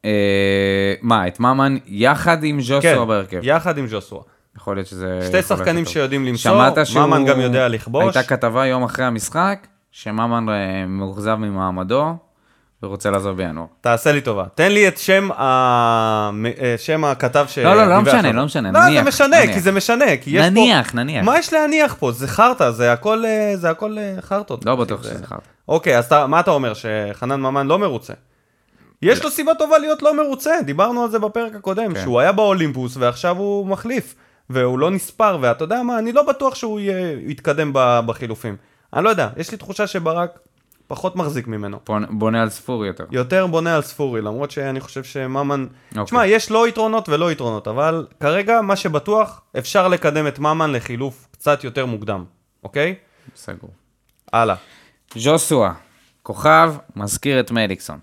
אה, 0.04 0.94
מה, 1.02 1.26
את 1.26 1.40
ממן 1.40 1.76
יחד 1.86 2.44
עם 2.44 2.56
כן, 2.56 2.62
ז'וסו 2.62 3.06
בהרכב? 3.06 3.40
יחד 3.42 3.78
עם 3.78 3.86
ז'וסווה. 3.86 4.22
יכול 4.56 4.76
להיות 4.76 4.86
שזה... 4.86 5.20
שתי 5.28 5.42
שחקנים. 5.42 5.84
שיודעים 5.84 6.24
למסור. 6.24 6.56
ממן 7.06 7.24
גם 7.24 7.40
יודע 7.40 7.68
לכבוש. 7.68 8.16
הייתה 8.16 8.22
כתבה 8.22 8.66
יום 8.66 8.84
אחרי 8.84 9.04
המשחק, 9.04 9.66
שממן 9.90 10.48
אה, 10.48 10.86
מאוכזב 10.86 11.34
ממעמדו, 11.34 12.16
ורוצה 12.82 13.10
לעזוב 13.10 13.36
בינואר. 13.36 13.66
תעשה 13.80 14.12
לי 14.12 14.20
טובה, 14.20 14.44
תן 14.54 14.72
לי 14.72 14.88
את 14.88 14.98
שם, 14.98 15.28
ה... 15.32 16.30
אה, 16.62 16.74
שם 16.78 17.04
הכתב 17.04 17.46
ש... 17.48 17.58
לא, 17.58 17.74
לא, 17.74 17.84
לא 17.84 17.84
דיווח 17.88 18.00
משנה, 18.08 18.18
עליו. 18.18 18.32
לא 18.32 18.44
משנה, 18.44 18.72
לא, 18.72 18.80
נניח, 18.80 19.02
זה 19.04 19.08
משנה, 19.08 19.36
נניח. 19.40 19.54
כי 19.54 19.60
זה 19.60 19.72
משנה, 19.72 20.04
כי 20.20 20.30
יש 20.30 20.46
נניח, 20.46 20.90
פה... 20.90 20.96
נניח. 20.96 21.24
מה 21.24 21.38
יש 21.38 21.52
להניח 21.52 21.94
פה? 21.98 22.12
זה 22.12 22.28
חרטא, 22.28 22.70
זה 22.70 22.92
הכל, 22.92 23.24
אה, 23.26 23.52
זה 23.56 23.70
הכל 23.70 23.98
אה, 23.98 24.14
חרטות. 24.20 24.64
לא 24.66 24.76
בטוח 24.76 25.02
זה- 25.02 25.10
שזה 25.10 25.26
חרטא. 25.26 25.42
אוקיי, 25.68 25.98
אז 25.98 26.04
אתה, 26.04 26.26
מה 26.26 26.40
אתה 26.40 26.50
אומר, 26.50 26.72
שחנן 26.74 27.40
ממן 27.40 27.66
לא 27.66 27.78
מרוצה? 27.78 28.12
יש 29.02 29.24
לו 29.24 29.30
סיבה 29.30 29.52
טובה 29.54 29.78
להיות 29.78 30.02
לא 30.02 30.16
מרוצה, 30.16 30.50
דיברנו 30.64 31.02
על 31.04 31.10
זה 31.10 31.18
בפרק 31.18 31.54
הקודם, 31.54 31.94
כן. 31.94 32.00
שהוא 32.00 32.20
היה 32.20 32.32
באולימפוס 32.32 32.96
ועכשיו 32.96 33.36
הוא 33.36 33.66
מחליף, 33.66 34.14
והוא 34.50 34.78
לא 34.78 34.90
נספר, 34.90 35.38
ואתה 35.40 35.64
יודע 35.64 35.82
מה, 35.82 35.98
אני 35.98 36.12
לא 36.12 36.22
בטוח 36.22 36.54
שהוא 36.54 36.80
יתקדם 37.26 37.70
בחילופים. 38.06 38.56
אני 38.94 39.04
לא 39.04 39.10
יודע, 39.10 39.28
יש 39.36 39.50
לי 39.50 39.56
תחושה 39.56 39.86
שברק 39.86 40.38
פחות 40.92 41.16
מחזיק 41.16 41.46
ממנו. 41.46 41.80
בונ- 41.90 42.06
בונה 42.10 42.42
על 42.42 42.50
ספור 42.50 42.86
יותר. 42.86 43.04
יותר 43.10 43.46
בונה 43.46 43.76
על 43.76 43.82
ספורי, 43.82 44.20
למרות 44.20 44.50
שאני 44.50 44.80
חושב 44.80 45.04
שממן... 45.04 45.66
אוקיי. 45.90 46.04
תשמע, 46.04 46.26
יש 46.26 46.50
לא 46.50 46.68
יתרונות 46.68 47.08
ולא 47.08 47.32
יתרונות, 47.32 47.68
אבל 47.68 48.06
כרגע 48.20 48.60
מה 48.60 48.76
שבטוח, 48.76 49.40
אפשר 49.58 49.88
לקדם 49.88 50.26
את 50.26 50.38
ממן 50.38 50.72
לחילוף 50.72 51.26
קצת 51.30 51.64
יותר 51.64 51.86
מוקדם, 51.86 52.24
אוקיי? 52.62 52.94
סגור. 53.36 53.70
הלאה. 54.32 54.54
ז'וסואה, 55.16 55.72
כוכב, 56.22 56.74
מזכיר 56.96 57.40
את 57.40 57.50
מליקסון. 57.50 57.98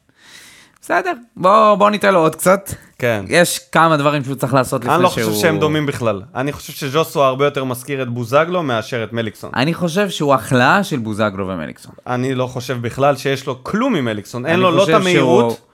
בסדר, 0.82 1.12
בוא, 1.38 1.76
בוא 1.76 1.90
ניתן 1.90 2.14
לו 2.14 2.20
עוד 2.20 2.36
קצת. 2.36 2.70
כן. 3.00 3.26
יש 3.28 3.60
כמה 3.72 3.98
דברים 3.98 4.24
שהוא 4.24 4.36
צריך 4.36 4.54
לעשות 4.54 4.82
לפני 4.82 4.96
אני 4.96 5.10
שהוא... 5.10 5.24
לא 5.24 5.30
חושב 5.30 5.42
שהם 5.42 5.60
דומים 5.60 5.86
בכלל. 5.86 6.22
אני 6.36 6.52
חושב 6.52 6.74
שז'וסו 6.74 7.24
הרבה 7.24 7.46
יותר 7.46 7.64
מזכיר 7.64 8.02
את 8.02 8.10
בוזגלו 8.10 8.64
מאשר 8.64 9.04
את 9.04 9.14
מליקסון. 9.14 9.52
אני 9.56 9.74
חושב 9.74 10.10
שהוא 10.10 10.34
החלאה 10.34 10.84
של 10.84 11.00
בוזגלו 11.00 11.48
ומליקסון. 11.48 11.92
אני 12.08 12.36
לא 12.36 12.48
חושב 12.48 12.82
בכלל 12.82 13.16
שיש 13.16 13.46
לו 13.48 13.64
כלום 13.64 13.96
עם 13.96 14.06
מליקסון. 14.06 14.46
אין 14.46 14.54
אני 14.54 14.62
לו 14.64 14.72
לא 14.72 14.84
את 14.84 14.90
המהירות, 14.90 15.54
שהוא- 15.56 15.66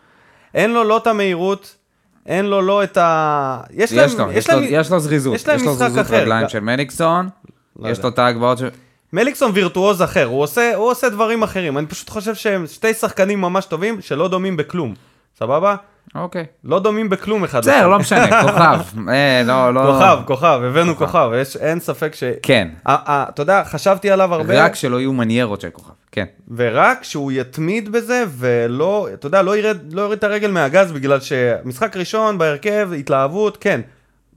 אין 0.53 0.73
לו 0.73 0.83
לא 0.83 0.97
את 0.97 1.07
המהירות, 1.07 1.75
אין 2.25 2.45
לו 2.45 2.61
לא 2.61 2.83
את 2.83 2.97
ה... 2.97 3.61
יש 3.71 3.91
יש 3.91 4.13
לו, 4.13 4.27
להם... 4.27 4.37
יש 4.37 4.49
לו, 4.49 4.59
יש 4.61 4.91
לו 4.91 4.99
זריזות. 4.99 5.35
יש 5.35 5.47
להם 5.47 5.63
לו 5.65 5.73
זריזות. 5.75 6.05
רגליים 6.09 6.49
של 6.49 6.59
מליקסון, 6.59 7.29
לא 7.79 7.89
יש 7.89 7.97
יודע. 7.97 8.07
לו 8.09 8.13
את 8.13 8.19
ההגבהות 8.19 8.57
של... 8.57 8.69
מליקסון 9.13 9.51
וירטואוז 9.53 10.01
אחר, 10.01 10.25
הוא 10.25 10.41
עושה, 10.41 10.75
הוא 10.75 10.91
עושה 10.91 11.09
דברים 11.09 11.43
אחרים. 11.43 11.77
אני 11.77 11.87
פשוט 11.87 12.09
חושב 12.09 12.35
שהם 12.35 12.67
שתי 12.67 12.93
שחקנים 12.93 13.41
ממש 13.41 13.65
טובים 13.65 14.01
שלא 14.01 14.27
דומים 14.27 14.57
בכלום. 14.57 14.93
סבבה? 15.39 15.75
אוקיי. 16.15 16.45
לא 16.63 16.79
דומים 16.79 17.09
בכלום 17.09 17.43
אחד 17.43 17.59
בסדר, 17.59 17.87
לא 17.87 17.99
משנה, 17.99 18.41
כוכב. 18.43 19.09
אה, 19.09 19.41
לא, 19.45 19.73
לא... 19.73 19.81
כוכב, 19.81 20.17
כוכב, 20.25 20.59
הבאנו 20.63 20.95
כוכב, 20.95 21.29
יש, 21.41 21.57
אין 21.57 21.79
ספק 21.79 22.15
ש... 22.15 22.23
כן, 22.43 22.67
אתה 22.87 23.41
יודע, 23.41 23.63
חשבתי 23.63 24.11
עליו 24.11 24.33
הרבה, 24.33 24.63
רק 24.63 24.75
שלא 24.75 24.99
יהיו 24.99 25.13
מניירות 25.13 25.61
של 25.61 25.69
כוכב. 25.69 25.93
כן. 26.11 26.25
ורק 26.55 27.03
שהוא 27.03 27.31
יתמיד 27.31 27.91
בזה, 27.91 28.23
ולא, 28.37 29.07
אתה 29.13 29.27
יודע, 29.27 29.41
לא 29.41 29.55
לא 29.91 30.01
יוריד 30.01 30.17
את 30.17 30.23
הרגל 30.23 30.51
מהגז, 30.51 30.91
בגלל 30.91 31.19
שמשחק 31.19 31.97
ראשון 31.97 32.37
בהרכב, 32.37 32.89
התלהבות, 32.99 33.57
כן. 33.57 33.81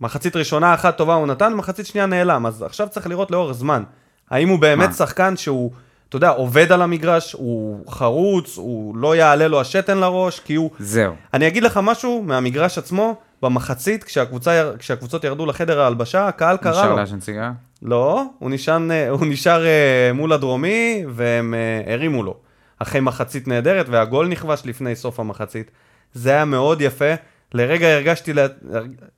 מחצית 0.00 0.36
ראשונה 0.36 0.74
אחת 0.74 0.96
טובה 0.96 1.14
הוא 1.14 1.26
נתן, 1.26 1.54
מחצית 1.54 1.86
שנייה 1.86 2.06
נעלם, 2.06 2.46
אז 2.46 2.62
עכשיו 2.62 2.88
צריך 2.88 3.06
לראות 3.06 3.30
לאורך 3.30 3.52
זמן. 3.52 3.82
האם 4.30 4.48
הוא 4.48 4.58
באמת 4.58 4.88
מה? 4.88 4.92
שחקן 4.94 5.36
שהוא, 5.36 5.70
אתה 6.08 6.16
יודע, 6.16 6.28
עובד 6.28 6.72
על 6.72 6.82
המגרש, 6.82 7.32
הוא 7.32 7.84
חרוץ, 7.90 8.58
הוא 8.58 8.96
לא 8.96 9.16
יעלה 9.16 9.48
לו 9.48 9.60
השתן 9.60 9.98
לראש, 9.98 10.40
כי 10.40 10.54
הוא... 10.54 10.70
זהו. 10.78 11.14
אני 11.34 11.46
אגיד 11.48 11.62
לך 11.62 11.80
משהו 11.82 12.22
מהמגרש 12.26 12.78
עצמו, 12.78 13.14
במחצית, 13.42 14.04
כשהקבוצה, 14.04 14.70
כשהקבוצות 14.78 15.24
ירדו 15.24 15.46
לחדר 15.46 15.80
ההלבשה, 15.80 16.28
הקהל 16.28 16.56
קרא 16.56 16.70
נשאר 16.72 16.90
לו. 16.90 16.96
לעשן 16.96 17.20
סיגר? 17.20 17.48
לא, 17.82 18.22
הוא 18.38 18.50
נשאר, 18.50 18.78
הוא 19.10 19.26
נשאר 19.26 19.66
אה, 19.66 20.10
מול 20.14 20.32
הדרומי, 20.32 21.04
והם 21.08 21.54
אה, 21.54 21.92
הרימו 21.94 22.22
לו. 22.22 22.34
אחרי 22.78 23.00
מחצית 23.00 23.48
נהדרת, 23.48 23.86
והגול 23.88 24.28
נכבש 24.28 24.62
לפני 24.64 24.96
סוף 24.96 25.20
המחצית. 25.20 25.70
זה 26.14 26.30
היה 26.30 26.44
מאוד 26.44 26.80
יפה. 26.80 27.14
לרגע 27.54 27.86
הרגשתי, 27.86 28.32
לה- 28.32 28.46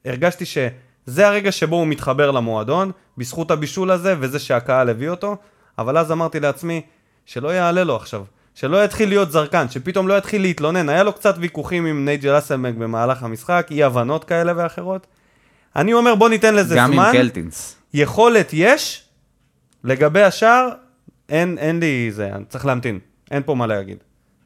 הרגשתי 0.05 0.45
שזה 1.11 1.29
הרגע 1.29 1.53
שבו 1.53 1.77
הוא 1.77 1.87
מתחבר 1.87 2.31
למועדון, 2.31 2.91
בזכות 3.19 3.51
הבישול 3.51 3.91
הזה, 3.91 4.15
וזה 4.21 4.39
שהקהל 4.39 4.89
הביא 4.89 5.09
אותו. 5.09 5.37
אבל 5.79 5.99
אז 5.99 6.13
אמרתי 6.13 6.41
לעצמי, 6.41 6.81
שלא 7.27 7.49
יעלה 7.49 7.85
לו 7.85 7.97
עכשיו. 7.97 8.25
שלא 8.55 8.85
יתחיל 8.85 9.09
להיות 9.09 9.33
זרקן, 9.33 9.69
שפתאום 9.69 10.09
לא 10.09 10.19
יתחיל 10.19 10.43
להתלונן. 10.43 10.89
היה 10.89 11.03
לו 11.03 11.13
קצת 11.13 11.35
ויכוחים 11.39 11.87
עם 11.87 12.05
נייג'ל 12.05 12.39
אסלמק 12.39 12.75
במהלך 12.75 13.23
המשחק, 13.23 13.67
אי 13.71 13.83
הבנות 13.83 14.25
כאלה 14.25 14.53
ואחרות. 14.57 15.07
אני 15.77 15.93
אומר, 15.93 16.15
בוא 16.15 16.29
ניתן 16.29 16.55
לזה 16.55 16.75
גם 16.77 16.93
זמן. 16.93 17.05
עם 17.05 17.13
קלטינס. 17.13 17.77
יכולת 17.95 18.51
יש, 18.53 19.05
לגבי 19.85 20.23
השאר, 20.23 20.69
אין, 21.29 21.59
אין 21.59 21.81
לי 21.81 22.09
זה, 22.13 22.31
צריך 22.49 22.67
להמתין, 22.67 22.99
אין 23.31 23.43
פה 23.43 23.55
מה 23.55 23.67
להגיד. 23.67 23.99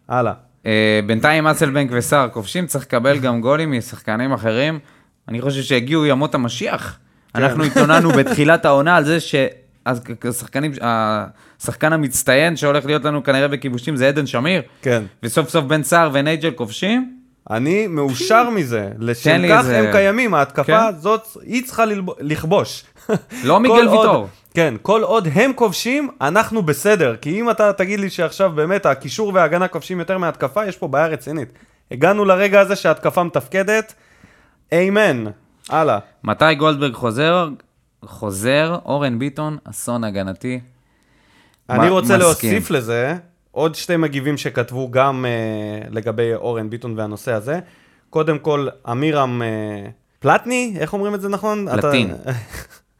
הלאה. 0.09 0.33
אה, 0.67 1.01
בינתיים 1.07 1.47
אסלבנק 1.47 1.91
וסער 1.93 2.29
כובשים, 2.29 2.67
צריך 2.67 2.85
לקבל 2.85 3.19
גם 3.19 3.41
גולים 3.41 3.73
משחקנים 3.73 4.33
אחרים. 4.33 4.79
אני 5.29 5.41
חושב 5.41 5.63
שהגיעו 5.63 6.07
ימות 6.07 6.35
המשיח. 6.35 6.99
כן. 7.35 7.43
אנחנו 7.43 7.65
התלוננו 7.65 8.11
בתחילת 8.19 8.65
העונה 8.65 8.97
על 8.97 9.05
זה 9.05 9.19
שהשחקנים, 9.21 10.73
השחקן 11.61 11.93
המצטיין 11.93 12.57
שהולך 12.57 12.87
להיות 12.87 13.05
לנו 13.05 13.23
כנראה 13.25 13.49
בכיבושים 13.49 13.97
זה 13.97 14.09
עדן 14.09 14.27
שמיר, 14.27 14.63
כן. 14.83 15.03
וסוף 15.23 15.49
סוף 15.49 15.65
בן 15.65 15.83
סער 15.83 16.11
ונייג'ל 16.13 16.51
כובשים. 16.51 17.19
אני 17.51 17.87
מאושר 17.87 18.51
מזה, 18.51 18.89
לשם 18.99 19.43
כך 19.49 19.59
איזה- 19.59 19.79
הם 19.79 19.93
קיימים, 19.93 20.35
ההתקפה 20.35 20.65
כן. 20.79 20.95
הזאת, 20.97 21.23
היא 21.43 21.65
צריכה 21.65 21.85
ללב- 21.85 22.05
לכבוש. 22.21 22.85
לא 23.45 23.61
מיגל 23.63 23.75
ויטור. 23.89 24.29
כן, 24.55 24.75
כל 24.83 25.03
עוד 25.03 25.29
הם 25.35 25.53
כובשים, 25.55 26.09
אנחנו 26.21 26.63
בסדר. 26.63 27.17
כי 27.21 27.41
אם 27.41 27.51
אתה 27.51 27.73
תגיד 27.73 28.01
לי 28.01 28.11
שעכשיו 28.11 28.51
באמת 28.51 28.87
הקישור 28.87 29.31
וההגנה 29.35 29.69
כובשים 29.69 29.99
יותר 29.99 30.19
מההתקפה, 30.19 30.67
יש 30.67 30.77
פה 30.77 30.89
בעיה 30.89 31.07
רצינית. 31.07 31.49
הגענו 31.91 32.25
לרגע 32.25 32.61
הזה 32.61 32.77
שההתקפה 32.77 33.23
מתפקדת, 33.23 33.95
איימן. 34.73 35.25
הלאה. 35.69 35.99
מתי 36.25 36.55
גולדברג 36.55 36.93
חוזר? 36.93 37.49
חוזר, 38.05 38.79
אורן 38.85 39.19
ביטון, 39.19 39.59
אסון 39.65 40.05
הגנתי. 40.05 40.61
אני 41.71 41.89
רוצה. 41.89 42.17
להוסיף 42.17 42.71
לזה 42.71 43.17
עוד 43.51 43.75
שתי 43.75 43.97
מגיבים 43.97 44.37
שכתבו 44.37 44.91
גם 44.91 45.25
uh, 45.25 45.95
לגבי 45.95 46.35
אורן 46.35 46.71
ביטון 46.71 46.99
והנושא 46.99 47.33
הזה. 47.33 47.59
קודם 48.11 48.39
כל, 48.39 48.69
אמירם 48.91 49.43
uh, 49.43 49.91
פלטני, 50.21 50.77
איך 50.79 50.93
אומרים 50.93 51.15
את 51.15 51.21
זה 51.21 51.29
נכון? 51.29 51.67
פלטין. 51.81 52.15
אתה... 52.15 52.31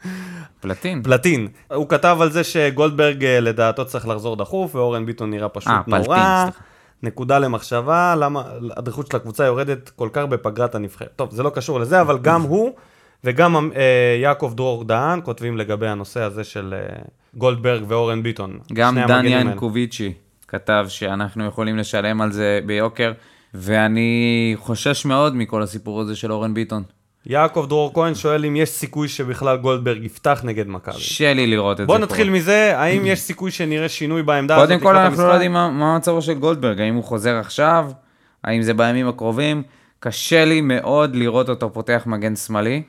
פלטין. 0.61 1.03
פלטין. 1.03 1.49
הוא 1.75 1.89
כתב 1.89 2.17
על 2.21 2.31
זה 2.31 2.45
שגולדברג 2.45 3.25
אה, 3.25 3.41
לדעתו 3.41 3.87
צריך 3.87 4.09
לחזור 4.09 4.37
דחוף, 4.37 4.75
ואורן 4.75 5.07
ביטון 5.07 5.31
נראה 5.31 5.49
פשוט 5.49 5.73
אה, 5.73 5.83
פלטין, 5.83 6.05
נורא. 6.05 6.45
סליחה. 6.45 6.61
נקודה 7.05 7.39
למחשבה, 7.39 8.15
למה 8.19 8.43
הדריכות 8.77 9.07
של 9.07 9.17
הקבוצה 9.17 9.45
יורדת 9.45 9.89
כל 9.89 10.09
כך 10.13 10.25
בפגרת 10.25 10.75
הנבחרת. 10.75 11.13
טוב, 11.17 11.31
זה 11.31 11.43
לא 11.43 11.51
קשור 11.51 11.81
לזה, 11.81 12.01
אבל 12.01 12.19
גם 12.19 12.43
הוא 12.53 12.73
וגם 13.25 13.71
אה, 13.77 14.17
יעקב 14.23 14.53
דרור 14.57 14.85
דהן 14.85 15.21
כותבים 15.25 15.57
לגבי 15.57 15.89
הנושא 15.89 16.21
הזה 16.21 16.45
של 16.45 16.75
אה, 16.77 17.03
גולדברג 17.35 17.85
ואורן 17.89 18.23
ביטון. 18.23 18.59
גם 18.73 18.99
דן. 19.09 19.25
ינקוביצ'י 19.27 20.13
כתב 20.49 20.87
שאנחנו 20.89 21.45
יכולים 21.45 21.77
לשלם 21.77 22.21
על 22.21 22.33
זה 22.33 22.61
ביוקר, 22.67 23.13
ואני 23.55 24.55
חושש 24.59 25.05
מאוד 25.05 25.37
מכל 25.37 25.63
הסיפור 25.63 26.01
הזה 26.01 26.17
של 26.17 26.33
אורן 26.33 26.55
ביטון. 26.55 26.83
יעקב 27.27 27.67
דרור 27.69 27.95
כהן 27.95 28.15
שואל 28.15 28.45
אם 28.45 28.57
יש 28.57 28.69
סיכוי 28.69 29.09
שבכלל 29.09 29.57
גולדברג 29.57 30.05
יפתח 30.05 30.41
נגד 30.45 30.69
מכבי. 30.69 30.95
קשה 30.95 31.35
לי 31.35 31.47
לראות 31.47 31.73
את 31.73 31.83
זה 31.83 31.87
בוא. 31.87 31.99
נתחיל 31.99 32.31
מזה, 32.31 32.79
האם 32.79 33.07
יש 33.07 33.21
סיכוי 33.21 33.51
שנראה 33.51 33.89
שינוי 33.89 34.23
בעמדה 34.23 34.57
הזאת 34.57 34.69
קודם 34.69 34.81
כל, 34.81 34.97
אנחנו 34.97 35.27
לא? 35.27 35.33
יודעים 35.33 35.53
מה, 35.53 35.71
מה 35.71 35.97
מצבו 35.97 36.23
של 36.23 36.35
גולדברג, 36.35 36.81
האם 36.81 36.95
הוא 36.95 37.05
חוזר 37.05 37.37
עכשיו, 37.37 37.91
האם 38.45 38.63
זה 38.63 38.75
בימים 38.75 39.09
הקרובים. 39.09 39.63
קשה 40.01 40.45
לי 40.45 40.61
מאוד 40.61 41.17
לראות 41.17 41.49
אותו 41.49 41.73
פותח 41.73 42.03
מגן 42.07 42.37
שמאלי. 42.37 42.83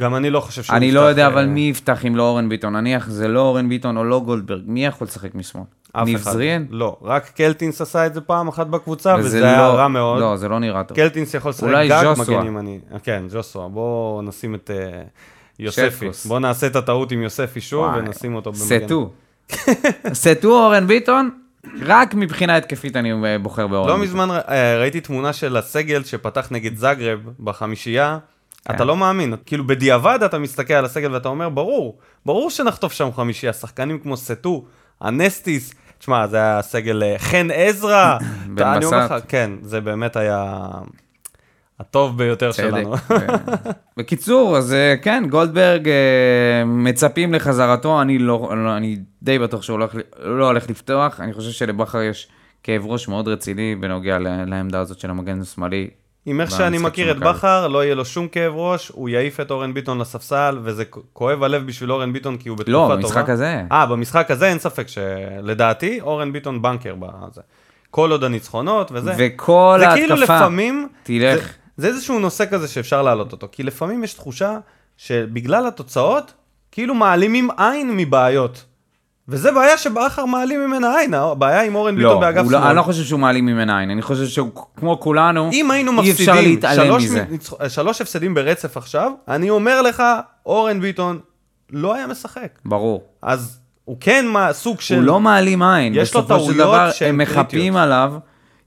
גם 0.00 0.14
אני 0.14 0.30
לא 0.30 0.40
חושב 0.40 0.62
שהוא 0.62 0.76
אני 0.76 0.92
לא 0.92 1.00
יפתח, 1.00 1.08
יודע 1.08 1.22
אה, 1.22 1.26
אבל 1.26 1.46
מי 1.46 1.60
יפתח 1.60 2.06
אם 2.06 2.16
לא 2.16 2.22
אורן 2.22 2.48
ביטון. 2.48 2.76
נניח 2.76 3.08
זה 3.08 3.28
לא 3.28 3.40
אורן 3.40 3.68
ביטון 3.68 3.96
או 3.96 4.04
לא 4.04 4.20
גולדברג, 4.20 4.62
מי 4.66 4.86
יכול 4.86 5.06
לשחק 5.06 5.34
משמאל? 5.34 5.64
ניב. 5.96 6.18
זריאן? 6.18 6.66
לא, 6.70 6.96
רק 7.02 7.28
קלטינס 7.28 7.80
עשה 7.80 8.06
את 8.06 8.14
זה 8.14 8.20
פעם 8.20 8.48
אחת 8.48 8.66
בקבוצה, 8.66 9.16
וזה 9.18 9.46
היה 9.48 9.58
לא- 9.58 9.74
רע 9.74 9.88
מאוד. 9.88 10.20
לא, 10.20 10.36
זה 10.36 10.48
לא 10.48 10.58
נראה 10.58 10.84
טוב. 10.84 10.96
קלטינס 10.96 11.34
יכול 11.34 11.50
לשחק 11.50 11.68
גג. 11.88 12.12
מגנים 12.18 12.58
אני... 12.58 12.78
כן, 13.02 13.22
ז'וסווה. 13.28 13.68
בואו 13.68 14.22
נשים 14.22 14.54
את 14.54 14.70
אה, 14.74 15.02
יוספי. 15.58 16.08
בואו 16.26 16.38
נעשה 16.38 16.66
את 16.66 16.76
הטעות 16.76 17.12
עם 17.12 17.22
יוספי 17.22 17.60
שוב, 17.60 17.84
וואי, 17.84 17.98
ונשים 18.00 18.34
אותו 18.34 18.52
במגן. 18.52 18.86
סטו. 18.86 19.10
סטו 20.12 20.64
אורן 20.64 20.86
ביטון, 20.86 21.30
רק 21.82 22.14
מבחינה 22.14 22.56
התקפית 22.56 22.96
אני 22.96 23.12
אה, 23.12 23.38
בוחר 23.38 23.66
באורן 23.66 23.88
לא 23.88 23.94
ביטון. 23.94 24.06
מזמן 24.08 24.30
ר- 24.30 24.40
אה, 24.48 24.78
ראיתי 24.78 25.00
תמונה 25.00 25.32
של 25.32 25.56
הסגל 25.56 26.04
שפתח 26.04 26.48
נגד 26.50 26.76
זגרב 26.76 27.20
בחמישייה. 27.40 28.18
כן. 28.64 28.74
אתה 28.74 28.84
לא 28.84 28.96
מאמין, 28.96 29.34
כאילו 29.46 29.66
בדיעבד 29.66 30.18
אתה 30.24 30.38
מסתכל 30.38 30.74
על 30.74 30.84
הסגל 30.84 31.12
ואתה 31.12 31.28
אומר, 31.28 31.48
ברור, 31.48 31.98
ברור 32.26 32.50
שנחטוף 32.50 32.92
שם 32.92 33.08
חמישייה, 33.16 33.52
שחקנים 33.52 33.98
כמו 33.98 34.16
סטו, 34.16 34.64
אנסטיס, 35.04 35.74
תשמע, 35.98 36.26
זה 36.26 36.36
היה 36.36 36.62
סגל 36.62 37.02
אה, 37.02 37.14
חן 37.18 37.48
עזרא, 37.54 38.18
בן 38.54 38.80
בסט. 38.82 39.12
כן, 39.28 39.50
זה 39.62 39.80
באמת 39.80 40.16
היה 40.16 40.54
הטוב 41.80 42.18
ביותר 42.18 42.52
צדק. 42.52 42.64
שלנו. 42.66 42.94
בקיצור, 43.96 44.56
אז 44.56 44.72
אה, 44.72 44.94
כן, 45.02 45.24
גולדברג 45.30 45.88
אה, 45.88 45.94
מצפים 46.66 47.34
לחזרתו, 47.34 48.02
אני 48.02 48.18
לא, 48.18 48.52
לא- 48.56 48.76
אני 48.76 48.96
די 49.22 49.38
בטוח 49.38 49.62
שהוא 49.62 49.78
לא 49.78 49.84
הולך, 49.84 50.04
לא 50.24 50.46
הולך 50.46 50.70
לפתוח, 50.70 51.20
אני 51.20 51.32
חושב 51.32 51.50
שלבכר 51.50 52.02
יש 52.02 52.28
כאב 52.62 52.86
ראש 52.86 53.08
מאוד 53.08 53.28
רציני 53.28 53.76
בנוגע 53.80 54.18
לעמדה 54.46 54.80
הזאת 54.80 54.98
של 54.98 55.10
המגן 55.10 55.40
השמאלי. 55.40 55.90
עם 56.28 56.40
איך 56.40 56.50
שאני 56.50 56.78
מכיר 56.78 57.10
את. 57.10 57.18
בכר, 57.18 57.68
לא 57.68 57.84
יהיה 57.84 57.94
לו 57.94 58.04
שום 58.04 58.28
כאב 58.28 58.52
ראש, 58.56 58.88
הוא 58.88 59.08
יעיף 59.08 59.40
את 59.40 59.50
אורן 59.50 59.74
ביטון 59.74 59.98
לספסל, 59.98 60.58
וזה 60.62 60.84
כואב 61.12 61.42
הלב 61.42 61.66
בשביל 61.66 61.92
אורן 61.92 62.12
ביטון, 62.12 62.36
כי 62.36 62.48
הוא 62.48 62.58
בתקופה 62.58 62.72
לא, 62.72 62.88
טובה. 62.90 62.96
במשחק 62.96 63.28
הזה. 63.28 63.62
אה, 63.72 63.86
במשחק 63.86 64.30
הזה 64.30 64.48
אין 64.48 64.58
ספק 64.58 64.88
שלדעתי, 64.88 66.00
אורן 66.00 66.32
ביטון 66.32 66.62
בנקר 66.62 66.94
בזה. 66.94 67.40
כל 67.90 68.10
עוד 68.10 68.24
הניצחונות 68.24 68.90
וזה. 68.92 69.14
וכל 69.18 69.76
זה 69.78 69.88
ההתקפה, 69.88 70.06
כאילו 70.06 70.22
לפעמים, 70.22 70.88
תלך. 71.02 71.44
זה, 71.44 71.52
זה 71.76 71.86
איזשהו 71.88 72.18
נושא 72.18 72.44
כזה 72.50 72.68
שאפשר 72.68 73.02
להעלות 73.02 73.32
אותו, 73.32 73.48
כי 73.52 73.62
לפעמים 73.62 74.04
יש 74.04 74.14
תחושה 74.14 74.58
שבגלל 74.96 75.66
התוצאות, 75.66 76.32
כאילו 76.72 76.94
מעלימים 76.94 77.48
עין 77.56 77.96
מבעיות. 77.96 78.64
וזה 79.28 79.52
בעיה 79.52 79.78
שבכר 79.78 80.24
מעלים 80.24 80.66
ממנה 80.66 80.98
עין, 80.98 81.14
הבעיה 81.14 81.62
עם 81.62 81.74
אורן 81.74 81.96
ביטון 81.96 82.12
לא, 82.12 82.20
באגף 82.20 82.44
לא, 82.44 82.50
שמאל. 82.50 82.62
אני 82.62 82.76
לא 82.76 82.82
חושב 82.82 83.04
שהוא 83.04 83.20
מעלים 83.20 83.46
ממנה 83.46 83.78
עין, 83.78 83.90
אני 83.90 84.02
חושב 84.02 84.26
שהוא 84.26 84.50
כמו 84.76 85.00
כולנו, 85.00 85.50
אם 85.52 85.70
היינו 85.70 86.02
אי 86.02 86.10
אפשר 86.10 86.34
מפסידים 86.34 86.60
שלוש, 86.74 87.04
שלוש 87.68 88.00
הפסדים 88.00 88.34
ברצף 88.34 88.76
עכשיו, 88.76 89.12
אני 89.28 89.50
אומר 89.50 89.82
לך, 89.82 90.02
אורן 90.46 90.80
ביטון 90.80 91.18
לא 91.72 91.94
היה 91.94 92.06
משחק. 92.06 92.58
ברור. 92.64 93.02
אז 93.22 93.58
הוא 93.84 93.96
כן 94.00 94.26
מה, 94.28 94.52
סוג 94.52 94.80
של... 94.80 94.94
הוא 94.94 95.04
לא 95.04 95.20
מעלים 95.20 95.62
עין, 95.62 95.94
יש 95.96 96.14
לו 96.14 96.22
בסופו 96.22 96.40
של 96.40 96.44
טעויות 96.44 96.56
דבר 96.56 96.90
שהן 96.90 97.08
הם 97.08 97.18
מחפים 97.18 97.46
קריטיות. 97.46 97.76
עליו, 97.76 98.14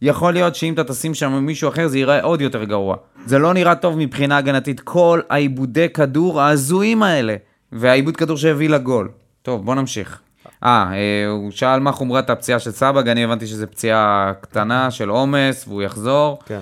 יכול 0.01 0.33
להיות 0.33 0.55
שאם 0.55 0.73
אתה 0.73 0.83
תשים 0.83 1.13
שם 1.13 1.33
מישהו 1.33 1.69
אחר 1.69 1.87
זה 1.87 1.97
ייראה 1.97 2.21
עוד 2.21 2.41
יותר 2.41 2.63
גרוע. 2.63 2.95
זה 3.25 3.39
לא 3.39 3.53
נראה 3.53 3.75
טוב 3.75 3.97
מבחינה 3.97 4.37
הגנתית, 4.37 4.79
כל 4.79 5.21
העיבודי 5.29 5.89
כדור 5.89 6.41
ההזויים 6.41 7.03
האלה, 7.03 7.35
והעיבוד 7.71 8.17
כדור 8.17 8.37
שהביא 8.37 8.69
לגול. 8.69 9.09
טוב, 9.41 9.65
בוא 9.65 9.75
נמשיך. 9.75 10.21
אה, 10.63 10.91
אה, 10.93 11.27
הוא 11.27 11.51
שאל 11.51 11.79
מה 11.79 11.91
חומרת 11.91 12.29
הפציעה 12.29 12.59
של 12.59 12.71
סבג, 12.71 13.07
אני 13.07 13.23
הבנתי 13.23 13.47
שזו 13.47 13.67
פציעה 13.71 14.31
קטנה 14.41 14.91
של 14.91 15.09
עומס, 15.09 15.67
והוא 15.67 15.81
יחזור. 15.81 16.39
כן. 16.45 16.59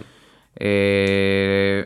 אה, 0.62 0.68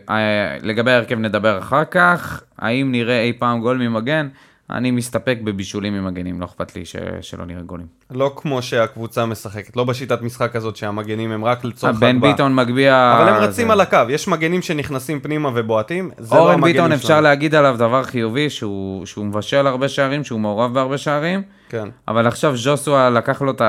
אה, 0.10 0.58
לגבי 0.62 0.92
ההרכב 0.92 1.20
נדבר 1.20 1.60
אחר 1.60 1.86
כך. 1.86 2.44
האם 2.60 2.92
נראה 2.92 3.22
אי 3.22 3.34
פעם 3.34 3.60
גול 3.60 3.78
ממגן? 3.78 4.28
אני 4.74 4.92
מסתפק 4.92 5.38
בבישולים 5.44 5.94
ממגנים, 5.94 6.42
לא 6.42 6.46
אכפת 6.46 6.76
לי 6.76 6.86
ש... 6.86 6.96
שלא 7.22 7.46
נראה 7.46 7.62
גולים. 7.62 7.86
לא 8.12 8.34
כמו 8.36 8.62
שהקבוצה 8.62 9.26
משחקת, 9.26 9.76
לא 9.78 9.84
בשיטת 9.84 10.22
משחק 10.22 10.56
הזאת 10.56 10.76
שהמגנים 10.76 11.32
הם 11.32 11.46
רק 11.46 11.64
לצורך 11.66 11.98
בן 12.00 12.16
הגבהה. 12.16 12.32
ביטון 12.32 12.56
מגביה... 12.56 13.18
אבל 13.22 13.30
הם 13.30 13.36
רצים 13.36 13.68
זה- 13.68 13.74
על 13.74 13.82
הקו, 13.82 13.98
יש 14.10 14.28
מגנים 14.28 14.62
שנכנסים 14.62 15.20
פנימה 15.20 15.50
ובועטים, 15.56 16.12
זה 16.18 16.36
לא 16.36 16.40
אורן 16.40 16.54
המגנים 16.54 16.74
ביטון 16.74 16.86
שלנו. 16.90 16.96
אפשר 17.02 17.22
להגיד 17.22 17.56
עליו 17.56 17.76
דבר 17.78 18.04
חיובי, 18.04 18.50
שהוא, 18.50 19.06
שהוא 19.06 19.26
מבשל 19.26 19.68
הרבה 19.68 19.90
שערים, 19.90 20.24
שהוא 20.24 20.40
מעורב 20.40 20.74
בהרבה 20.74 20.98
שערים, 20.98 21.42
כן. 21.70 21.88
אבל 22.08 22.28
עכשיו 22.28 22.58
ז'וסווה 22.58 23.10
לקח 23.10 23.42
לו 23.42 23.52
את 23.52 23.58
כן. 23.60 23.66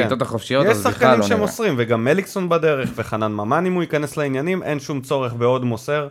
הבעיטות 0.00 0.22
החופשיות, 0.22 0.64
יש 0.66 0.70
אז 0.70 0.80
בכלל 0.80 0.92
שחקנים 0.92 1.10
לא 1.10 1.16
נראה. 1.16 1.28
שמוסרים, 1.28 1.74
וגם 1.78 2.04
מליקסון 2.04 2.48
בדרך, 2.48 2.90
וחנן 2.96 3.32
ממן 3.32 3.66
אם 3.66 3.72
הוא 3.72 3.82
ייכנס 3.82 4.16
לעניינים, 4.16 4.62
אין 4.62 4.80
שום 4.80 5.00
צורך 5.00 5.32
בעוד 5.34 5.64
מוסר, 5.64 6.08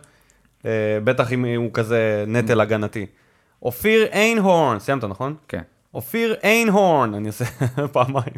אה, 0.66 0.72
בטח 1.04 1.34
אם 1.34 1.46
הוא 1.58 1.70
כזה 1.74 2.24
נטל 2.28 2.62
הגנתי. 2.62 3.06
אופיר 3.66 4.06
איינהורן, 4.12 4.80
סיימת 4.80 5.04
נכון? 5.04 5.36
כן. 5.48 5.62
אופיר 5.94 6.36
איינהורן, 6.44 7.14
אני 7.14 7.28
אעשה 7.28 7.46
פעמיים, 7.94 8.36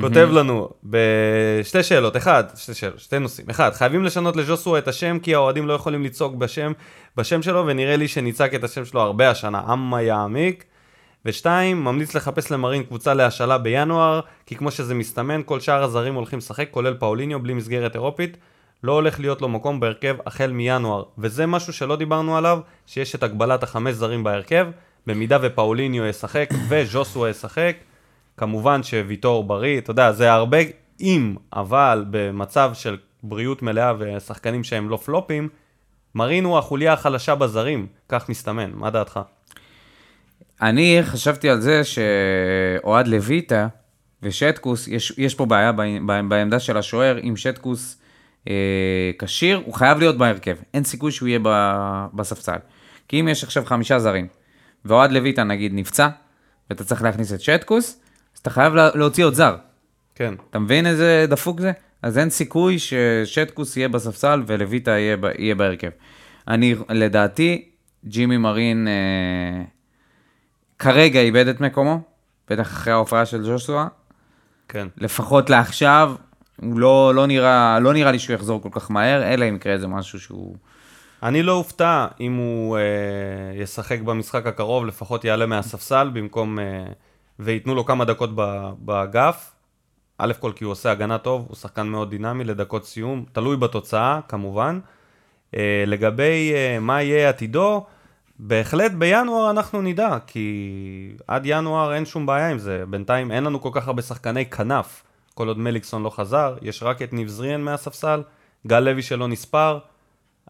כותב 0.00 0.28
לנו 0.32 0.68
בשתי 0.84 1.82
שאלות, 1.82 2.16
אחד, 2.16 2.44
שתי 2.56 2.74
שאלות, 2.74 3.00
שתי 3.00 3.18
נושאים. 3.18 3.50
אחד, 3.50 3.70
חייבים 3.72 4.04
לשנות 4.04 4.36
לז'וסו 4.36 4.78
את 4.78 4.88
השם, 4.88 5.18
כי 5.18 5.34
האוהדים 5.34 5.66
לא 5.66 5.72
יכולים 5.72 6.04
לצעוק 6.04 6.34
בשם, 6.34 6.72
בשם 7.16 7.42
שלו, 7.42 7.66
ונראה 7.66 7.96
לי 7.96 8.08
שנצעק 8.08 8.54
את 8.54 8.64
השם 8.64 8.84
שלו 8.84 9.00
הרבה 9.00 9.30
השנה, 9.30 9.62
אמה 9.72 10.02
יעמיק. 10.02 10.64
ושתיים, 11.24 11.84
ממליץ 11.84 12.14
לחפש 12.14 12.50
למרין 12.50 12.82
קבוצה 12.82 13.14
להשאלה 13.14 13.58
בינואר, 13.58 14.20
כי 14.46 14.56
כמו 14.56 14.70
שזה 14.70 14.94
מסתמן, 14.94 15.40
כל 15.44 15.60
שאר 15.60 15.82
הזרים 15.82 16.14
הולכים 16.14 16.38
לשחק, 16.38 16.68
כולל 16.70 16.94
פאוליניו, 16.94 17.40
בלי 17.40 17.54
מסגרת 17.54 17.94
אירופית. 17.94 18.36
לא 18.82 18.92
הולך 18.92 19.20
להיות 19.20 19.42
לו 19.42 19.48
מקום 19.48 19.80
בהרכב 19.80 20.16
החל 20.26 20.52
מינואר. 20.52 21.02
וזה 21.18 21.46
משהו 21.46 21.72
שלא 21.72 21.96
דיברנו 21.96 22.36
עליו, 22.36 22.60
שיש 22.86 23.14
את 23.14 23.22
הגבלת 23.22 23.62
החמש 23.62 23.94
זרים 23.94 24.24
בהרכב, 24.24 24.66
במידה 25.06 25.38
ופאוליניו 25.42 26.06
ישחק 26.06 26.50
וז'וסו 26.68 27.28
ישחק, 27.28 27.76
כמובן 28.36 28.82
שוויטור 28.82 29.44
בריא, 29.44 29.78
אתה 29.78 29.90
יודע, 29.90 30.12
זה 30.12 30.32
הרבה 30.32 30.58
אם, 31.00 31.34
אבל 31.52 32.04
במצב 32.10 32.70
של 32.74 32.96
בריאות 33.22 33.62
מלאה 33.62 33.92
ושחקנים 33.98 34.64
שהם 34.64 34.88
לא 34.88 34.96
פלופים, 34.96 35.48
מרין 36.14 36.44
הוא 36.44 36.58
החוליה 36.58 36.92
החלשה 36.92 37.34
בזרים, 37.34 37.86
כך 38.08 38.28
מסתמן, 38.28 38.70
מה 38.74 38.90
דעתך? 38.90 39.20
אני 40.62 40.98
חשבתי 41.02 41.50
על 41.50 41.60
זה 41.60 41.82
שאוהד 41.84 43.08
לויטה 43.08 43.68
ושטקוס, 44.22 44.88
יש, 44.88 45.12
יש 45.18 45.34
פה 45.34 45.46
בעיה 45.46 45.72
בעמדה 46.28 46.60
של 46.60 46.76
השוער, 46.76 47.18
אם 47.18 47.36
שטקוס 47.36 47.98
כשיר, 49.18 49.62
הוא 49.64 49.74
חייב 49.74 49.98
להיות 49.98 50.18
בהרכב, 50.18 50.56
אין 50.74 50.84
סיכוי 50.84 51.12
שהוא 51.12 51.28
יהיה 51.28 51.38
בספסל. 52.14 52.56
כי 53.08 53.20
אם 53.20 53.28
יש 53.28 53.44
עכשיו 53.44 53.64
חמישה 53.64 53.98
זרים, 53.98 54.26
ואוהד 54.84 55.12
לויטה 55.12 55.44
נגיד 55.44 55.72
נפצע, 55.74 56.08
ואתה 56.70 56.84
צריך 56.84 57.02
להכניס 57.02 57.32
את 57.32 57.40
שטקוס, 57.40 58.00
אז 58.34 58.38
אתה 58.38 58.50
חייב 58.50 58.74
לה- 58.74 58.90
להוציא 58.94 59.24
עוד 59.24 59.34
זר. 59.34 59.56
כן. 60.14 60.34
אתה 60.50 60.58
מבין 60.58 60.86
איזה 60.86 61.26
דפוק 61.28 61.60
זה? 61.60 61.72
אז 62.02 62.18
אין 62.18 62.30
סיכוי 62.30 62.76
ששטקוס 62.78 63.76
יהיה 63.76 63.88
בספסל 63.88 64.42
ולויטה 64.46 64.90
יהיה, 64.90 65.16
יהיה 65.38 65.54
בהרכב. 65.54 65.90
אני, 66.48 66.74
לדעתי, 66.88 67.68
ג'ימי 68.04 68.36
מרין, 68.36 68.88
אה, 68.88 69.62
כרגע 70.78 71.20
איבד 71.20 71.48
את 71.48 71.60
מקומו, 71.60 72.00
בטח 72.50 72.62
אחרי 72.66 72.92
ההופעה 72.92 73.26
של 73.26 73.42
ג'ושוע, 73.52 73.86
כן. 74.68 74.88
לפחות 74.98 75.50
לעכשיו, 75.50 76.14
הוא 76.60 76.78
לא, 76.78 77.14
לא, 77.14 77.26
נראה, 77.26 77.80
לא 77.80 77.92
נראה 77.92 78.12
לי 78.12 78.18
שהוא 78.18 78.34
יחזור 78.34 78.62
כל 78.62 78.68
כך 78.72 78.90
מהר, 78.90 79.22
אלא 79.22 79.48
אם 79.48 79.56
יקרה 79.56 79.72
איזה 79.72 79.86
משהו 79.86 80.20
שהוא... 80.20 80.56
אני 81.22 81.42
לא 81.42 81.52
אופתע 81.52 82.06
אם 82.20 82.36
הוא 82.36 82.76
אה, 82.76 82.82
ישחק 83.62 84.00
במשחק 84.00 84.46
הקרוב, 84.46 84.86
לפחות 84.86 85.24
יעלה 85.24 85.46
מהספסל 85.46 86.10
במקום... 86.12 86.58
אה, 86.58 86.84
וייתנו 87.38 87.74
לו 87.74 87.84
כמה 87.84 88.04
דקות 88.04 88.30
באגף. 88.78 89.52
א' 90.18 90.32
כל 90.40 90.52
כי 90.56 90.64
הוא 90.64 90.70
עושה 90.70 90.90
הגנה 90.90 91.18
טוב, 91.18 91.44
הוא 91.48 91.56
שחקן 91.56 91.86
מאוד 91.86 92.10
דינמי 92.10 92.44
לדקות 92.44 92.84
סיום, 92.84 93.24
תלוי 93.32 93.56
בתוצאה 93.56 94.20
כמובן. 94.28 94.80
אה, 95.56 95.84
לגבי 95.86 96.52
אה, 96.54 96.78
מה 96.80 97.02
יהיה 97.02 97.28
עתידו, 97.28 97.86
בהחלט 98.38 98.92
בינואר 98.92 99.50
אנחנו 99.50 99.82
נדע, 99.82 100.18
כי 100.26 101.12
עד 101.26 101.42
ינואר 101.44 101.94
אין 101.94 102.04
שום 102.04 102.26
בעיה 102.26 102.50
עם 102.50 102.58
זה. 102.58 102.84
בינתיים 102.88 103.32
אין 103.32 103.44
לנו 103.44 103.60
כל 103.60 103.70
כך 103.72 103.86
הרבה 103.86 104.02
שחקני 104.02 104.46
כנף, 104.46 105.02
כל 105.36 105.48
עוד 105.48 105.58
מליקסון 105.58 106.02
לא 106.02 106.10
חזר, 106.10 106.56
יש 106.62 106.82
רק 106.82 107.02
את 107.02 107.12
ניב 107.12 107.28
זריאן 107.28 107.60
מהספסל, 107.60 108.22
גל 108.66 108.80
לוי 108.80 109.02
שלא 109.02 109.28
נספר, 109.28 109.78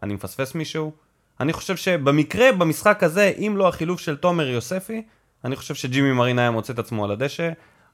אני 0.03 0.13
מפספס 0.13 0.55
מישהו. 0.55 0.91
אני 1.39 1.53
חושב 1.53 1.75
שבמקרה, 1.75 2.51
במשחק 2.51 3.03
הזה, 3.03 3.33
אם 3.37 3.53
לא 3.57 3.67
החילוף 3.67 3.99
של 3.99 4.17
תומר 4.17 4.47
יוספי, 4.47 5.03
אני 5.45 5.55
חושב 5.55 5.75
שג'ימי 5.75 6.11
מרין 6.11 6.39
היה 6.39 6.51
מוצא 6.51 6.73
את 6.73 6.79
עצמו 6.79 7.05
על 7.05 7.11
הדשא, 7.11 7.49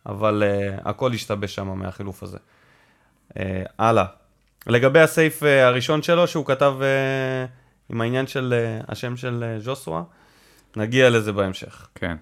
אבל 0.05 0.43
uh, 0.43 0.89
הכל 0.89 1.13
השתבש 1.13 1.55
שם 1.55 1.67
מהחילוף 1.67 2.23
הזה. 2.23 2.37
Uh, 3.29 3.37
הלאה. 3.79 4.05
לגבי 4.67 4.99
הסעיף 4.99 5.43
uh, 5.43 5.45
הראשון 5.45 6.01
שלו, 6.01 6.27
שהוא 6.27 6.45
כתב 6.45 6.73
uh, 6.79 7.93
עם 7.93 8.01
העניין 8.01 8.27
של 8.27 8.53
uh, 8.81 8.91
השם 8.91 9.17
של 9.17 9.43
uh, 9.57 9.63
ז'וסווה, 9.63 10.03
נגיע 10.75 11.09
לזה 11.09 11.31
בהמשך. 11.31 11.87
כן. 11.95 12.17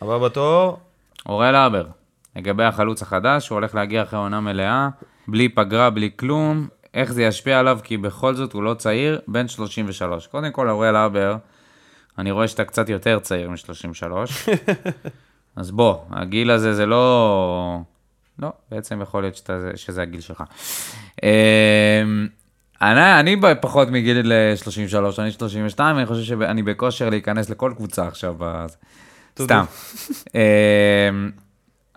הבא 0.00 0.18
בתור, 0.18 0.78
אוראל 1.26 1.54
הבר, 1.54 1.86
לגבי 2.38 2.64
החלוץ 2.64 3.02
החדש, 3.02 3.48
הוא 3.48 3.56
הולך 3.56 3.74
להגיע 3.74 4.02
אחרי 4.02 4.18
עונה 4.18 4.40
מלאה, 4.40 4.88
בלי 5.28 5.48
פגרה, 5.48 5.90
בלי 5.90 6.10
כלום, 6.16 6.68
איך 6.94 7.12
זה 7.12 7.22
ישפיע 7.22 7.58
עליו, 7.58 7.78
כי 7.82 7.96
בכל 7.96 8.34
זאת 8.34 8.52
הוא 8.52 8.62
לא 8.62 8.74
צעיר, 8.74 9.20
בן 9.28 9.48
33. 9.48 10.26
קודם 10.26 10.52
כל, 10.52 10.70
אוראל 10.70 10.96
הבר, 10.96 11.36
אני 12.18 12.30
רואה 12.30 12.48
שאתה 12.48 12.64
קצת 12.64 12.88
יותר 12.88 13.18
צעיר 13.18 13.50
מ-33, 13.50 14.12
אז 15.56 15.70
בוא, 15.70 15.96
הגיל 16.10 16.50
הזה 16.50 16.74
זה 16.74 16.86
לא... 16.86 17.80
לא, 18.38 18.52
בעצם 18.70 19.02
יכול 19.02 19.22
להיות 19.22 19.36
שאתה, 19.36 19.58
שזה 19.76 20.02
הגיל 20.02 20.20
שלך. 20.20 20.42
אמ, 21.22 22.28
אני, 22.82 23.20
אני 23.20 23.36
פחות 23.60 23.88
מגיל 23.88 24.32
ל-33, 24.32 25.20
אני 25.22 25.30
32, 25.30 25.98
אני 25.98 26.06
חושב 26.06 26.22
שאני 26.22 26.62
בכושר 26.62 27.10
להיכנס 27.10 27.50
לכל 27.50 27.72
קבוצה 27.76 28.06
עכשיו. 28.06 28.36
סתם. 29.38 29.64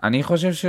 אני 0.04 0.22
חושב 0.22 0.52
ש... 0.52 0.66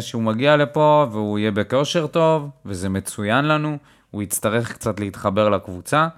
שהוא 0.00 0.22
מגיע 0.22 0.56
לפה 0.56 1.06
והוא 1.12 1.38
יהיה 1.38 1.50
בכושר 1.50 2.06
טוב, 2.06 2.50
וזה 2.66 2.88
מצוין 2.88 3.44
לנו, 3.44 3.78
הוא 4.10 4.22
יצטרך 4.22 4.72
קצת 4.72 5.00
להתחבר 5.00 5.48
לקבוצה. 5.48 6.08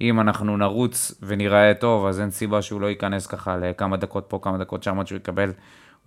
אם 0.00 0.20
אנחנו 0.20 0.56
נרוץ 0.56 1.14
וניראה 1.22 1.72
טוב, 1.74 2.06
אז 2.06 2.20
אין 2.20 2.30
סיבה 2.30 2.62
שהוא 2.62 2.80
לא 2.80 2.86
ייכנס 2.86 3.26
ככה 3.26 3.56
לכמה 3.56 3.96
דקות 3.96 4.24
פה, 4.28 4.38
כמה 4.42 4.58
דקות 4.58 4.82
שם, 4.82 5.00
עד 5.00 5.06
שהוא 5.06 5.16
יקבל 5.16 5.52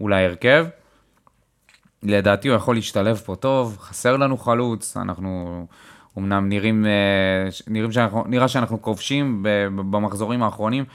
אולי 0.01 0.25
הרכב. 0.25 0.65
לדעתי 2.03 2.47
הוא 2.47 2.55
יכול 2.55 2.75
להשתלב 2.75 3.17
פה 3.17 3.35
טוב, 3.35 3.77
חסר 3.79 4.17
לנו 4.17 4.37
חלוץ, 4.37 4.97
אנחנו 4.97 5.65
אמנם 6.17 6.49
נראים, 6.49 6.85
אה, 6.85 7.49
נראים 7.67 7.91
שאנחנו, 7.91 8.23
נראה 8.27 8.47
שאנחנו 8.47 8.81
כובשים 8.81 9.39
במחזורים 9.91 10.43
האחרונים, 10.43 10.85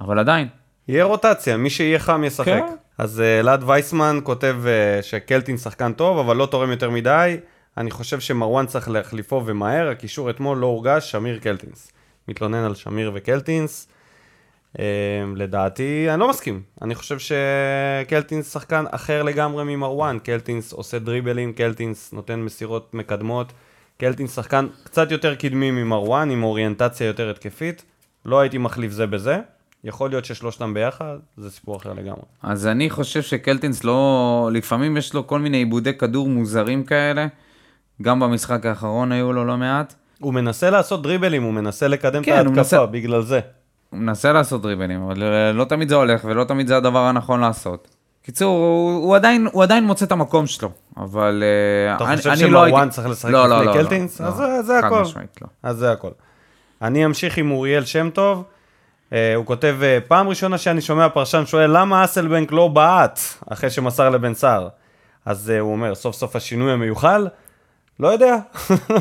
אבל 0.00 0.18
עדיין. 0.18 0.48
יהיה 0.88 1.04
רוטציה, 1.04 1.56
מי 1.56 1.70
שיהיה 1.70 1.98
חם 1.98 2.24
ישחק. 2.24 2.46
כן. 2.46 2.74
אז 2.98 3.20
אה, 3.20 3.40
אלעד 3.40 3.64
וייסמן 3.66 4.18
כותב 4.22 4.56
אה, 4.66 5.02
שקלטין 5.02 5.56
שחקן 5.56 5.92
טוב, 5.92 6.18
אבל 6.18 6.36
לא 6.36 6.46
תורם 6.46 6.70
יותר 6.70 6.90
מדי. 6.90 7.36
אני 7.76 7.90
חושב 7.90 8.20
שמרואן 8.20 8.66
צריך 8.66 8.88
להחליפו 8.90 9.42
ומהר, 9.46 9.88
הקישור 9.88 10.30
אתמול 10.30 10.58
לא 10.58 10.66
הורגש, 10.66 11.10
שמיר 11.10 11.38
קלטינס. 11.38 11.92
מתלונן 12.28 12.64
על 12.64 12.74
שמיר 12.74 13.10
וקלטינס. 13.14 13.88
אה, 14.78 14.84
לדעתי, 15.36 16.06
אני 16.10 16.20
לא 16.20 16.28
מסכים. 16.28 16.62
אני 16.82 16.94
חושב 16.94 17.16
שקלטינס 17.18 18.52
שחקן 18.52 18.84
אחר 18.90 19.22
לגמרי 19.22 19.64
ממרואן. 19.64 20.18
קלטינס 20.18 20.72
עושה 20.72 20.98
דריבלים, 20.98 21.52
קלטינס 21.52 22.12
נותן 22.12 22.40
מסירות 22.40 22.94
מקדמות. 22.94 23.52
קלטינס 23.98 24.34
שחקן 24.34 24.66
קצת 24.84 25.10
יותר 25.10 25.34
קדמי 25.34 25.70
ממרואן, 25.70 26.30
עם 26.30 26.42
אוריינטציה 26.42 27.06
יותר 27.06 27.30
התקפית. 27.30 27.84
לא 28.24 28.40
הייתי 28.40 28.58
מחליף 28.58 28.92
זה 28.92 29.06
בזה. 29.06 29.40
יכול 29.84 30.10
להיות 30.10 30.24
ששלושתם 30.24 30.74
ביחד, 30.74 31.04
זה 31.36 31.50
סיפור 31.50 31.76
אחר 31.76 31.92
לגמרי. 31.92 32.22
אז 32.42 32.66
אני 32.66 32.90
חושב 32.90 33.22
שקלטינס 33.22 33.84
לא... 33.84 34.50
לפעמים 34.52 34.96
יש 34.96 35.14
לו 35.14 35.26
כל 35.26 35.38
מיני 35.40 35.56
עיבודי 35.56 35.94
כדור 35.98 36.28
מוזרים 36.28 36.84
כאלה. 36.84 37.26
גם 38.02 38.20
במשחק 38.20 38.66
האחרון 38.66 39.12
היו 39.12 39.32
לו 39.32 39.44
לא 39.44 39.56
מעט. 39.56 39.94
הוא 40.20 40.34
מנסה 40.34 40.70
לעשות 40.70 41.02
דריבלים, 41.02 41.42
הוא 41.42 41.52
מנסה 41.52 41.88
לקדם 41.88 42.22
כן, 42.22 42.32
את 42.32 42.36
ההתקפה, 42.36 42.54
מנסה- 42.56 42.86
בגלל 42.86 43.22
זה. 43.22 43.40
הוא 43.90 44.00
מנסה 44.00 44.32
לעשות 44.32 44.62
דריבלים, 44.62 45.02
אבל 45.02 45.22
אה, 45.22 45.52
לא 45.52 45.64
תמיד 45.64 45.88
זה 45.88 45.94
הולך 45.94 46.24
ולא 46.24 46.44
תמיד 46.44 46.66
זה 46.66 46.76
הדבר 46.76 46.98
הנכון 46.98 47.40
לעשות. 47.40 47.88
קיצור, 48.22 48.56
הוא, 48.58 49.04
הוא, 49.04 49.16
עדיין, 49.16 49.48
הוא 49.52 49.62
עדיין 49.62 49.84
מוצא 49.84 50.04
את 50.04 50.12
המקום 50.12 50.46
שלו, 50.46 50.70
אבל... 50.96 51.42
אה, 51.88 51.96
אתה 51.96 52.04
אני- 52.08 52.16
חושב 52.16 52.30
אני 52.30 52.42
לא 52.42 52.48
שמרואן 52.48 52.80
הייתי- 52.82 52.94
צריך 52.94 53.08
לשחק 53.08 53.30
לא, 53.30 53.48
לא, 53.48 53.54
לפני 53.56 53.66
לא, 53.66 53.74
לא, 53.74 53.82
קלטינס? 53.82 54.20
לא, 54.20 54.26
אז 54.26 54.34
זה- 54.36 54.62
זה 54.62 54.78
חד 54.82 54.86
הכל. 54.86 55.02
משמעית 55.02 55.38
לא. 55.42 55.48
אז 55.62 55.76
זה 55.76 55.92
הכל. 55.92 56.10
אני 56.82 57.06
אמשיך 57.06 57.38
עם 57.38 57.50
אוריאל 57.50 57.84
שם 57.84 58.10
טוב. 58.10 58.44
אה, 59.14 59.34
הוא 59.34 59.46
כותב, 59.46 59.76
אה, 59.82 59.98
פעם 60.08 60.28
ראשונה 60.28 60.58
שאני 60.58 60.80
שומע 60.80 61.08
פרשן 61.08 61.46
שואל 61.46 61.78
למה 61.78 62.04
אסלבנק 62.04 62.52
לא 62.52 62.68
בעט 62.68 63.20
אחרי 63.50 63.70
שמסר 63.70 64.10
לבן 64.10 64.34
סער. 64.34 64.68
אז 65.26 65.50
אה, 65.50 65.60
הוא 65.60 65.72
אומר, 65.72 65.94
סוף 65.94 66.14
סוף 66.16 66.36
השינוי 66.36 66.72
המיוחל? 66.72 67.26
לא 68.00 68.08
יודע. 68.08 68.36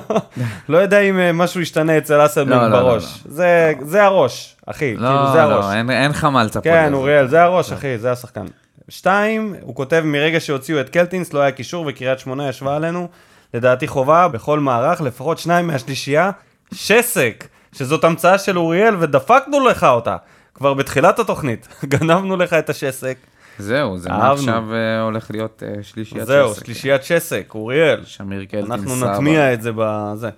לא 0.69 0.77
יודע 0.77 0.99
אם 0.99 1.37
משהו 1.37 1.61
ישתנה 1.61 1.97
אצל 1.97 2.25
אסלבנק 2.25 2.53
לא, 2.53 2.67
לא, 2.67 2.69
לא, 2.69 2.79
בראש. 2.79 3.23
זה- 3.25 3.73
זה 3.81 4.03
הראש, 4.03 4.55
אחי. 4.65 4.79
כאילו, 4.79 5.01
לא, 5.03 5.31
זה 5.33 5.43
הראש. 5.43 5.65
לא, 5.65 5.73
אין, 5.73 5.89
אין 5.89 6.11
לך 6.11 6.23
מה 6.25 6.43
לצפות. 6.43 6.63
כן. 6.63 6.93
אוריאל, 6.93 7.27
זה 7.27 7.43
הראש, 7.43 7.71
אחי, 7.71 7.97
זה 7.97 8.11
השחקן. 8.11 8.45
שתיים, 8.89 9.55
הוא 9.61 9.75
כותב, 9.75 10.01
מרגע 10.05 10.39
שהוציאו 10.39 10.79
את 10.79 10.89
קלטינס 10.89 11.33
לא 11.33 11.39
היה 11.39 11.51
קישור 11.51 11.85
וקריית 11.87 12.19
שמונה 12.19 12.49
ישבה 12.49 12.75
עלינו. 12.75 13.07
לדעתי 13.53 13.87
חובה 13.87 14.27
בכל 14.27 14.59
מערך, 14.59 15.01
לפחות 15.01 15.37
שניים 15.37 15.67
מהשלישייה. 15.67 16.31
שסק, 16.73 17.47
שזאת 17.73 18.03
המצאה 18.03 18.37
של 18.37 18.57
אוריאל 18.57 18.95
ודפקנו 18.99 19.67
לך 19.67 19.83
אותה. 19.83 20.17
כבר 20.53 20.73
בתחילת 20.73 21.19
התוכנית, 21.19 21.67
גנבנו 21.93 22.37
לך 22.37 22.53
את 22.53 22.69
השסק. 22.69 23.17
זהו, 23.59 23.97
זה 23.97 24.09
אהבנו. 24.09 24.27
מעכשיו 24.27 24.73
אה, 24.73 25.01
הולך 25.01 25.31
להיות 25.31 25.63
אה, 25.65 25.83
שלישיית 25.83 26.25
זהו, 26.25 26.53
שסק. 26.53 26.65
שלישיית 26.65 27.03
שסק, 27.03 27.51
אוריאל. 27.55 28.05
שמיר 28.05 28.45
קלטין 28.45 28.71
אנחנו 28.71 28.95
סבא. 28.95 29.13
נטמיע 29.13 29.53
את 29.53 29.61
זה 29.61 29.71
בזה. 29.75 30.29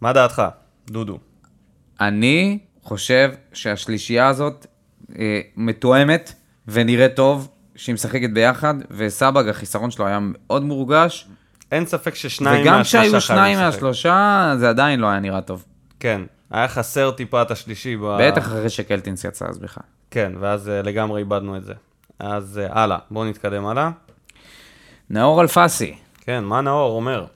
מה 0.00 0.12
דעתך, 0.12 0.42
דודו? 0.86 1.18
אני 2.00 2.58
חושב 2.82 3.30
שהשלישייה 3.52 4.28
הזאת 4.28 4.66
אה, 5.18 5.40
מתואמת 5.56 6.32
ונראית 6.68 7.16
טוב, 7.16 7.48
שהיא 7.76 7.94
משחקת 7.94 8.30
ביחד, 8.30 8.74
וסבג, 8.90 9.48
החיסרון 9.48 9.90
שלו 9.90 10.06
היה 10.06 10.18
מאוד 10.22 10.62
מורגש, 10.62 11.28
אין 11.72 11.86
ספק 11.86 12.14
ששניים 12.14 12.62
וגם 12.62 12.78
מהשלושה 12.78 12.98
כשהיו 12.98 13.02
חייבים 13.02 13.20
שניים. 13.20 13.58
מהשלושה, 13.58 14.54
זה 14.58 14.68
עדיין 14.68 15.00
לא 15.00 15.06
היה 15.06 15.20
נראה 15.20 15.40
טוב. 15.40 15.64
כן, 16.00 16.20
היה 16.54 16.68
חסר 16.68 17.10
טיפה 17.10 17.42
את 17.42 17.50
השלישי. 17.50 17.96
ב- 17.96 18.18
בטח 18.20 18.46
אחרי 18.46 18.70
שקלטינס 18.70 19.24
יצא 19.24 19.46
אז 19.48 19.58
בכלל. 19.58 19.84
כן, 20.10 20.32
ואז 20.40 20.68
אה, 20.68 20.82
לגמרי 20.82 21.20
איבדנו 21.20 21.56
את 21.56 21.64
זה. 21.64 21.74
אז 22.18 22.60
אה, 22.62 22.82
הלאה, 22.82 22.98
בואו 23.10 23.24
נתקדם 23.24 23.66
הלאה. 23.66 23.90
נאור 25.10 25.40
אלפסי, 25.40 25.94
כן, 26.20 26.44
מה 26.44 26.60
נאור 26.60 26.96
אומר? 26.96 27.26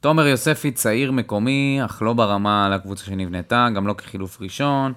תומר 0.00 0.26
יוספי 0.26 0.70
צעיר 0.70 1.12
מקומי, 1.12 1.80
אך 1.84 2.02
לא 2.02 2.12
ברמה 2.12 2.68
לקבוצה 2.68 3.04
שנבנתה, 3.04 3.68
גם 3.74 3.86
לא 3.86 3.92
כחילוף 3.92 4.40
ראשון. 4.40 4.92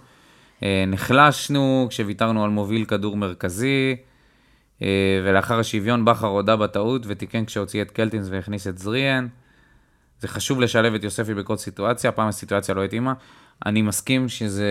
אה, 0.63 0.83
נחלשנו 0.87 1.87
כשוויתרנו 1.89 2.43
על 2.43 2.49
מוביל 2.49 2.85
כדור 2.85 3.17
מרכזי, 3.17 3.95
ולאחר 5.25 5.59
השוויון 5.59 6.05
בכר 6.05 6.27
הודה 6.27 6.55
בטעות 6.55 7.01
ותיקן 7.05 7.45
כשהוציא 7.45 7.81
את 7.81 7.91
קלטינס 7.91 8.27
והכניס 8.31 8.67
את 8.67 8.77
זריאן. 8.77 9.27
זה 10.19 10.27
חשוב 10.27 10.61
לשלב 10.61 10.93
את 10.93 11.03
יוספי 11.03 11.33
בכל 11.33 11.55
סיטואציה, 11.57 12.09
הפעם 12.09 12.27
הסיטואציה 12.27 12.75
לא 12.75 12.83
התאימה. 12.83 13.13
אני 13.65 13.81
מסכים 13.81 14.29
שזה, 14.29 14.65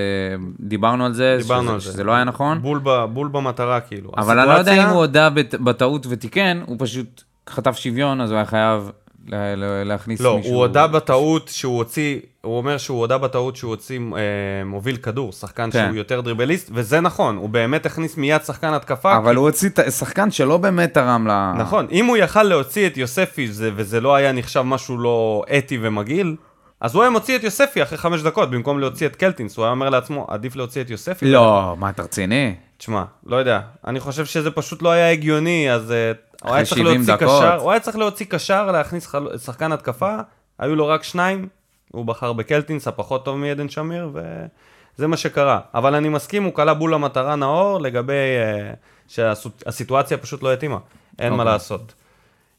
דיברנו 0.61 1.07
על 1.07 1.13
זה, 1.13 1.39
דיברנו 1.43 1.63
שזה, 1.65 1.73
על 1.75 1.81
זה. 1.81 1.93
שזה 1.93 2.05
לא 2.05 2.13
היה 2.13 2.25
נכון, 2.25 2.63
בול, 2.63 2.81
ב, 2.83 3.05
בול 3.13 3.29
במטרה, 3.29 3.81
כאילו. 3.81 4.11
אבל 4.17 4.39
אני 4.39 4.49
לא 4.49 4.53
יודע 4.53 4.61
הסיטואציה- 4.73 4.85
אם 4.85 4.95
הוא 4.95 4.99
הודה 4.99 5.29
בטעות 5.65 6.07
ותיקן, 6.11 6.63
הוא 6.67 6.77
פשוט 6.79 7.23
חטף 7.49 7.77
שוויון, 7.77 8.21
אז 8.21 8.31
הוא 8.31 8.37
היה 8.37 8.47
חייב 8.47 8.91
לה- 9.29 9.55
לה- 9.57 9.85
להכניס 9.85 10.20
לא, 10.20 10.37
מישהו. 10.37 10.53
הוא 10.53 10.61
הודה 10.61 10.87
בטעות 10.87 11.49
שהוא 11.49 11.76
הוציא, 11.76 12.18
הוא 12.43 12.57
אומר 12.59 12.79
שהוא 12.79 12.99
הודה 12.99 13.18
בטעות 13.18 13.57
שהוא 13.57 13.68
הוציא 13.70 13.99
אה, 14.16 14.20
מוביל 14.64 14.97
כדור, 14.97 15.33
שחקן 15.33 15.70
כן. 15.70 15.85
שהוא 15.87 15.97
יותר 15.97 16.20
דריבליסט, 16.20 16.70
וזה 16.74 17.01
נכון, 17.01 17.37
הוא 17.37 17.49
באמת 17.49 17.87
הכניס 17.87 18.16
מיד 18.16 18.43
שחקן 18.45 18.72
התקפה. 18.74 19.16
אבל 19.16 19.37
הוא 19.37 19.47
הוציא 19.47 19.70
שחקן 19.99 20.31
שלא 20.31 20.57
באמת 20.57 20.95
תרם 20.95 21.29
ל... 21.29 21.53
נכון, 21.59 21.87
אם 21.91 22.07
הוא 22.07 22.16
יכל 22.16 22.43
להוציא 22.43 22.87
את 22.87 22.97
יוספי 22.97 23.47
וזה, 23.49 23.70
וזה 23.76 24.01
לא 24.01 24.14
היה 24.14 24.33
נחשב 24.33 24.62
משהו 24.62 24.99
לא 24.99 25.43
אתי 25.59 25.79
ומגעיל, 25.83 26.37
אז 26.81 26.95
הוא 26.95 27.03
היה 27.03 27.11
מוציא 27.11 27.37
את 27.37 27.45
יוספי 27.45 27.83
אחרי 27.83 27.99
חמש 27.99 28.22
דקות, 28.22 28.51
במקום 28.51 28.79
להוציא 28.81 29.07
את 29.07 29.16
קלטינס, 29.16 29.57
הוא 29.57 29.64
היה 29.64 29.72
אומר 29.72 29.89
לעצמו, 29.91 30.26
עדיף 30.31 30.57
להוציא 30.57 30.81
את 30.83 30.91
יוספי. 30.91 31.26
לא, 31.26 31.74
מה, 31.79 31.91
אתה 31.91 32.03
רציני? 32.03 32.55
תשמע, 32.79 33.05
לא 33.26 33.37
יודע, 33.37 33.61
אני 33.87 34.01
חושב 34.01 34.24
שזה 34.24 34.51
פשוט 34.51 34.83
לא 34.83 34.89
היה 34.91 35.11
הגיוני, 35.12 35.72
אז 35.72 35.93
אה, 35.93 36.12
הוא 36.45 36.55
היה 36.55 36.64
צריך 36.64 36.78
70 36.78 36.97
להוציא 36.97 37.14
דקות. 37.14 37.28
קשר, 37.43 37.61
הוא 37.61 37.70
היה 37.70 37.80
צריך 37.80 37.97
להוציא 37.97 38.26
קשר, 38.26 38.72
להכניס 38.72 39.07
חל... 39.07 39.39
שחקן 39.39 39.72
התקפה, 39.72 40.16
היו 40.59 40.76
לו 40.76 40.89
רק 40.89 41.03
שניים, 41.03 41.49
הוא 41.93 42.05
בחר 42.05 42.32
בקלטינס, 42.32 42.89
הפחות 42.89 43.24
טוב 43.24 43.36
מעדן 43.36 43.68
שמיר, 43.68 44.11
וזה 44.12 45.07
מה 45.07 45.16
שקרה. 45.16 45.61
אבל 45.74 45.95
אני 45.95 46.09
מסכים, 46.09 46.45
הוא 46.45 46.55
כלה 46.55 46.74
בול 46.74 46.95
למטרה 46.95 47.36
נאור, 47.36 47.80
לגבי 47.80 48.12
אה, 48.12 48.72
שהסיטואציה 49.09 50.16
פשוט 50.16 50.43
לא 50.43 50.53
התאימה, 50.53 50.78
אין 51.18 51.32
מה 51.32 51.43
אוקיי. 51.43 51.53
לעשות. 51.53 51.95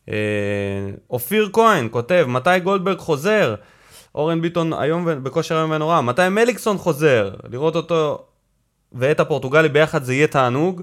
אה, 0.10 0.16
אופיר 1.10 1.50
כהן 1.54 1.88
כותב, 1.92 2.26
מתי 2.28 2.60
גולדברג 2.60 2.98
חוזר? 2.98 3.56
אורן 4.16 4.42
ביטון 4.42 4.74
היום 4.74 5.04
ו- 5.08 5.24
בכושר 5.24 5.58
היום 5.58 5.72
ונורא, 5.72 6.02
מתי 6.02 6.30
מליקסון 6.30 6.78
חוזר? 6.78 7.32
לראות 7.50 7.76
אותו 7.76 8.26
ואת 8.92 9.20
הפורטוגלי 9.20 9.70
ביחד 9.70 10.04
זה 10.04 10.14
יהיה 10.14 10.28
תענוג. 10.28 10.82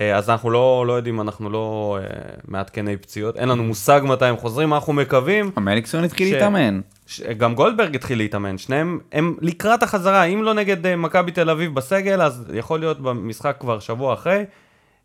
אה, 0.00 0.16
אז 0.16 0.30
אנחנו 0.30 0.50
לא, 0.50 0.84
לא 0.86 0.92
יודעים, 0.92 1.20
אנחנו 1.20 1.50
לא 1.50 1.98
אה, 2.00 2.06
מעדכני 2.48 2.96
פציעות, 2.96 3.36
אין 3.36 3.48
לנו 3.48 3.64
מושג 3.64 4.00
מתי 4.04 4.24
הם 4.24 4.36
חוזרים, 4.36 4.74
אנחנו 4.74 4.92
מקווים. 4.92 5.50
המליקסון 5.56 6.04
התחיל 6.04 6.28
ש- 6.28 6.32
להתאמן. 6.32 6.80
ש- 7.06 7.20
גם 7.20 7.54
גולדברג 7.54 7.94
התחיל 7.94 8.18
להתאמן, 8.18 8.58
שניהם 8.58 8.98
הם 9.12 9.36
לקראת 9.40 9.82
החזרה, 9.82 10.24
אם 10.24 10.42
לא 10.42 10.54
נגד 10.54 10.86
אה, 10.86 10.96
מכבי 10.96 11.30
תל 11.32 11.50
אביב 11.50 11.74
בסגל, 11.74 12.22
אז 12.22 12.44
יכול 12.54 12.80
להיות 12.80 13.00
במשחק 13.00 13.56
כבר 13.60 13.78
שבוע 13.78 14.14
אחרי. 14.14 14.44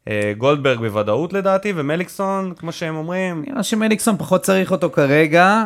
אה, 0.08 0.34
גולדברג 0.38 0.80
בוודאות 0.80 1.34
לדעתי, 1.34 1.74
ומליקסון, 1.76 2.54
כמו 2.58 2.72
שהם 2.72 2.96
אומרים, 2.96 3.44
נראה 3.48 3.64
שמליקסון 3.64 4.18
פחות 4.18 4.42
צריך 4.42 4.72
אותו 4.72 4.90
כרגע, 4.90 5.64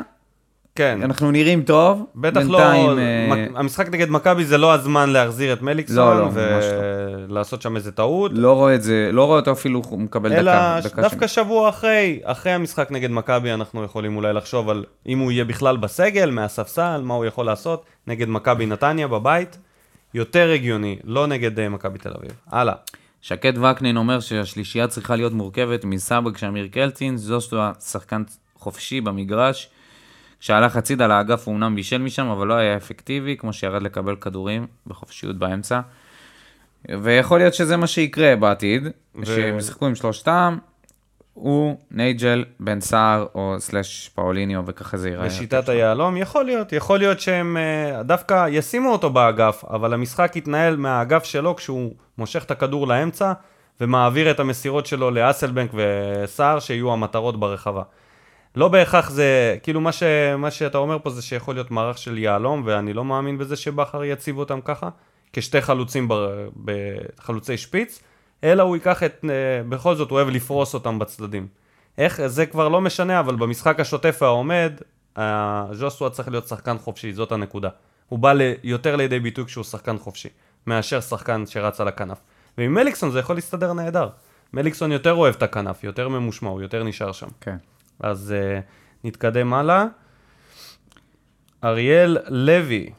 כן, 0.76 1.00
אנחנו 1.04 1.32
נראים 1.32 1.62
טוב. 1.64 2.06
בטח 2.16 2.40
בינתיים, 2.40 2.90
לא, 2.90 2.98
אה, 3.00 3.28
מק- 3.30 3.52
המשחק 3.56 3.90
נגד 3.90 4.10
מכבי 4.10 4.46
זה 4.46 4.58
לא 4.58 4.74
הזמן 4.74 5.10
להחזיר 5.10 5.54
את 5.54 5.62
לא, 5.62 5.66
מליקסון, 5.66 6.18
לא, 6.18 6.26
ממש 6.26 6.34
ולעשות 7.28 7.62
שם 7.62 7.76
איזה 7.76 7.92
טעות. 7.92 8.32
לא 8.36 8.54
רואה 8.54 8.76
את 8.76 8.84
זה, 8.84 9.10
לא 9.14 9.26
רואה 9.26 9.40
אותו 9.40 9.52
אפילו 9.52 9.82
הוא 9.90 10.00
מקבל 10.00 10.34
אלא 10.34 10.52
דקה. 10.52 10.80
דקה 10.90 11.02
דווקא 11.02 11.28
שני. 11.28 11.44
שבוע 11.44 11.70
אחרי, 11.70 12.20
אחרי 12.24 12.52
המשחק 12.52 12.92
נגד 12.92 13.12
מכבי, 13.12 13.54
אנחנו 13.54 13.84
יכולים 13.84 14.16
אולי 14.16 14.34
לחשוב 14.34 14.70
על 14.70 14.84
אם 15.08 15.20
הוא 15.20 15.32
יהיה 15.32 15.46
בכלל 15.46 15.78
בסגל, 15.78 16.30
מהספסל, 16.32 17.02
מה 17.04 17.14
הוא 17.14 17.26
יכול 17.26 17.46
לעשות 17.46 17.84
נגד 18.08 18.30
מכבי 18.30 18.66
נתניה 18.66 19.08
בבית. 19.08 19.58
יותר 20.14 20.52
הגיוני, 20.54 20.98
לא 21.04 21.28
נגד 21.28 21.60
אה, 21.60 21.70
מכבי 21.70 22.00
תל 22.00 22.12
אביב. 22.18 22.32
הלאה. 22.52 22.74
שקד 23.22 23.54
וקנין 23.58 23.98
אומר 23.98 24.20
שהשלישייה 24.20 24.88
צריכה 24.88 25.16
להיות 25.16 25.34
מורכבת 25.34 25.86
מסבג 25.86 26.38
שמיר 26.38 26.68
קלטין, 26.68 27.18
זוסטו 27.18 27.58
שחקן 27.92 28.24
חופשי 28.56 29.02
במגרש. 29.02 29.70
כשהלך 30.40 30.76
הצידה 30.76 31.08
לאגף 31.08 31.48
הוא 31.48 31.56
אמנם 31.56 31.76
בישל 31.76 31.98
משם, 31.98 32.28
אבל 32.28 32.48
לא 32.48 32.54
היה 32.54 32.78
אפקטיבי, 32.78 33.38
כמו 33.38 33.54
שירד 33.54 33.82
לקבל 33.82 34.16
כדורים 34.16 34.68
בחופשיות 34.88 35.36
באמצע. 35.38 35.80
ויכול 36.90 37.40
להיות 37.40 37.54
שזה 37.54 37.78
מה 37.78 37.88
שיקרה 37.88 38.36
בעתיד, 38.36 38.88
ו- 39.16 39.26
שהם 39.26 39.58
ישחקו 39.58 39.86
עם 39.88 39.96
שלושתם, 39.96 40.58
הוא, 41.34 41.78
נייג'ל, 41.92 42.46
בן 42.60 42.82
סער 42.82 43.26
או 43.36 43.56
סלאש 43.60 44.12
פאוליניו, 44.16 44.64
וככה 44.66 44.98
זה 44.98 45.10
ייראה. 45.10 45.26
בשיטת 45.26 45.70
היהלום, 45.70 46.18
יכול 46.18 46.46
להיות, 46.46 46.74
יכול 46.74 47.00
להיות 47.00 47.20
שהם 47.20 47.58
אה, 47.58 48.04
דווקא 48.04 48.48
ישימו 48.50 48.92
אותו 48.92 49.10
באגף, 49.10 49.64
אבל 49.70 49.94
המשחק 49.94 50.36
יתנהל 50.36 50.76
מהאגף 50.76 51.24
שלו 51.24 51.56
כשהוא 51.56 51.94
מושך 52.18 52.44
את 52.44 52.52
הכדור 52.52 52.88
לאמצע 52.88 53.34
ומעביר 53.82 54.32
את 54.32 54.40
המסירות 54.40 54.86
שלו 54.86 55.12
לאסלבנק 55.12 55.72
וסער, 55.74 56.60
שיהיו 56.60 56.94
המטרות 56.94 57.40
ברחבה. 57.40 57.84
לא 58.56 58.68
בהכרח 58.68 59.10
זה, 59.10 59.58
כאילו 59.64 59.82
מה, 59.82 59.92
ש, 59.92 60.04
מה 60.38 60.52
שאתה 60.52 60.78
אומר 60.78 60.98
פה 61.04 61.10
זה 61.10 61.22
שיכול 61.22 61.56
להיות 61.56 61.72
מערך 61.72 61.98
של 61.98 62.18
יהלום, 62.18 62.64
ואני 62.66 62.94
לא 62.94 63.06
מאמין 63.06 63.38
בזה 63.38 63.56
שבכר 63.56 64.04
יציב 64.04 64.38
אותם 64.38 64.60
ככה, 64.62 64.90
כשתי 65.34 65.62
חלוצים, 65.62 66.08
בר, 66.08 66.50
בחלוצי 66.66 67.58
שפיץ, 67.58 68.02
אלא 68.44 68.64
הוא 68.64 68.76
ייקח 68.76 69.04
את, 69.04 69.26
אה, 69.30 69.64
בכל 69.70 69.96
זאת 69.96 70.10
הוא 70.10 70.18
אוהב 70.18 70.30
לפרוס 70.30 70.74
אותם 70.74 71.00
בצדדים. 71.00 71.48
איך, 71.98 72.26
זה 72.26 72.46
כבר 72.46 72.70
לא 72.70 72.82
משנה, 72.82 73.20
אבל 73.20 73.36
במשחק 73.36 73.80
השוטף 73.80 74.18
והעומד, 74.22 74.74
אה, 75.18 75.66
ז'וסווה 75.72 76.10
צריך 76.10 76.30
להיות 76.30 76.48
שחקן 76.48 76.78
חופשי, 76.78 77.14
זאת 77.14 77.32
הנקודה. 77.32 77.70
הוא 78.10 78.20
בא 78.20 78.34
ל- 78.34 78.54
יותר 78.64 78.96
לידי 78.96 79.20
ביטוי 79.20 79.46
כשהוא 79.46 79.64
שחקן 79.64 79.98
חופשי, 79.98 80.30
מאשר 80.68 81.02
שחקן 81.02 81.46
שרץ 81.46 81.82
על 81.82 81.88
הכנף. 81.88 82.18
ועם 82.58 82.74
מליקסון 82.74 83.12
זה 83.12 83.20
יכול 83.20 83.36
להסתדר 83.36 83.74
נהדר. 83.74 84.10
מליקסון 84.54 84.92
יותר 84.92 85.14
אוהב 85.14 85.36
את 85.36 85.44
הכנף, 85.44 85.84
יותר 85.84 86.10
ממושמע, 86.10 86.50
הוא 86.50 86.62
יותר 86.62 86.84
נשאר 86.84 87.12
שם. 87.12 87.28
כן. 87.42 87.58
אז 88.00 88.36
uh, 88.38 88.62
נתקדם 89.04 89.54
הלאה. 89.54 89.86
אריאל 91.64 92.18
לוי, 92.28 92.90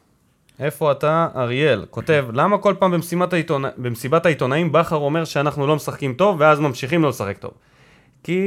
איפה 0.58 0.92
אתה, 0.92 1.28
אריאל? 1.36 1.84
כותב, 1.90 2.26
למה 2.32 2.58
כל 2.58 2.74
פעם 2.78 2.90
במשימת 2.90 3.32
העיתונא... 3.32 3.68
במסיבת 3.76 4.26
העיתונאים 4.26 4.72
בכר 4.72 4.96
אומר 4.96 5.24
שאנחנו 5.24 5.66
לא 5.66 5.76
משחקים 5.76 6.14
טוב, 6.14 6.36
ואז 6.40 6.60
ממשיכים 6.60 7.02
לא 7.02 7.08
לשחק 7.08 7.38
טוב? 7.38 7.50
כי 8.22 8.40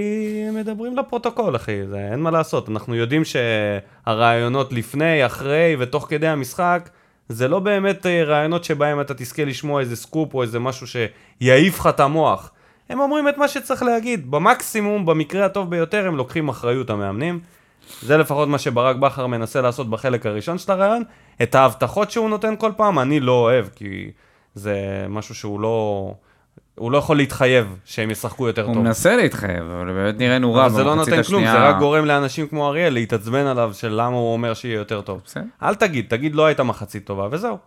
מדברים 0.53 0.97
לפרוטוקול, 0.97 1.55
אחי, 1.55 1.87
זה 1.87 2.09
אין 2.11 2.19
מה 2.19 2.31
לעשות. 2.31 2.69
אנחנו 2.69 2.95
יודעים 2.95 3.21
שהרעיונות 3.25 4.73
לפני, 4.73 5.25
אחרי 5.25 5.75
ותוך 5.79 6.05
כדי 6.09 6.27
המשחק, 6.27 6.89
זה 7.29 7.47
לא 7.47 7.59
באמת 7.59 8.05
אה, 8.05 8.23
רעיונות 8.23 8.63
שבהם 8.63 9.01
אתה 9.01 9.13
תזכה 9.13 9.45
לשמוע 9.45 9.81
איזה 9.81 9.95
סקופ 9.95 10.33
או 10.33 10.41
איזה 10.41 10.59
משהו 10.59 10.87
שיעיף 10.87 11.79
לך 11.79 11.87
את 11.87 11.99
המוח. 11.99 12.51
הם 12.89 12.99
אומרים 12.99 13.29
את 13.29 13.37
מה 13.37 13.47
שצריך 13.47 13.83
להגיד. 13.83 14.31
במקסימום, 14.31 15.05
במקרה 15.05 15.45
הטוב 15.45 15.69
ביותר, 15.69 16.07
הם 16.07 16.15
לוקחים 16.15 16.49
אחריות 16.49 16.89
המאמנים. 16.89 17.39
זה 18.01 18.17
לפחות 18.17 18.47
מה 18.47 18.57
שברק 18.57 18.95
בכר 18.95 19.27
מנסה 19.27 19.61
לעשות 19.61 19.89
בחלק 19.89 20.25
הראשון 20.25 20.57
של 20.57 20.71
הרעיון. 20.71 21.03
את 21.43 21.55
ההבטחות 21.55 22.11
שהוא 22.11 22.29
נותן 22.29 22.53
כל 22.57 22.71
פעם, 22.77 22.99
אני 22.99 23.19
לא 23.19 23.31
אוהב, 23.31 23.65
כי 23.75 24.11
זה 24.55 25.05
משהו 25.09 25.35
שהוא 25.35 25.59
לא... 25.59 26.13
הוא 26.75 26.91
לא 26.91 26.97
יכול 26.97 27.17
להתחייב 27.17 27.75
שהם 27.85 28.11
ישחקו 28.11 28.47
יותר 28.47 28.65
הוא 28.65 28.73
טוב. 28.73 28.83
מנסה 28.83 29.15
להתחייב, 29.15 29.63
אבל 29.63 29.93
באמת 29.93 30.19
נראינו 30.19 30.53
רע 30.53 30.65
אבל 30.65 30.75
זה 30.75 30.83
לא 30.83 30.95
במחצית 30.95 31.13
נותן 31.13 31.27
כלום, 31.27 31.43
השנייה. 31.43 31.61
זה 31.61 31.69
רק 31.69 31.79
גורם 31.79 32.05
לאנשים 32.05 32.47
כמו 32.47 32.67
אריאל 32.67 32.93
להתעצבן 32.93 33.45
עליו 33.45 33.71
של 33.73 33.89
למה 33.89 34.15
הוא 34.15 34.33
אומר 34.33 34.53
שיהיה 34.53 34.75
יותר 34.75 35.01
טוב. 35.01 35.21
בסדר. 35.25 35.43
אל 35.63 35.75
תגיד, 35.75 36.05
תגיד 36.09 36.35
לא 36.35 36.45
הייתה 36.45 36.63
מחצית 36.63 37.05
טובה, 37.05 37.27
וזהו. 37.31 37.57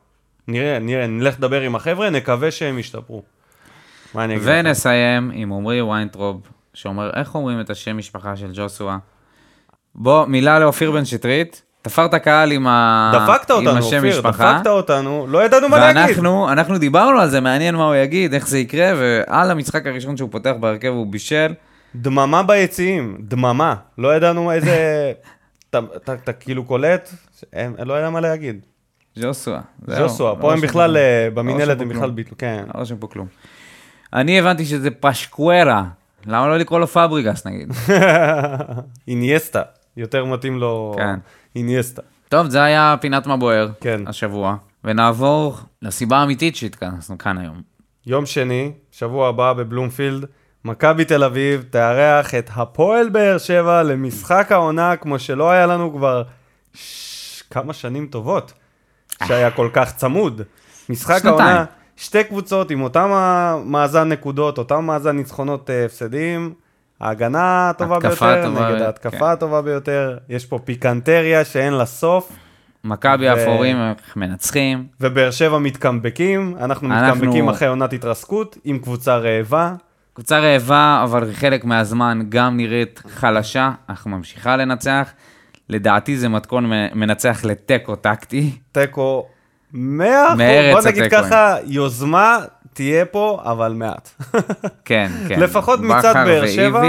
נראה, 0.48 0.78
נראה, 0.78 1.06
נלך 1.06 1.34
לדבר 1.38 1.60
עם 1.60 1.76
החבר'ה, 1.76 2.10
נקווה 2.10 2.50
שהם 2.50 2.78
ישתפרו. 2.78 3.22
מה 3.22 3.22
אני 3.22 3.22
אגיד 3.22 4.05
לך? 4.05 4.05
ונסיים 4.42 5.30
עם 5.34 5.52
עמרי 5.52 5.82
ויינטרוב, 5.82 6.40
שאומר, 6.74 7.10
איך 7.16 7.34
אומרים 7.34 7.60
את 7.60 7.70
השם 7.70 7.96
משפחה 7.98 8.36
של 8.36 8.50
ג'וסואה? 8.54 8.96
בוא, 9.94 10.26
מילה 10.26 10.58
לאופיר 10.58 10.90
בן 10.90 11.04
שטרית, 11.04 11.62
תפרת 11.82 12.14
קהל 12.14 12.52
עם, 12.52 12.66
ה... 12.66 13.12
דפקת 13.14 13.50
עם 13.50 13.56
אותנו, 13.56 13.78
השם 13.78 13.96
אופיר, 13.96 14.10
משפחה. 14.18 14.52
דפקת 14.54 14.66
אותנו, 14.66 15.26
לא 15.28 15.44
ידענו 15.44 15.68
מה 15.68 15.78
להגיד. 15.78 16.02
ואנחנו 16.16 16.52
אנחנו 16.52 16.78
דיברנו 16.78 17.20
על 17.20 17.28
זה, 17.30 17.40
מעניין 17.40 17.76
מה 17.76 17.84
הוא 17.86 17.94
יגיד, 17.94 18.34
איך 18.34 18.48
זה 18.48 18.58
יקרה, 18.58 18.92
ועל 18.96 19.50
המשחק 19.50 19.86
הראשון 19.86 20.16
שהוא 20.16 20.30
פותח 20.32 20.52
בהרכב 20.60 20.88
הוא 20.88 21.06
בישל. 21.06 21.54
דממה 21.94 22.42
ביציעים, 22.42 23.16
דממה. 23.20 23.74
לא 23.98 24.16
ידענו 24.16 24.52
איזה... 24.52 25.12
אתה- 25.70 26.32
כאילו 26.32 26.64
קולט, 26.64 27.10
אין- 27.52 27.74
לא 27.84 27.94
יודע 27.94 28.10
מה 28.10 28.20
להגיד. 28.20 28.60
ג'וסואה. 29.18 29.60
זהו. 29.86 30.08
ז'וסווה, 30.08 30.30
לא 30.30 30.36
פה 30.40 30.52
הם 30.52 30.58
רשום 30.58 30.68
בכלל. 30.68 30.96
אה, 30.96 31.28
לא 31.30 31.34
במינהלת 31.34 31.80
הם 31.80 31.88
בכלל. 31.88 32.10
ביטלו, 32.10 32.38
כן. 32.38 32.64
לא 32.74 32.80
רשום 32.80 32.98
פה 32.98 33.06
כלום. 33.06 33.26
אני 34.12 34.38
הבנתי 34.38 34.64
שזה 34.64 34.90
פשקוורה, 34.90 35.84
למה 36.26 36.48
לא 36.48 36.56
לקרוא 36.56 36.80
לו 36.80 36.86
פבריגס 36.86 37.46
נגיד? 37.46 37.72
אינייסטה, 39.08 39.62
יותר 39.96 40.24
מתאים 40.24 40.58
לו 40.58 40.94
כן. 40.96 41.18
אינייסטה. 41.56 42.02
טוב, 42.28 42.46
זה 42.46 42.62
היה 42.62 42.96
פינת 43.00 43.26
מה 43.26 43.36
בוער 43.36 43.68
כן. 43.80 44.00
השבוע, 44.06 44.56
ונעבור 44.84 45.58
לסיבה 45.82 46.16
האמיתית 46.16 46.56
שהתכנסנו 46.56 47.18
כאן 47.18 47.38
היום. 47.38 47.62
יום 48.06 48.26
שני, 48.26 48.72
שבוע 48.92 49.28
הבא 49.28 49.52
בבלומפילד, 49.52 50.24
מכבי 50.64 51.04
תל 51.04 51.24
אביב 51.24 51.64
תארח 51.70 52.34
את 52.34 52.50
הפועל 52.54 53.08
באר 53.08 53.38
שבע 53.38 53.82
למשחק 53.82 54.52
העונה 54.52 54.96
כמו 54.96 55.18
שלא 55.18 55.50
היה 55.50 55.66
לנו 55.66 55.92
כבר 55.92 56.22
ש... 56.74 57.42
כמה 57.50 57.72
שנים 57.72 58.06
טובות, 58.06 58.52
שהיה 59.26 59.50
כל 59.50 59.70
כך 59.72 59.96
צמוד. 59.96 60.42
משחק 60.88 61.18
שנתיים. 61.18 61.38
העונה, 61.38 61.64
שתי 61.96 62.24
קבוצות 62.24 62.70
עם 62.70 62.82
אותם 62.82 63.10
המאזן 63.12 64.08
נקודות, 64.08 64.58
אותם 64.58 64.84
מאזן 64.84 65.16
ניצחונות 65.16 65.70
אה, 65.70 65.84
הפסדים, 65.84 66.54
ההגנה 67.00 67.70
הטובה 67.70 67.98
ביותר 67.98 68.44
טובה, 68.44 68.68
נגד 68.68 68.78
כן. 68.78 68.84
ההתקפה 68.84 69.32
הטובה 69.32 69.62
ביותר, 69.62 70.18
יש 70.28 70.46
פה 70.46 70.58
פיקנטריה 70.58 71.44
שאין 71.44 71.72
לה 71.72 71.86
סוף. 71.86 72.32
מכבי 72.84 73.26
ו- 73.28 73.30
האפורים 73.30 73.76
איך 73.76 74.16
מנצחים, 74.16 74.86
ובאר 75.00 75.30
שבע 75.30 75.58
מתקמבקים, 75.58 76.56
אנחנו 76.60 76.88
אנחנו- 76.92 77.14
מתקמבקים 77.16 77.48
אחרי 77.48 77.68
עונת 77.68 77.92
התרסקות, 77.92 78.58
עם 78.64 78.78
קבוצה 78.78 79.16
רעבה, 79.16 79.74
קבוצה 80.14 80.38
רעבה, 80.38 81.00
אבל 81.04 81.32
חלק 81.32 81.64
מהזמן 81.64 82.20
גם 82.28 82.56
נראית 82.56 83.02
חלשה, 83.08 83.70
אך 83.86 84.06
ממשיכה 84.06 84.56
לנצח. 84.56 85.10
לדעתי 85.68 86.16
זה 86.16 86.28
מתכון 86.28 86.70
מנצח 86.94 87.44
לתיקו 87.44 87.96
טקטי. 87.96 88.50
תיקו 88.72 89.26
100 89.76 90.34
מארץ 90.34 90.74
בוא 90.74 90.90
נגיד. 90.90 91.10
ככה, 91.10 91.56
יוזמה 91.64 92.38
תהיה 92.72 93.04
פה, 93.04 93.40
אבל 93.44 93.72
מעט. 93.72 94.10
כן, 94.84 95.10
כן. 95.28 95.40
לפחות 95.40 95.80
מצד 95.80 96.14
באר 96.26 96.46
שבע, 96.46 96.82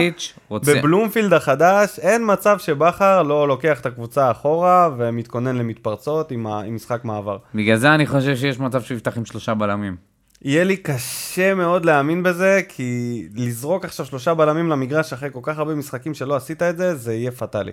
רוצה... 0.49 0.75
בבלומפילד 0.75 1.33
החדש 1.33 1.99
אין 1.99 2.21
מצב 2.25 2.59
שבכר 2.59 3.23
לא 3.23 3.47
לוקח 3.47 3.79
את 3.79 3.85
הקבוצה 3.85 4.31
אחורה 4.31 4.89
ומתכונן 4.97 5.55
למתפרצות 5.55 6.31
עם, 6.31 6.47
ה... 6.47 6.61
עם 6.61 6.75
משחק 6.75 7.05
מעבר. 7.05 7.37
בגלל 7.55 7.75
זה 7.75 7.95
אני 7.95 8.05
חושב 8.05 8.35
שיש 8.35 8.59
מצב 8.59 8.81
שהוא 8.81 8.95
יפתח 8.95 9.17
עם 9.17 9.25
שלושה 9.25 9.53
בלמים. 9.53 9.95
יהיה 10.41 10.63
לי 10.63 10.77
קשה 10.77 11.53
מאוד 11.53 11.85
להאמין 11.85 12.23
בזה, 12.23 12.61
כי 12.69 13.23
לזרוק 13.35 13.85
עכשיו 13.85 14.05
שלושה 14.05 14.33
בלמים 14.33 14.69
למגרש 14.69 15.13
אחרי 15.13 15.29
כל 15.33 15.39
כך 15.43 15.57
הרבה 15.57 15.75
משחקים 15.75 16.13
שלא 16.13 16.35
עשית 16.35 16.61
את 16.61 16.77
זה, 16.77 16.95
זה 16.95 17.13
יהיה 17.13 17.31
פטאלי. 17.31 17.71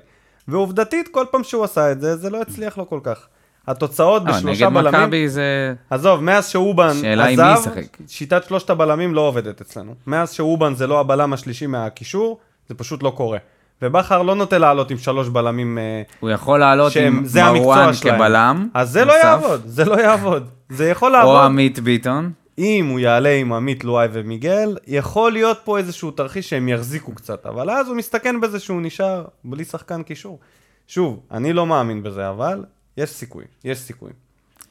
ועובדתית, 0.48 1.08
כל 1.08 1.24
פעם 1.30 1.44
שהוא 1.44 1.64
עשה 1.64 1.92
את 1.92 2.00
זה, 2.00 2.16
זה 2.16 2.30
לא 2.30 2.42
הצליח 2.42 2.78
לו 2.78 2.88
כל 2.88 3.00
כך. 3.02 3.28
התוצאות 3.66 4.22
אבל 4.22 4.32
בשלושה 4.32 4.68
נגד 4.68 4.74
בלמים... 4.74 5.00
מכבי 5.02 5.28
זה... 5.28 5.74
עזוב, 5.90 6.22
מאז 6.22 6.48
שאובן 6.48 6.92
עזב. 7.18 7.70
שיטת 8.08 8.44
שלושת 8.44 8.70
הבלמים 8.70 9.14
לא 9.14 9.20
עובדת 9.20 9.60
אצלנו. 9.60 9.94
מאז 10.06 10.30
שאובן 10.30 10.74
זה 10.74 10.86
לא 10.86 11.00
הבלם 11.00 11.32
השלישי 11.32 11.66
מהקישור, 11.66 12.38
זה 12.68 12.74
פשוט 12.74 13.02
לא 13.02 13.10
קורה. 13.10 13.38
ובכר 13.82 14.22
לא 14.22 14.34
נוטה 14.34 14.58
לעלות 14.58 14.90
עם 14.90 14.98
שלוש 14.98 15.28
בלמים 15.28 15.78
אה, 15.78 16.02
הוא 16.20 16.30
יכול 16.30 16.60
לעלות 16.60 16.92
שהם, 16.92 17.24
עם 17.36 17.54
מרואן. 17.54 17.90
כבלם. 18.02 18.68
אז 18.74 18.90
זה 18.90 19.04
לא 19.04 19.12
יעבוד, 19.12 19.62
זה 19.66 19.84
לא 19.84 20.00
יעבוד. 20.00 20.48
זה 20.68 20.88
יכול 20.88 21.12
לעבוד. 21.12 21.36
או 21.36 21.42
עמית 21.42 21.78
ביטון. 21.78 22.32
אם 22.58 22.86
הוא 22.90 23.00
יעלה 23.00 23.34
עם 23.34 23.52
עמית 23.52 23.84
לואי 23.84 24.08
ומיגל, 24.12 24.76
יכול 24.86 25.32
להיות 25.32 25.58
פה 25.64 25.78
איזשהו 25.78 26.10
תרחיש 26.10 26.50
שהם 26.50 26.68
יחזיקו 26.68 27.14
קצת, 27.14 27.46
אבל 27.46 27.70
אז 27.70 27.88
הוא 27.88 27.96
מסתכן 27.96 28.40
בזה 28.40 28.60
שהוא 28.60 28.80
נשאר 28.82 29.24
בלי 29.44 29.64
שחקן 29.64 30.02
קישור. 30.02 30.38
שוב, 30.86 31.20
אני 31.30 31.52
לא 31.52 31.66
מאמין 31.66 32.02
בזה, 32.02 32.28
אבל 32.28 32.64
יש 32.96 33.10
סיכוי, 33.10 33.44
יש 33.64 33.78
סיכוי. 33.78 34.10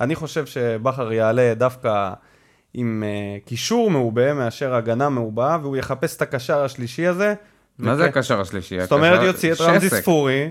אני 0.01 0.15
חושב 0.15 0.45
שבכר 0.45 1.13
יעלה 1.13 1.53
דווקא 1.53 2.13
עם 2.73 3.03
uh, 3.05 3.47
קישור 3.47 3.91
מעובה 3.91 4.33
מאשר 4.33 4.75
הגנה 4.75 5.09
מעובה, 5.09 5.57
והוא 5.61 5.77
יחפש 5.77 6.17
את 6.17 6.21
הקשר 6.21 6.63
השלישי 6.63 7.07
הזה. 7.07 7.33
מה 7.79 7.87
וכן- 7.91 7.97
זה 7.97 8.05
הקשר 8.05 8.41
השלישי? 8.41 8.81
זאת 8.81 8.91
אומרת, 8.91 9.13
הקשר- 9.19 9.25
יוציא 9.27 9.53
את 9.53 9.61
רמזי. 9.61 9.89
ספורי. 9.89 10.49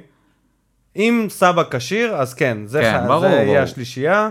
אם 0.97 1.27
סבא 1.31 1.63
כשיר, 1.71 2.15
אז 2.17 2.35
כן, 2.35 2.59
זה, 2.67 2.81
כן, 2.81 3.01
ח... 3.05 3.07
ברור, 3.07 3.21
זה 3.21 3.27
יהיה 3.27 3.45
ברור. 3.45 3.59
השלישייה, 3.59 4.31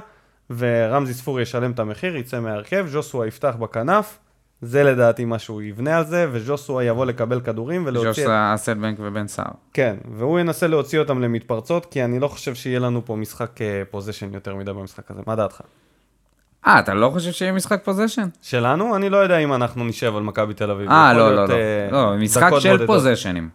ורמזי 0.57 1.13
ספורי 1.13 1.41
ישלם 1.41 1.71
את 1.71 1.79
המחיר, 1.79 2.15
יצא 2.17 2.39
מההרכב, 2.39 2.85
ז'וסווה 2.89 3.27
יפתח 3.27 3.55
בכנף, 3.59 4.17
זה 4.61 4.83
לדעתי 4.83 5.25
מה 5.25 5.39
שהוא 5.39 5.61
יבנה 5.61 5.97
על 5.97 6.05
זה, 6.05 6.27
וז'וסווה 6.31 6.83
יבוא 6.83 7.05
לקבל 7.05 7.41
כדורים 7.41 7.83
ולהוציא... 7.85 8.23
ז'וסה 8.23 8.51
אסלבנק 8.55 8.97
ובן 8.99 9.27
סער. 9.27 9.51
כן, 9.73 9.95
והוא 10.17 10.39
ינסה 10.39 10.67
להוציא 10.67 10.99
אותם 10.99 11.21
למתפרצות, 11.21 11.85
כי 11.85 12.03
אני 12.03 12.19
לא 12.19 12.27
חושב 12.27 12.55
שיהיה 12.55 12.79
לנו 12.79 13.05
פה 13.05 13.15
משחק 13.15 13.59
possession 13.91 14.33
יותר 14.33 14.55
מדי 14.55 14.73
במשחק 14.73 15.11
הזה. 15.11 15.21
מה 15.27 15.35
דעתך? 15.35 15.61
אה, 16.67 16.79
אתה 16.79 16.93
לא 16.93 17.09
חושב 17.09 17.31
שיהיה 17.31 17.51
משחק 17.51 17.83
possession? 17.83 18.27
שלנו? 18.41 18.95
אני 18.95 19.09
לא 19.09 19.17
יודע 19.17 19.37
אם 19.37 19.53
אנחנו 19.53 19.83
נשב 19.83 20.15
על 20.15 20.23
מכבי 20.23 20.53
תל 20.53 20.71
אביב. 20.71 20.89
אה, 20.89 21.13
לא, 21.13 21.35
לא, 21.35 21.47
לא. 21.47 21.53
אה, 21.53 21.87
לא, 21.91 22.17
משחק 22.17 22.51
של. 22.59 22.87
possession 22.87 23.35
ים. 23.35 23.49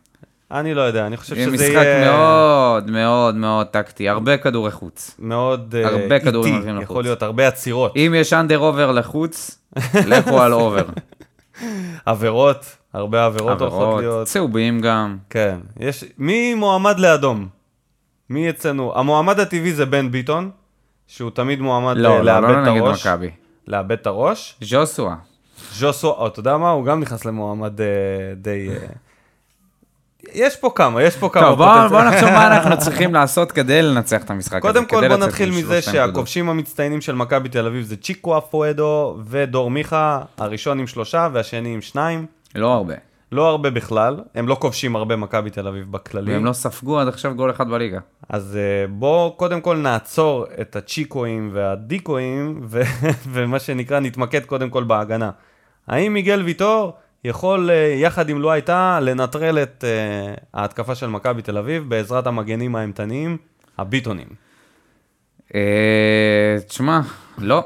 אני 0.50 0.74
לא 0.74 0.80
יודע, 0.80 1.06
אני 1.06 1.16
חושב 1.16 1.36
יהיה 1.36 1.46
שזה 1.46 1.54
משחק 1.54 1.74
יהיה... 1.74 2.10
מאוד 2.10 2.90
מאוד 2.90 3.34
מאוד 3.34 3.66
טקטי, 3.66 4.08
הרבה 4.08 4.36
כדורי 4.36 4.70
חוץ. 4.70 5.16
מאוד 5.18 5.74
אה, 5.78 5.88
הרבה 5.88 6.18
כדורים 6.18 6.54
איטי, 6.54 6.66
הולכים 6.66 6.82
יכול 6.82 6.96
לחוץ. 6.96 7.04
להיות 7.04 7.22
הרבה 7.22 7.48
עצירות. 7.48 7.96
אם 7.96 8.14
יש 8.16 8.32
under 8.32 8.58
over 8.58 8.92
לחוץ, 8.92 9.58
לכו 10.06 10.42
על 10.42 10.52
אובר. 10.52 10.84
עבירות, 12.06 12.76
הרבה 12.92 13.24
עבירות 13.24 13.60
הולכות 13.60 14.00
להיות. 14.00 14.26
צהובים 14.26 14.80
גם. 14.80 15.16
כן, 15.30 15.58
יש... 15.80 16.04
מי 16.18 16.54
מועמד 16.54 16.98
לאדום? 16.98 17.48
מי 18.30 18.50
אצלנו? 18.50 18.92
המועמד 18.98 19.40
הטבעי 19.40 19.72
זה 19.72 19.86
בן 19.86 20.10
ביטון, 20.10 20.50
שהוא 21.06 21.30
תמיד 21.30 21.60
מועמד 21.60 21.96
לא, 21.96 22.08
אה, 22.08 22.18
לא, 22.18 22.24
לאבד 22.24 22.48
לא 22.48 22.62
את 22.62 22.68
נגד 22.68 22.80
הראש. 22.80 23.06
מכבי. 23.06 23.30
לאבד 23.66 23.92
את 23.92 24.06
הראש. 24.06 24.56
ז'וסווה. 24.60 25.14
ז'וסו, 25.72 26.10
או, 26.10 26.26
אתה 26.26 26.40
יודע 26.40 26.56
מה? 26.56 26.70
הוא 26.70 26.84
גם 26.84 27.00
נכנס 27.00 27.24
למועמד 27.24 27.80
אה, 27.80 27.86
די... 28.36 28.68
אה, 30.28 30.32
יש 30.34 30.56
פה 30.56 30.70
כמה, 30.74 31.02
יש 31.02 31.16
פה 31.16 31.28
כמה 31.28 31.42
טוב, 31.42 31.58
בוא. 31.58 31.88
בוא 31.88 32.02
נחשוב 32.02 32.28
מה 32.30 32.46
אנחנו 32.46 32.78
צריכים 32.84 33.14
לעשות 33.14 33.52
כדי 33.52 33.82
לנצח 33.82 34.22
את 34.22 34.30
המשחק 34.30 34.64
הזה. 34.64 34.72
קודם 34.72 34.86
כל 34.86 35.08
בוא 35.08 35.16
נתחיל 35.16 35.50
מזה. 35.50 35.82
שהכובשים 35.82 36.48
המצטיינים 36.48 37.00
של 37.00 37.14
מכבי 37.14 37.48
תל 37.48 37.66
אביב 37.66 37.84
זה 37.84 37.96
צ'יקו 37.96 38.38
אפואדו 38.38 39.18
ודור 39.26 39.70
מיכה, 39.70 40.20
הראשון 40.38 40.78
עם 40.78 40.86
שלושה 40.86 41.28
והשני 41.32 41.74
עם 41.74 41.80
שניים. 41.80 42.26
לא 42.54 42.72
הרבה. 42.72 42.94
לא 43.32 43.48
הרבה 43.48 43.70
בכלל, 43.70 44.20
הם 44.34 44.48
לא 44.48 44.56
כובשים 44.60 44.96
הרבה 44.96 45.16
מכבי 45.16 45.50
תל 45.50 45.68
אביב 45.68 45.92
בכללי. 45.92 46.32
והם 46.32 46.44
לא 46.44 46.52
ספגו 46.52 47.00
עד 47.00 47.08
עכשיו 47.08 47.34
גול 47.34 47.50
אחד 47.50 47.68
בליגה. 47.68 47.98
אז 48.28 48.58
uh, 48.58 48.90
בוא 48.90 49.30
קודם 49.36 49.60
כל 49.60 49.76
נעצור 49.76 50.46
את 50.60 50.76
הצ'יקואים 50.76 51.50
והדיקואים, 51.52 52.60
ו- 52.64 52.82
ומה 53.32 53.58
שנקרא 53.58 54.00
נתמקד 54.00 54.44
קודם 54.44 54.70
כל 54.70 54.84
בהגנה. 54.84 55.30
האם 55.88 56.12
מיגל 56.12 56.42
ויטור 56.42 56.92
יכול, 57.26 57.70
uh, 57.70 57.72
יחד 58.02 58.28
עם 58.28 58.40
לו 58.40 58.52
הייתה, 58.52 58.98
לנטרל 59.02 59.58
את 59.58 59.84
uh, 59.84 60.40
ההתקפה 60.54 60.94
של 60.94 61.06
מכבי 61.06 61.42
תל 61.42 61.58
אביב 61.58 61.88
בעזרת 61.88 62.26
המגנים 62.26 62.76
האימתניים, 62.76 63.36
הביטונים? 63.78 64.28
אה, 65.54 66.56
תשמע, 66.68 67.00
לא. 67.38 67.64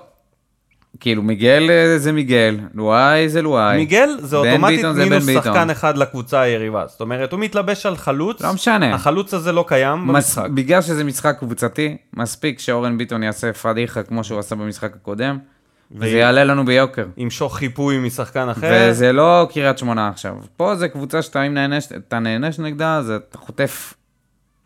כאילו, 1.00 1.22
מיגל 1.22 1.70
אה, 1.70 1.98
זה 1.98 2.12
מיגל, 2.12 2.58
לואי 2.74 3.28
זה 3.28 3.42
לואי. 3.42 3.76
מיגל 3.76 4.08
זה 4.20 4.36
אוטומטית 4.36 4.84
מינוס. 4.84 5.30
שחקן 5.34 5.70
אחד 5.70 5.98
לקבוצה 5.98 6.40
היריבה. 6.40 6.86
זאת 6.86 7.00
אומרת, 7.00 7.32
הוא 7.32 7.40
מתלבש 7.40 7.86
על 7.86 7.96
חלוץ, 7.96 8.42
לא 8.42 8.52
משנה. 8.52 8.94
החלוץ 8.94 9.34
הזה 9.34 9.52
לא 9.52 9.64
קיים. 9.68 10.06
במשחק. 10.06 10.50
בגלל 10.50 10.82
שזה 10.82 11.04
משחק 11.04 11.36
קבוצתי, 11.38 11.96
מספיק 12.16 12.58
שאורן 12.58 12.98
ביטון 12.98 13.22
יעשה 13.22 13.52
פדיחה 13.52 14.02
כמו 14.02 14.24
שהוא 14.24 14.38
עשה 14.38 14.54
במשחק 14.54 14.94
הקודם, 14.94 15.38
וזה 15.92 16.18
יעלה 16.18 16.44
לנו 16.44 16.64
ביוקר. 16.64 17.06
ימשוך 17.16 17.56
חיפוי 17.56 17.98
משחקן 17.98 18.48
אחר. 18.48 18.88
וזה 18.90 19.12
לא 19.12 19.48
קריית 19.52 19.78
שמונה 19.78 20.08
עכשיו. 20.08 20.36
פה 20.56 20.76
זה 20.76 20.88
קבוצה 20.88 21.22
שאתה 21.22 21.42
אם 21.42 21.54
נענש, 21.54 21.86
אתה 21.92 22.18
נענש 22.18 22.58
נגדה, 22.58 23.02
זה 23.02 23.16
אתה 23.16 23.38
חוטף 23.38 23.94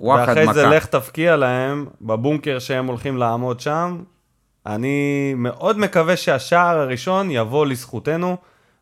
וואחד 0.00 0.28
ואחרי 0.28 0.54
זה 0.54 0.66
מכה. 0.66 0.76
לך 0.76 0.86
תפקיע 0.86 1.36
להם 1.36 1.86
בבונקר 2.00 2.58
שהם 2.58 2.86
הולכים 2.86 3.16
לעמוד 3.16 3.60
שם. 3.60 4.02
אני 4.66 5.34
מאוד 5.36 5.78
מקווה 5.78 6.16
שהשער 6.16 6.78
הראשון 6.78 7.30
יבוא 7.30 7.66
לזכותנו 7.66 8.36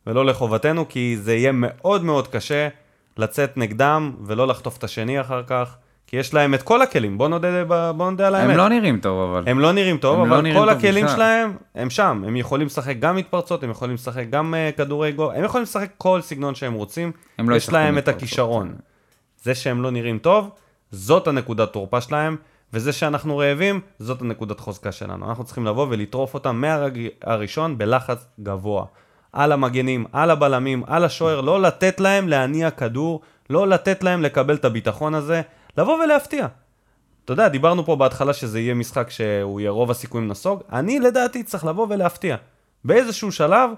ולא 0.07 0.26
לחובתנו, 0.26 0.88
כי 0.88 1.16
זה 1.20 1.34
יהיה 1.34 1.53
מאוד 1.53 2.05
מאוד 2.05 2.28
קשה 2.28 2.68
לצאת 3.16 3.57
נגדם 3.57 4.12
ולא 4.24 4.47
לחטוף 4.47 4.78
את 4.78 4.84
השני 4.84 5.20
אחר 5.20 5.43
כך, 5.47 5.76
כי 6.12 6.16
יש 6.16 6.34
להם 6.34 6.54
את 6.54 6.62
כל 6.62 6.82
הכלים, 6.82 7.18
בוא 7.18 7.28
נודה, 7.28 7.64
בוא 7.92 8.10
נודה 8.10 8.26
על 8.26 8.34
האמת. 8.34 8.50
הם 8.50 8.56
לא 8.56 8.68
נראים 8.68 9.00
טוב 9.00 9.30
אבל. 9.30 9.44
הם 9.46 9.60
לא 9.60 9.72
נראים 9.72 9.96
טוב, 9.98 10.20
הם 10.20 10.28
לא 10.28 10.34
אבל 10.34 10.42
נראים 10.42 10.58
כל 10.60 10.66
טוב 10.66 10.78
הכלים 10.78 11.04
בכלל. 11.04 11.16
שלהם, 11.16 11.56
הם 11.74 11.90
שם. 11.90 12.22
הם 12.26 12.36
יכולים 12.36 12.66
לשחק 12.66 12.96
גם 12.98 13.16
מתפרצות, 13.16 13.62
הם 13.62 13.70
יכולים 13.70 13.94
לשחק 13.94 14.24
גם 14.30 14.54
uh, 14.54 14.76
כדורי 14.76 15.12
גול, 15.12 15.34
הם 15.34 15.44
יכולים 15.44 15.62
לשחק 15.62 15.90
כל 15.98 16.20
סגנון 16.20 16.54
שהם 16.54 16.72
רוצים. 16.72 17.12
הם 17.38 17.50
לא 17.50 17.56
יש 17.56 17.72
להם 17.72 17.98
את. 17.98 18.08
הכישרון. 18.08 18.74
זה 19.42 19.54
שהם 19.54 19.82
לא 19.82 19.90
נראים 19.90 20.18
טוב, 20.18 20.50
זאת 20.90 21.28
הנקודת 21.28 21.72
תורפה 21.72 22.00
שלהם, 22.00 22.36
וזה 22.72 22.92
שאנחנו 22.92 23.38
רעבים, 23.38 23.80
זאת 23.98 24.20
הנקודת 24.20 24.60
חוזקה 24.60 24.92
שלנו. 24.92 25.28
אנחנו 25.28 25.44
צריכים 25.44 25.66
לבוא 25.66 25.86
ולטרוף 25.90 26.34
אותם 26.34 26.56
מהרגע 26.56 27.00
הראשון 27.22 27.78
בלחץ 27.78 28.26
גבוה. 28.40 28.84
על 29.32 29.52
המגנים, 29.52 30.04
על 30.12 30.30
הבלמים, 30.30 30.82
על 30.86 31.04
השוער, 31.04 31.40
לא 31.40 31.62
לתת 31.62 32.00
להם 32.00 32.28
להניע 32.28 32.70
כדור, 32.70 33.20
לא 33.50 33.68
לתת 33.68 34.04
להם 34.04 34.22
לקבל 34.22 34.54
את 34.54 34.64
הביטחון 34.64 35.14
הזה, 35.14 35.42
לבוא 35.78 36.04
ולהפתיע. 36.04 36.46
אתה 37.24 37.32
יודע, 37.32 37.48
דיברנו 37.48 37.84
פה 37.84 37.96
בהתחלה 37.96 38.32
שזה 38.32 38.60
יהיה 38.60 38.74
משחק 38.74 39.10
שהוא 39.10 39.60
יהיה 39.60 39.70
רוב 39.70 39.90
הסיכויים 39.90 40.28
נסוג, 40.28 40.62
אני 40.72 41.00
לדעתי 41.00 41.42
צריך 41.42 41.64
לבוא 41.64 41.86
ולהפתיע. 41.90 42.36
באיזשהו 42.84 43.32
שלב, 43.32 43.70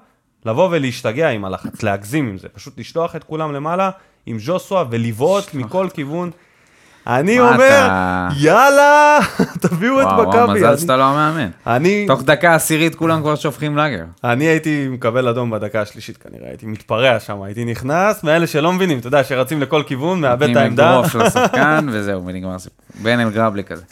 לבוא 0.45 0.69
ולהשתגע 0.73 1.29
עם 1.29 1.45
הלחץ, 1.45 1.83
להגזים 1.83 2.29
עם 2.29 2.39
זה, 2.39 2.49
פשוט 2.49 2.79
לשלוח 2.79 3.17
את 3.17 3.25
כולם 3.25 3.53
למעלה 3.53 3.91
עם 4.27 4.39
ז'וסווה 4.39 4.85
ולבעוט 4.91 5.55
מכל 5.55 5.89
כיוון. 5.95 6.31
אני 7.07 7.41
אומר, 7.41 7.55
אתה- 7.87 8.29
יאללה, 8.37 9.19
תביאו 9.61 10.01
את 10.01 10.07
וואו, 10.07 10.17
וואו, 10.17 10.29
מכבי. 10.29 10.59
מזל 10.59 10.67
אני- 10.67 10.79
שאתה 10.79 10.97
לא 10.97 11.03
המאמן. 11.05 11.49
אני, 11.67 12.05
תוך 12.07 12.23
דקה 12.23 12.55
עשירית 12.55 12.95
כולם 12.95 13.21
כבר 13.21 13.35
שופכים 13.35 13.77
לאגר. 13.77 14.05
אני 14.25 14.45
הייתי 14.45 14.89
מקבל 14.91 15.29
אדום 15.29 15.51
בדקה 15.51 15.81
השלישית 15.81 16.17
כנראה, 16.17 16.49
הייתי 16.49 16.67
מתפרע 16.67 17.21
שם, 17.21 17.43
הייתי 17.43 17.65
נכנס, 17.65 18.25
מאלה 18.25 18.47
שלא 18.47 18.73
מבינים, 18.73 18.99
אתה 18.99 19.07
יודע, 19.09 19.25
שרצים 19.25 19.63
לכל 19.63 19.83
כיוון, 19.87 20.21
מאבד 20.21 20.51
את 20.51 20.57
העמדה. 20.57 20.91
אגרוף 20.91 21.15
לשחקן, 21.15 21.87
וזהו, 21.93 22.27
ונגמר 22.27 22.55
הסיפור. 22.55 22.79
בן 23.03 23.21
אל 23.21 23.31
גרבלי 23.31 23.65
כזה. 23.65 23.83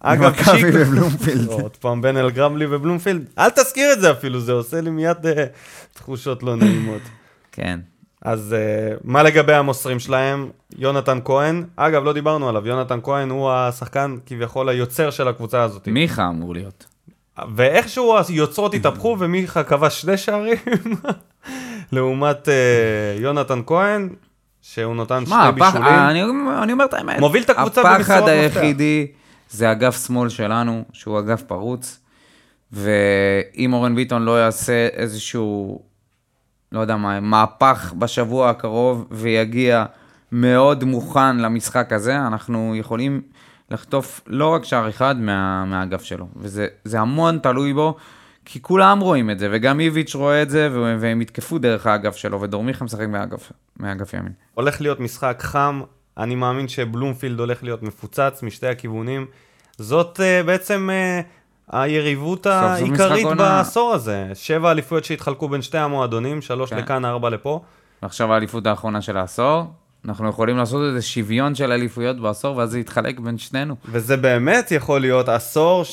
אגב, 0.00 0.30
מכבי 0.30 0.70
ובלומפילד. 0.74 1.46
עוד 1.48 1.76
פעם 1.76 2.02
בן 2.02 2.16
אל 2.16 2.30
גרמלי 2.30 2.66
ובלומפילד. 2.70 3.24
אל 3.38 3.50
תזכיר 3.50 3.92
את 3.92 4.00
זה 4.00 4.10
אפילו, 4.10 4.40
זה 4.40 4.52
עושה 4.52 4.80
לי 4.80 4.90
מיד 4.90 5.26
אה, 5.26 5.44
תחושות 5.94 6.42
לא 6.42 6.56
נעימות. 6.56 7.00
כן. 7.52 7.78
אז 8.22 8.54
אה, 8.58 8.96
מה 9.04 9.22
לגבי 9.22 9.54
המוסרים 9.54 9.98
שלהם? 9.98 10.48
יונתן 10.78 11.18
כהן, 11.24 11.64
אגב, 11.76 12.04
לא 12.04 12.12
דיברנו 12.12 12.48
עליו, 12.48 12.66
יונתן 12.68 12.98
כהן 13.02 13.30
הוא 13.30 13.50
השחקן 13.50 14.16
כביכול 14.26 14.68
היוצר 14.68 15.10
של 15.10 15.28
הקבוצה 15.28 15.62
הזאת. 15.62 15.88
מיכה 15.88 16.28
אמור 16.28 16.54
להיות. 16.54 16.86
ואיכשהו 17.54 18.14
היוצרות 18.28 18.74
התהפכו 18.74 19.16
ומיכה 19.18 19.62
כבש 19.62 20.00
שני 20.02 20.16
שערים, 20.16 20.56
לעומת 21.92 22.48
אה, 22.48 22.54
יונתן 23.20 23.60
כהן, 23.66 24.08
שהוא 24.62 24.94
נתן 24.96 25.26
שני 25.26 25.34
מה, 25.36 25.48
הפח- 25.48 25.54
בישולים. 25.64 25.86
אני 25.86 26.22
אני 26.62 26.72
אומר 26.72 26.84
את 26.84 26.94
האמת. 26.94 27.20
מוביל 27.20 27.42
את 27.42 27.50
הקבוצה 27.50 27.82
במסירות 27.82 28.00
הפחד 28.00 28.20
מפתח. 28.20 28.28
היחידי 28.56 29.06
זה 29.50 29.72
אגף 29.72 30.06
שמאל 30.06 30.28
שלנו, 30.28 30.84
שהוא 30.92 31.18
אגף 31.18 31.42
פרוץ. 31.42 32.00
ואם 32.72 33.72
אורן 33.72 33.94
ביטון 33.94 34.22
לא 34.22 34.40
יעשה 34.40 34.88
איזשהו, 34.92 35.82
לא 36.72 36.80
יודע 36.80 36.96
מה, 36.96 37.20
מהפך 37.20 37.94
בשבוע 37.98 38.50
הקרוב 38.50 39.06
ויגיע 39.10 39.84
מאוד 40.32 40.84
מוכן 40.84 41.36
למשחק 41.36 41.92
הזה, 41.92 42.16
אנחנו 42.16 42.76
יכולים 42.76 43.22
לחטוף 43.70 44.20
לא 44.26 44.54
רק 44.54 44.64
שער 44.64 44.88
אחד 44.88 45.20
מה, 45.20 45.64
מהאגף 45.64 46.02
שלו, 46.02 46.28
וזה 46.36 46.66
זה 46.84 47.00
המון 47.00 47.38
תלוי 47.38 47.72
בו, 47.72 47.96
כי 48.44 48.62
כולם 48.62 49.00
רואים 49.00 49.30
את 49.30 49.38
זה, 49.38 49.48
וגם 49.52 49.80
איביץ' 49.80 50.14
רואה 50.14 50.42
את 50.42 50.50
זה, 50.50 50.68
והם 50.72 51.20
יתקפו 51.20 51.58
דרך 51.58 51.86
האגף 51.86 52.16
שלו, 52.16 52.40
ודורמיכה 52.40 52.84
משחק 52.84 53.06
מהאגף, 53.08 53.52
מהאגף 53.76 54.14
ימין. 54.14 54.32
הולך 54.54 54.80
להיות 54.80 55.00
משחק 55.00 55.38
חם, 55.42 55.80
אני 56.18 56.34
מאמין 56.34 56.68
שבלומפילד 56.68 57.40
הולך 57.40 57.62
להיות 57.62 57.82
מפוצץ 57.82 58.42
משתי 58.42 58.66
הכיוונים. 58.66 59.26
זאת 59.78 60.20
uh, 60.20 60.46
בעצם 60.46 60.90
uh, 60.90 61.24
היריבות 61.72 62.46
העיקרית. 62.46 63.26
בעשור 63.36 63.92
הזה. 63.94 64.26
שבע 64.34 64.70
אליפויות 64.70 65.04
שהתחלקו 65.04 65.48
בין 65.48 65.62
שתי 65.62 65.78
המועדונים, 65.78 66.42
שלוש 66.42 66.70
כן. 66.70 66.78
לכאן, 66.78 67.04
ארבע 67.04 67.30
לפה. 67.30 67.60
ועכשיו 68.02 68.32
האליפות 68.32 68.66
האחרונה 68.66 69.02
של 69.02 69.16
העשור, 69.16 69.64
אנחנו 70.04 70.28
יכולים 70.28 70.56
לעשות 70.56 70.82
איזה 70.88 71.02
שוויון 71.02 71.54
של 71.54 71.72
אליפויות 71.72 72.20
בעשור, 72.20 72.56
ואז 72.56 72.70
זה 72.70 72.78
יתחלק 72.78 73.20
בין 73.20 73.38
שנינו. 73.38 73.74
וזה 73.84 74.16
באמת 74.16 74.70
יכול 74.70 75.00
להיות 75.00 75.28
עשור 75.28 75.84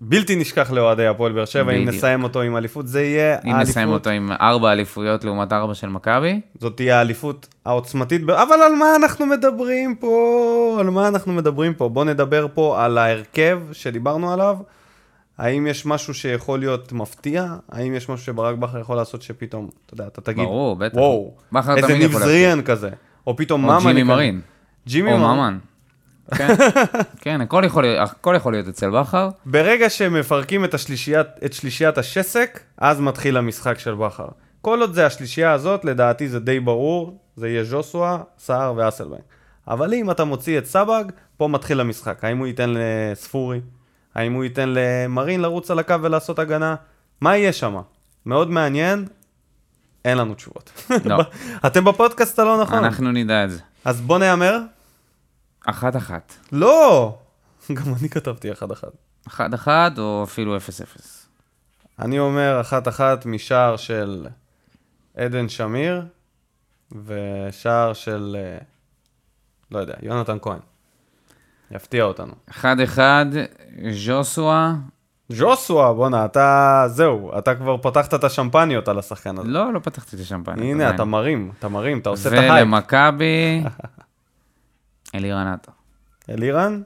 שבלתי 0.00 0.36
נשכח 0.36 0.70
לאוהדי 0.70 1.06
הפועל 1.06 1.32
באר 1.32 1.44
שבע, 1.44 1.72
אם. 1.72 1.88
נסיים 1.88 2.24
אותו 2.24 2.40
עם 2.40 2.56
אליפות, 2.56 2.88
זה 2.88 3.02
יהיה 3.02 3.38
אם 3.44 3.56
נסיים 3.56 3.88
אותו 3.88 4.10
עם 4.10 4.32
ארבע 4.40 4.72
אליפויות 4.72 5.24
לעומת 5.24 5.52
ארבע 5.52 5.74
של 5.74 5.88
מכבי, 5.88 6.40
זאת 6.60 6.76
תהיה 6.76 6.98
האליפות 6.98 7.48
העוצמתית. 7.64 8.22
אבל 8.22 8.62
על 8.66 8.74
מה 8.74 8.96
אנחנו 8.96 9.26
מדברים 9.26 9.94
פה? 9.94 10.76
על 10.80 10.90
מה 10.90 11.08
אנחנו 11.08 11.32
מדברים 11.32 11.74
פה? 11.74 11.88
בואו 11.88 12.04
נדבר 12.04 12.46
פה 12.54 12.84
על 12.84 12.98
ההרכב 12.98 13.60
שדיברנו 13.72 14.32
עליו. 14.32 14.56
האם 15.38 15.66
יש 15.66 15.86
משהו 15.86 16.14
שיכול 16.14 16.58
להיות 16.58 16.92
מפתיע? 16.92 17.46
האם 17.68 17.94
יש 17.94 18.08
משהו 18.08 18.26
שברק 18.26 18.58
בכר 18.58 18.78
יכול 18.78 18.96
לעשות 18.96 19.22
שפתאום, 19.22 19.68
אתה 19.86 19.94
יודע, 19.94 20.06
אתה 20.06 20.20
תגיד, 20.20 20.44
ברור, 20.44 20.76
בטח. 20.76 20.96
וואו, 20.96 21.34
איזה 21.56 21.86
תמיד 21.86 21.98
ניב 21.98 22.10
יכול 22.10 22.22
זריאן 22.22 22.62
כזה, 22.62 22.90
או 23.26 23.36
פתאום 23.36 23.64
או 23.64 23.70
ממן. 23.70 23.80
ג'ימי 23.80 24.02
כזה. 24.02 24.04
מרין, 24.04 24.40
ג'ימי 24.86 25.12
או 25.12 25.18
ממן. 25.18 25.58
כן, 26.34 26.54
כן, 27.20 27.40
הכל 27.40 27.62
יכול 27.66 27.84
הכל 27.98 28.34
יכול 28.36 28.52
להיות 28.52 28.68
אצל 28.68 28.90
בכר. 28.90 29.28
ברגע 29.46 29.90
שמפרקים 29.90 30.64
את, 30.64 30.74
השלישיית, 30.74 31.26
את 31.44 31.52
שלישיית 31.52 31.98
השסק, 31.98 32.60
אז 32.78 33.00
מתחיל 33.00 33.36
המשחק 33.36 33.78
של 33.78 33.94
בכר. 33.94 34.28
כל 34.60 34.80
עוד 34.80 34.94
זה 34.94 35.06
השלישייה 35.06 35.52
הזאת, 35.52 35.84
לדעתי 35.84 36.28
זה 36.28 36.40
די 36.40 36.60
ברור, 36.60 37.18
זה 37.36 37.48
יהיה 37.48 37.64
ז'וסווה, 37.64 38.18
סער 38.38 38.74
ואסלבנק. 38.76 39.20
אבל 39.68 39.94
אם 39.94 40.10
אתה 40.10 40.24
מוציא 40.24 40.58
את 40.58 40.66
סבג, 40.66 41.04
פה 41.36 41.48
מתחיל 41.48 41.80
המשחק. 41.80 42.24
האם 42.24 42.38
הוא 42.38 42.46
ייתן 42.46 42.74
לספורי? 42.76 43.60
האם 44.14 44.32
הוא 44.32 44.44
ייתן 44.44 44.68
למרין 44.72 45.40
לרוץ 45.40 45.70
על 45.70 45.78
הקו 45.78 46.02
ולעשות 46.02 46.38
הגנה? 46.38 46.74
מה 47.20 47.36
יהיה 47.36 47.52
שם? 47.52 47.76
מאוד 48.26 48.50
מעניין, 48.50 49.06
אין 50.04 50.18
לנו 50.18 50.34
תשובות. 50.34 50.90
לא. 51.04 51.18
אתם 51.66 51.84
בפודקאסט 51.84 52.38
הלא 52.38 52.62
נכון. 52.62 52.84
אנחנו 52.84 53.12
נדע 53.12 53.44
את 53.44 53.50
זה. 53.50 53.58
אז 53.84 54.00
בוא 54.00 54.18
נהמר. 54.18 54.58
אחת-אחת. 55.70 56.34
לא! 56.52 57.14
גם 57.76 57.94
אני 58.00 58.08
כתבתי 58.08 58.52
אחד-אחד. 58.52 58.88
אחת-אחת 59.28 59.98
או 59.98 60.24
אפילו 60.24 60.56
אפס-אפס. 60.56 61.28
אני 61.98 62.18
אומר 62.18 62.60
אחת-אחת 62.60 63.26
משער 63.26 63.76
של 63.76 64.26
עדן 65.16 65.48
שמיר 65.48 66.02
ושער 67.04 67.92
של, 67.92 68.36
אה, 68.38 68.58
לא 69.70 69.78
יודע, 69.78 69.94
יונתן 70.02 70.36
כהן. 70.42 70.58
יפתיע 71.70 72.04
אותנו. 72.04 72.32
אחד-אחד, 72.50 73.26
ז'וסווה, 73.92 74.74
ז'וסווה, 75.28 75.92
בואנה, 75.92 76.24
אתה, 76.24 76.84
זהו, 76.86 77.38
אתה 77.38 77.54
כבר 77.54 77.76
פתחת 77.76 78.14
את 78.14 78.24
השמפניות 78.24 78.88
על 78.88 78.98
השחקן 78.98 79.38
הזה. 79.38 79.48
לא, 79.48 79.72
לא 79.72 79.78
פתחתי 79.78 80.16
את 80.16 80.20
השמפניה. 80.20 80.64
הנה, 80.64 80.84
עדיין. 80.84 80.94
אתה 80.94 81.04
מרים, 81.04 81.50
אתה 81.58 81.68
מרים, 81.68 81.98
אתה 81.98 82.08
עושה 82.08 82.28
את 82.28 82.34
ההייפ. 82.34 82.66
ולמכבי, 82.66 83.62
אלירן 85.14 85.46
עטר. 85.46 85.72
אלירן? 86.30 86.80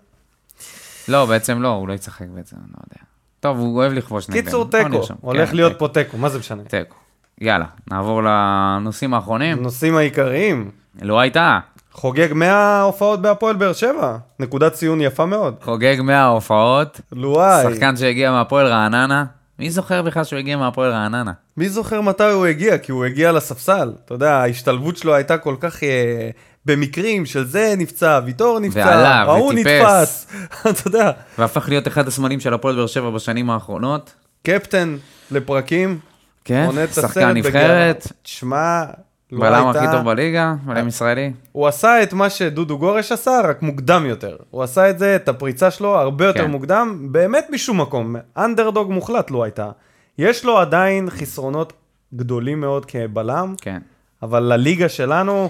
לא, 1.09 1.27
בעצם 1.27 1.63
לא, 1.63 1.69
הוא 1.69 1.89
לא 1.89 1.93
ישחק 1.93 2.27
בעצם, 2.35 2.57
אני 2.57 2.69
לא 2.69 2.79
יודע. 2.85 3.05
טוב, 3.41 3.59
הוא 3.59 3.77
אוהב 3.77 3.93
לכבוש 3.93 4.29
נגדנו. 4.29 4.45
קיצור, 4.45 4.65
תיקו. 4.71 5.15
הולך 5.21 5.49
כן, 5.49 5.57
להיות 5.57 5.73
תיקו. 5.73 5.89
פה 5.89 5.95
תיקו, 5.95 6.19
מה 6.19 6.29
זה 6.29 6.39
משנה? 6.39 6.63
תיקו. 6.63 6.97
יאללה, 7.41 7.65
נעבור 7.91 8.23
לנושאים 8.23 9.15
האחרונים. 9.15 9.59
הנושאים 9.59 9.97
העיקריים, 9.97 10.71
לא 11.03 11.21
הייתה. 11.21 11.59
חוגג 11.93 12.33
100 12.33 12.83
הופעות 12.83 13.23
בהפועל 13.23 13.57
באר 13.57 13.73
שבע, 13.73 14.17
נקודת 14.41 14.73
ציון 14.73 15.01
יפה 15.01 15.27
מאוד. 15.27 15.55
חוגג 15.63 15.97
100 16.01 16.27
הופעות, 16.27 17.01
לואי, 17.13 17.63
שחקן 17.63 17.97
שהגיע 17.97 18.31
מהפועל 18.31 18.67
רעננה. 18.67 19.25
מי 19.59 19.71
זוכר 19.71 20.03
בכלל 20.03 20.25
שהוא 20.25 20.39
הגיע 20.39 20.57
מהפועל 20.57 20.91
רעננה? 20.91 21.33
מי 21.57 21.69
זוכר 21.69 22.01
מתי 22.01 22.25
הוא 22.25 22.47
הגיע? 22.47 22.79
כי 22.79 22.93
הוא 22.93 23.05
הגיע 23.05 23.33
לספסל. 23.33 23.93
אתה 24.05 24.15
יודע, 24.15 24.33
ההשתלבות 24.33 24.97
שלו 24.97 25.15
הייתה 25.15 25.39
כל 25.39 25.57
כך 25.61 25.83
אה, 25.83 26.31
במקרים 26.67 27.27
של 27.27 27.45
זה 27.45 27.75
נפצע, 27.79 28.21
ויטור 28.25 28.59
נפצע, 28.61 29.09
ההוא. 29.09 29.53
נתפס. 29.53 30.27
אתה 30.71 30.89
יודע, 30.89 31.11
והפך 31.39 31.69
להיות 31.69 31.89
אחד 31.89 32.09
הסמלים 32.09 32.41
של 32.41 32.55
הפועל 32.55 32.77
באר 32.77 32.87
שבע 32.87 33.11
בשנים 33.11 33.51
האחרונות. 33.51 34.15
קפטן 34.43 34.97
לפרקים, 35.31 35.99
כן, 36.45 36.71
שחקן 36.93 37.29
נבחרת. 37.29 38.07
תשמע, 38.23 38.85
לא 39.33 39.41
בלם 39.41 39.67
הכי 39.67 39.79
הייתה... 39.79 39.93
טוב 39.93 40.05
בליגה, 40.05 40.55
בלם 40.65 40.89
ישראלי. 40.89 41.33
הוא 41.53 41.67
עשה 41.67 42.03
את 42.03 42.13
מה 42.13 42.31
שדודו 42.31 42.79
גורש 42.79 43.13
עשה, 43.13 43.41
רק 43.45 43.63
מוקדם 43.63 44.07
יותר. 44.07 44.37
הוא 44.51 44.63
עשה 44.63 44.91
את 44.91 44.99
זה, 44.99 45.17
את 45.17 45.29
הפריצה 45.29 45.71
שלו, 45.71 45.99
הרבה 45.99 46.27
יותר 46.27 46.45
כן. 46.45 46.51
מוקדם, 46.51 47.09
באמת 47.11 47.47
משום 47.51 47.81
מקום. 47.81 48.17
אנדרדוג 48.37 48.93
מוחלט 48.93 49.31
לא 49.31 49.45
הייתה. 49.45 49.71
יש 50.19 50.45
לו 50.45 50.59
עדיין 50.59 51.11
חסרונות 51.11 51.73
גדולים 52.15 52.61
מאוד 52.61 52.87
כבלם, 52.87 53.55
כן. 53.61 53.79
אבל 54.23 54.43
לליגה 54.43 54.89
שלנו 54.89 55.49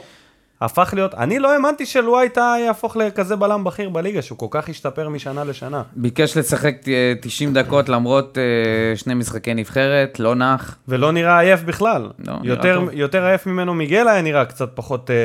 הפך 0.65 0.91
להיות, 0.97 1.15
אני 1.15 1.39
לא 1.39 1.53
האמנתי 1.53 1.87
שלואי 1.87 2.29
טאה 2.29 2.57
יהפוך 2.61 2.97
לכזה 2.97 3.37
בלם 3.37 3.65
בכיר 3.65 3.89
בליגה, 3.89 4.23
שהוא 4.23 4.39
כל 4.39 4.47
כך 4.51 4.69
השתפר 4.69 5.09
משנה 5.09 5.45
לשנה. 5.45 5.83
ביקש 5.97 6.37
לשחק 6.37 6.75
אה, 6.89 7.13
90 7.21 7.55
דקות 7.55 7.89
למרות 7.89 8.39
אה, 8.39 8.43
שני 8.97 9.15
משחקי 9.15 9.55
נבחרת, 9.55 10.21
לא 10.21 10.35
נח. 10.35 10.77
ולא 10.89 11.13
נראה 11.13 11.39
עייף 11.41 11.63
בכלל. 11.63 12.03
לא, 12.27 12.33
נראה 12.43 12.57
יותר, 12.57 12.75
טוב. 12.81 12.89
יותר 12.93 13.25
עייף 13.25 13.47
ממנו 13.47 13.75
מיגל 13.75 14.09
היה 14.09 14.23
נראה 14.23 14.45
קצת 14.45 14.71
פחות 14.75 15.11
אה, 15.11 15.17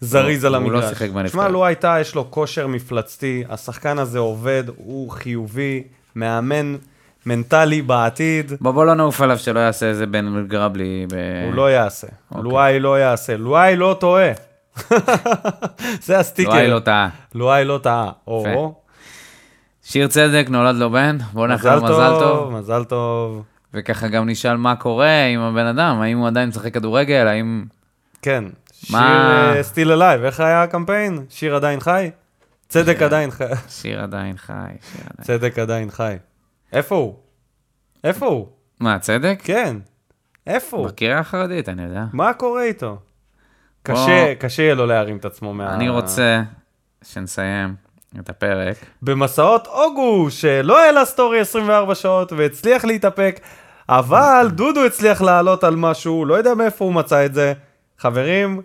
זריז 0.00 0.44
הוא- 0.44 0.54
על 0.56 0.62
הוא 0.62 0.72
לא 0.72 0.76
המגרש. 0.78 0.90
שיחק 0.90 1.08
בנבחרת. 1.10 1.30
שמע, 1.32 1.48
לואי 1.48 1.74
טאה 1.74 2.00
יש 2.00 2.14
לו 2.14 2.30
כושר 2.30 2.66
מפלצתי, 2.66 3.44
השחקן 3.48 3.98
הזה 3.98 4.18
עובד, 4.18 4.64
הוא 4.76 5.10
חיובי, 5.10 5.82
מאמן 6.16 6.76
מנטלי 7.26 7.82
בעתיד. 7.82 8.52
בוא 8.60 8.84
לא 8.84 8.94
נעוף 8.94 9.20
עליו 9.20 9.38
שלא 9.38 9.60
יעשה 9.60 9.86
איזה 9.86 10.06
בן 10.06 10.46
גרבלי. 10.48 11.06
ב... 11.12 11.14
הוא 11.46 11.54
לא 11.54 11.70
יעשה. 11.70 12.06
אוקיי. 12.30 12.42
לואי 12.42 12.80
לא 12.80 12.98
יעשה. 13.00 13.36
לואי 13.36 13.76
לא 13.76 13.96
טועה. 14.00 14.30
זה 16.06 16.18
הסטיקר. 16.18 16.50
לואי 16.52 16.68
לא 16.70 16.78
טעה. 16.78 17.08
לואי 17.34 17.64
לא 17.64 17.80
טעה. 17.82 18.10
או. 18.26 18.74
שיר 19.82 20.06
צדק, 20.08 20.46
נולד 20.50 20.76
לו 20.76 20.90
בן, 20.90 21.18
בוא 21.32 21.46
נאחל 21.46 21.76
מזל 21.76 21.86
לו 21.86 21.94
מזל 21.94 22.20
טוב. 22.20 22.52
מזל 22.52 22.84
טוב. 22.84 23.42
וככה 23.74 24.08
גם 24.08 24.28
נשאל 24.28 24.56
מה 24.56 24.76
קורה 24.76 25.24
עם 25.24 25.40
הבן 25.40 25.66
אדם, 25.66 26.00
האם 26.00 26.18
הוא 26.18 26.26
עדיין 26.26 26.48
משחק 26.48 26.74
כדורגל, 26.74 27.26
האם... 27.26 27.64
כן. 28.22 28.44
מה- 28.90 29.50
שיר 29.54 29.62
still 29.62 29.92
alive, 29.92 30.24
איך 30.24 30.40
היה 30.40 30.62
הקמפיין? 30.62 31.24
שיר 31.30 31.56
עדיין 31.56 31.80
חי? 31.80 32.10
צדק 32.68 33.02
עדיין 33.02 33.30
חי. 33.30 33.44
שיר 33.68 34.02
עדיין 34.02 34.36
חי. 34.36 34.52
צדק 35.22 35.58
עדיין 35.58 35.90
חי. 35.90 36.16
איפה 36.74 36.94
הוא? 36.94 37.14
איפה 38.04 38.26
הוא? 38.26 38.48
מה, 38.80 38.98
צדק? 38.98 39.40
כן. 39.44 39.76
איפה 40.46 40.76
הוא? 40.76 40.86
בקריה 40.86 41.18
החרדית, 41.18 41.68
אני 41.68 41.82
יודע. 41.82 42.04
מה 42.12 42.32
קורה 42.32 42.62
איתו? 42.62 42.96
קשה, 43.82 44.34
קשה 44.38 44.62
יהיה 44.62 44.74
לו 44.74 44.86
להרים 44.86 45.16
את 45.16 45.24
עצמו 45.24 45.54
מה... 45.54 45.74
אני 45.74 45.88
רוצה 45.88 46.42
שנסיים 47.04 47.74
את 48.20 48.28
הפרק. 48.28 48.76
במסעות 49.02 49.66
אוגו, 49.66 50.30
שלא 50.30 50.84
העלה 50.84 51.04
סטורי 51.04 51.40
24 51.40 51.94
שעות 51.94 52.32
והצליח 52.32 52.84
להתאפק, 52.84 53.40
אבל 53.88 54.48
דודו 54.52 54.84
הצליח 54.84 55.22
לעלות 55.22 55.64
על 55.64 55.76
משהו, 55.76 56.24
לא 56.24 56.34
יודע 56.34 56.54
מאיפה 56.54 56.84
הוא 56.84 56.92
מצא 56.94 57.26
את 57.26 57.34
זה. 57.34 57.52
חברים, 57.98 58.62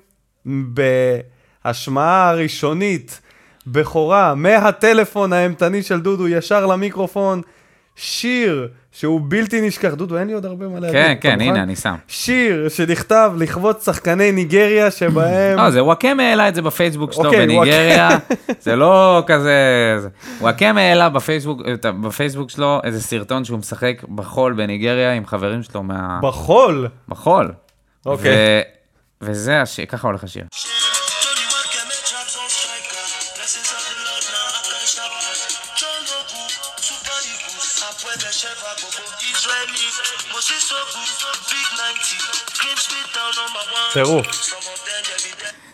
בהשמעה 1.65 2.29
הראשונית, 2.29 3.21
בכורה, 3.67 4.35
מהטלפון 4.35 5.33
האימתני 5.33 5.83
של 5.83 6.01
דודו 6.01 6.27
ישר 6.27 6.65
למיקרופון, 6.65 7.41
שיר 8.01 8.67
שהוא 8.91 9.21
בלתי 9.23 9.61
נשכח. 9.61 9.93
דודו, 9.93 10.17
אין 10.17 10.27
לי 10.27 10.33
עוד 10.33 10.45
הרבה 10.45 10.67
מה 10.67 10.79
להגיד. 10.79 10.93
כן, 10.95 11.13
כן? 11.21 11.41
הנה, 11.41 11.63
אני 11.63 11.75
שם. 11.75 11.95
שיר 12.07 12.69
שנכתב 12.69 13.31
לכבוד 13.37 13.81
שחקני 13.81 14.31
ניגריה 14.31 14.91
שבהם... 14.91 15.57
לא, 15.57 15.69
זה 15.71 15.83
וואקמה 15.83 16.23
העלה 16.23 16.47
את 16.47 16.55
זה 16.55 16.61
בפייסבוק 16.61 17.13
שלו 17.13 17.25
אוקיי, 17.25 17.45
בניגריה, 17.45 18.09
זה 18.61 18.75
לא 18.75 19.23
כזה... 19.27 19.53
זה- 19.99 20.09
וואקמה 20.41 20.81
העלה 20.81 21.09
בפייסבוק, 21.09 21.61
שלו 22.49 22.81
איזה 22.83 23.01
סרטון 23.01 23.43
שהוא 23.45 23.59
משחק 23.59 24.03
בחול 24.15 24.53
בניגריה 24.53 25.13
עם 25.13 25.25
חברים 25.25 25.63
שלו 25.63 25.83
מה... 25.83 26.19
בחול. 26.23 26.87
בחול. 27.09 27.51
אוקיי. 28.05 28.61
וזה 29.21 29.61
השיר, 29.61 29.85
ככה 29.85 30.07
הולך 30.07 30.23
השיר. 30.23 30.43
טירוף. 43.93 44.27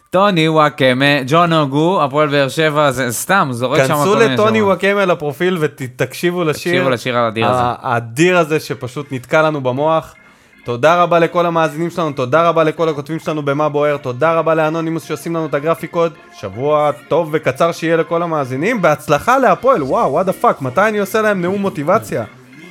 טוני 0.09 0.49
וואקמה, 0.49 1.23
ג'ון 1.27 1.53
אוגו, 1.53 2.03
הפועל 2.03 2.29
באר 2.29 2.49
שבע, 2.49 2.91
זה 2.91 3.11
סתם, 3.11 3.47
זורק 3.51 3.79
שם 3.79 3.87
כל 3.87 3.93
כנסו 3.93 4.15
מיני 4.15 4.33
לטוני 4.33 4.57
שמות. 4.57 4.67
וואקמה 4.67 5.05
לפרופיל 5.05 5.57
ותקשיבו 5.59 6.43
לשיר. 6.43 6.71
תקשיבו 6.71 6.89
לשיר 6.89 7.17
האדיר 7.17 7.47
הזה. 7.47 7.61
האדיר 7.81 8.37
הזה 8.37 8.59
שפשוט 8.59 9.07
נתקע 9.11 9.41
לנו 9.41 9.61
במוח. 9.61 10.15
תודה 10.65 11.03
רבה 11.03 11.19
לכל 11.19 11.45
המאזינים 11.45 11.89
שלנו, 11.89 12.11
תודה 12.11 12.49
רבה 12.49 12.63
לכל 12.63 12.89
הכותבים 12.89 13.19
שלנו 13.19 13.45
במה 13.45 13.69
בוער, 13.69 13.97
תודה 13.97 14.33
רבה 14.33 14.55
לאנונימוס 14.55 15.03
שעושים 15.03 15.35
לנו 15.35 15.45
את 15.45 15.53
הגרפיקות. 15.53 16.11
שבוע 16.39 16.91
טוב 17.07 17.29
וקצר 17.31 17.71
שיהיה 17.71 17.97
לכל 17.97 18.23
המאזינים. 18.23 18.81
בהצלחה 18.81 19.37
להפועל, 19.37 19.83
וואו, 19.83 20.11
what 20.11 20.25
the 20.25 20.33
fuck, 20.33 20.61
מתי 20.61 20.81
אני 20.81 20.97
עושה 20.97 21.21
להם 21.21 21.41
נאום 21.41 21.61
מוטיבציה? 21.61 22.23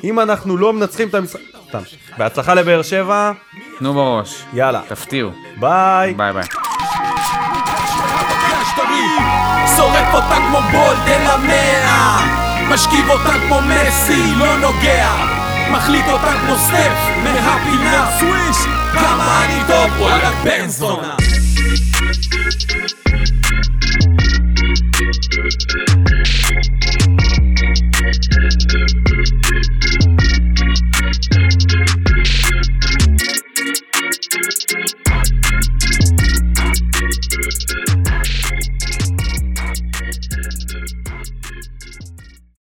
אם 0.05 0.21
אנחנו 0.21 0.57
לא 0.57 0.73
מנצחים 0.73 1.09
את 1.09 1.15
המשחק... 1.15 1.41
סתם. 1.81 1.97
בהצלחה 2.19 2.55
לבאר 2.55 2.83
שבע, 2.83 3.33
תנו 3.79 3.95
בראש, 3.95 4.45
יאללה, 4.53 4.81
תפתיעו. 4.89 5.31
ביי. 5.57 6.15
ביי 6.15 6.33
ביי. 6.33 6.45
שורף 9.77 10.15
אותה 10.15 10.37
כמו 10.49 10.59
בולד 10.61 11.09
אל 11.09 11.27
המאה 11.27 12.21
משכיב 12.69 13.11
אותה 13.11 13.33
כמו 13.47 13.61
מסי, 13.61 14.35
לא 14.37 14.59
נוגע 14.59 15.09
מחליט 15.71 16.07
אותה 16.09 16.33
כמו 16.41 16.57
סטף 16.57 16.93
מהפינה 17.23 18.11
סוויש 18.19 18.57
כמה 18.93 19.45
אני 19.45 19.61
טוב, 19.67 20.01
וואלה 20.01 20.31
בן 20.45 20.67
זונה 20.69 21.17
Thank 28.77 28.94